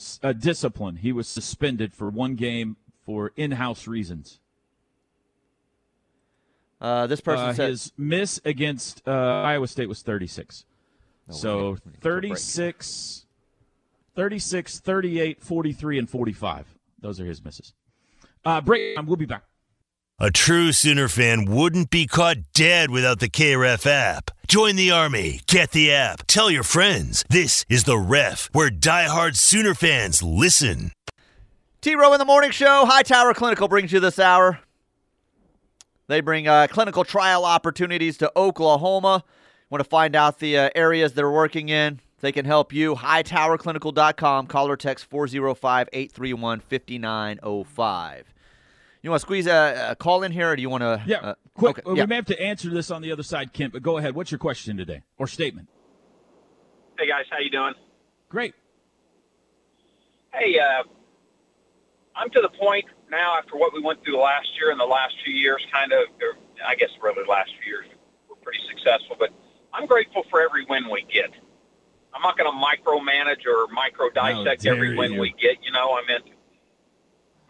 S- 0.00 0.18
Uh, 0.22 0.32
discipline. 0.32 0.96
He 0.96 1.12
was 1.12 1.28
suspended 1.28 1.92
for 1.92 2.08
one 2.08 2.34
game 2.34 2.76
for 3.04 3.32
in-house 3.36 3.86
reasons. 3.86 4.40
Uh, 6.80 7.06
this 7.06 7.20
person 7.20 7.46
Uh, 7.50 7.54
said 7.54 7.68
his 7.70 7.92
miss 7.98 8.40
against 8.44 9.06
uh, 9.06 9.10
Iowa 9.12 9.68
State 9.68 9.88
was 9.88 10.00
36. 10.02 10.64
Oh, 11.28 11.32
so 11.32 11.56
wait, 11.56 11.62
we 11.62 11.70
need 11.70 11.76
to 11.82 11.88
break. 11.90 12.02
36 12.02 13.26
36, 14.16 14.80
38, 14.80 15.40
43, 15.42 15.98
and 15.98 16.10
45. 16.10 16.66
Those 17.00 17.20
are 17.20 17.24
his 17.26 17.44
misses. 17.44 17.72
Uh, 18.44 18.60
break 18.60 18.96
time. 18.96 19.06
We'll 19.06 19.16
be 19.16 19.24
back. 19.26 19.44
A 20.18 20.30
true 20.30 20.72
Sooner 20.72 21.08
fan 21.08 21.44
wouldn't 21.46 21.90
be 21.90 22.06
caught 22.06 22.52
dead 22.52 22.90
without 22.90 23.20
the 23.20 23.28
KREF 23.28 23.86
app. 23.86 24.30
Join 24.50 24.74
the 24.74 24.90
army. 24.90 25.42
Get 25.46 25.70
the 25.70 25.92
app. 25.92 26.26
Tell 26.26 26.50
your 26.50 26.64
friends. 26.64 27.24
This 27.30 27.64
is 27.68 27.84
the 27.84 27.96
Ref, 27.96 28.50
where 28.52 28.68
diehard 28.68 29.36
Sooner 29.36 29.74
fans 29.74 30.24
listen. 30.24 30.90
T 31.80 31.94
Row 31.94 32.12
in 32.14 32.18
the 32.18 32.24
Morning 32.24 32.50
Show. 32.50 32.84
Hightower 32.84 33.32
Clinical 33.32 33.68
brings 33.68 33.92
you 33.92 34.00
this 34.00 34.18
hour. 34.18 34.58
They 36.08 36.20
bring 36.20 36.48
uh, 36.48 36.66
clinical 36.68 37.04
trial 37.04 37.44
opportunities 37.44 38.18
to 38.18 38.32
Oklahoma. 38.34 39.22
Want 39.70 39.84
to 39.84 39.88
find 39.88 40.16
out 40.16 40.40
the 40.40 40.58
uh, 40.58 40.70
areas 40.74 41.12
they're 41.12 41.30
working 41.30 41.68
in? 41.68 42.00
They 42.20 42.32
can 42.32 42.44
help 42.44 42.72
you. 42.72 42.96
HightowerClinical.com. 42.96 44.48
Call 44.48 44.68
or 44.68 44.76
text 44.76 45.04
405 45.04 45.88
831 45.92 46.58
5905. 46.58 48.34
You 49.02 49.10
want 49.10 49.20
to 49.20 49.26
squeeze 49.26 49.46
a, 49.46 49.88
a, 49.90 49.96
call 49.96 50.22
in 50.24 50.32
here, 50.32 50.50
or 50.50 50.56
do 50.56 50.62
you 50.62 50.68
want 50.68 50.82
to? 50.82 51.02
Yeah, 51.06 51.18
uh, 51.18 51.34
quick. 51.54 51.78
okay, 51.78 51.90
we 51.90 51.98
yeah. 51.98 52.06
may 52.06 52.16
have 52.16 52.26
to 52.26 52.40
answer 52.40 52.68
this 52.68 52.90
on 52.90 53.00
the 53.00 53.12
other 53.12 53.22
side, 53.22 53.52
Kent. 53.52 53.72
But 53.72 53.82
go 53.82 53.96
ahead. 53.96 54.14
What's 54.14 54.30
your 54.30 54.38
question 54.38 54.76
today 54.76 55.02
or 55.16 55.26
statement? 55.26 55.68
Hey 56.98 57.08
guys, 57.08 57.24
how 57.30 57.38
you 57.38 57.50
doing? 57.50 57.72
Great. 58.28 58.54
Hey, 60.34 60.58
uh, 60.58 60.82
I'm 62.14 62.28
to 62.30 62.40
the 62.42 62.50
point 62.50 62.84
now 63.10 63.38
after 63.38 63.56
what 63.56 63.72
we 63.72 63.80
went 63.80 64.04
through 64.04 64.20
last 64.20 64.48
year 64.60 64.70
and 64.70 64.78
the 64.78 64.84
last 64.84 65.14
few 65.24 65.34
years, 65.34 65.66
kind 65.72 65.92
of, 65.92 66.00
or 66.20 66.36
I 66.64 66.74
guess 66.74 66.90
really 67.02 67.22
the 67.24 67.30
last 67.30 67.50
few 67.62 67.72
years 67.72 67.86
we 67.88 67.96
were 68.28 68.36
pretty 68.42 68.60
successful. 68.68 69.16
But 69.18 69.30
I'm 69.72 69.86
grateful 69.86 70.24
for 70.30 70.42
every 70.42 70.66
win 70.68 70.90
we 70.90 71.06
get. 71.10 71.30
I'm 72.12 72.22
not 72.22 72.36
going 72.36 72.50
to 72.50 72.58
micromanage 72.58 73.46
or 73.46 73.72
micro 73.72 74.10
dissect 74.10 74.62
dare 74.62 74.74
every 74.74 74.94
win 74.96 75.14
you. 75.14 75.20
we 75.20 75.30
get. 75.40 75.56
You 75.64 75.72
know, 75.72 75.96
I 75.96 76.02
mean, 76.06 76.34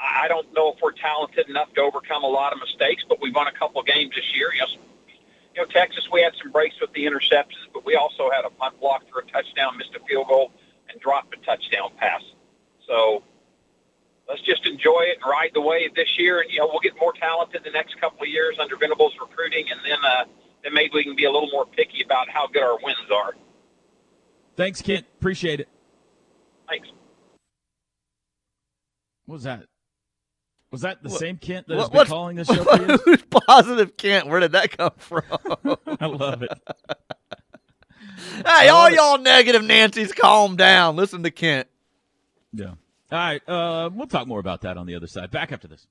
I 0.01 0.29
don't 0.29 0.53
know 0.55 0.73
if 0.73 0.81
we're 0.83 0.93
talented 0.93 1.49
enough 1.49 1.73
to 1.75 1.83
overcome 1.83 2.25
a 2.25 2.29
lot 2.29 2.53
of 2.53 2.59
mistakes, 2.59 3.05
but 3.09 3.21
we 3.21 3.31
won 3.31 3.47
a 3.47 3.53
couple 3.53 3.81
of 3.81 3.87
games 3.87 4.15
this 4.15 4.35
year. 4.35 4.51
Yes, 4.57 4.69
you 5.55 5.61
know, 5.61 5.67
Texas, 5.67 6.09
we 6.11 6.23
had 6.23 6.33
some 6.43 6.53
breaks 6.53 6.81
with 6.81 6.93
the 6.93 7.05
interceptions, 7.05 7.69
but 7.75 7.85
we 7.85 7.97
also 7.97 8.31
had 8.31 8.45
a 8.45 8.51
punt 8.51 8.81
block 8.81 9.03
for 9.13 9.21
a 9.21 9.27
touchdown, 9.27 9.77
missed 9.77 9.95
a 9.95 10.05
field 10.07 10.29
goal, 10.29 10.53
and 10.89 11.01
dropped 11.01 11.35
a 11.35 11.45
touchdown 11.45 11.91
pass. 11.99 12.23
So 12.87 13.23
let's 14.29 14.43
just 14.43 14.67
enjoy 14.67 15.03
it 15.03 15.19
and 15.23 15.31
ride 15.31 15.51
the 15.53 15.61
wave 15.61 15.95
this 15.95 16.19
year. 16.19 16.41
And 16.41 16.51
you 16.51 16.61
know, 16.61 16.69
we'll 16.69 16.81
get 16.81 16.95
more 16.99 17.13
talented 17.13 17.63
the 17.65 17.71
next 17.71 18.01
couple 18.01 18.23
of 18.23 18.29
years 18.29 18.57
under 18.61 18.77
Venables 18.77 19.13
recruiting, 19.21 19.67
and 19.71 19.81
then 19.85 19.99
uh, 20.05 20.25
then 20.63 20.73
maybe 20.73 20.93
we 20.95 21.05
can 21.05 21.17
be 21.17 21.25
a 21.25 21.31
little 21.31 21.51
more 21.51 21.67
picky 21.67 22.03
about 22.03 22.29
how 22.29 22.47
good 22.47 22.63
our 22.63 22.79
wins 22.83 23.11
are. 23.13 23.35
Thanks, 24.57 24.81
Kent. 24.83 25.07
Appreciate 25.19 25.61
it. 25.61 25.69
Thanks. 26.69 26.89
What 29.27 29.35
was 29.35 29.43
that? 29.45 29.67
Was 30.71 30.83
that 30.83 31.03
the 31.03 31.09
What- 31.09 31.19
same 31.19 31.37
Kent 31.37 31.67
that 31.69 31.77
What- 31.77 31.93
has 31.93 32.03
been 32.03 32.07
calling 32.07 32.37
this 32.37 32.47
show? 32.55 32.63
Who's 32.65 33.23
positive 33.23 33.97
Kent? 33.97 34.29
Where 34.29 34.41
did 34.41 34.53
that 34.53 34.77
come 34.77 34.93
from? 34.99 35.23
I 36.01 36.07
love 36.07 36.43
it. 36.43 36.51
hey, 38.47 38.69
all 38.69 38.87
it. 38.87 38.95
y'all 38.95 39.19
negative 39.19 39.65
Nancy's, 39.65 40.13
calm 40.13 40.57
down. 40.57 40.97
Listen 40.97 41.23
to 41.25 41.31
Kent. 41.31 41.67
Yeah. 42.53 42.67
All 42.67 42.77
right. 43.19 43.49
Uh, 43.49 43.91
we'll 43.93 44.07
talk 44.07 44.27
more 44.29 44.39
about 44.41 44.61
that 44.63 44.77
on 44.77 44.87
the 44.87 44.95
other 44.95 45.07
side. 45.09 45.31
Back 45.31 45.51
after 45.53 45.67
this. 45.69 45.87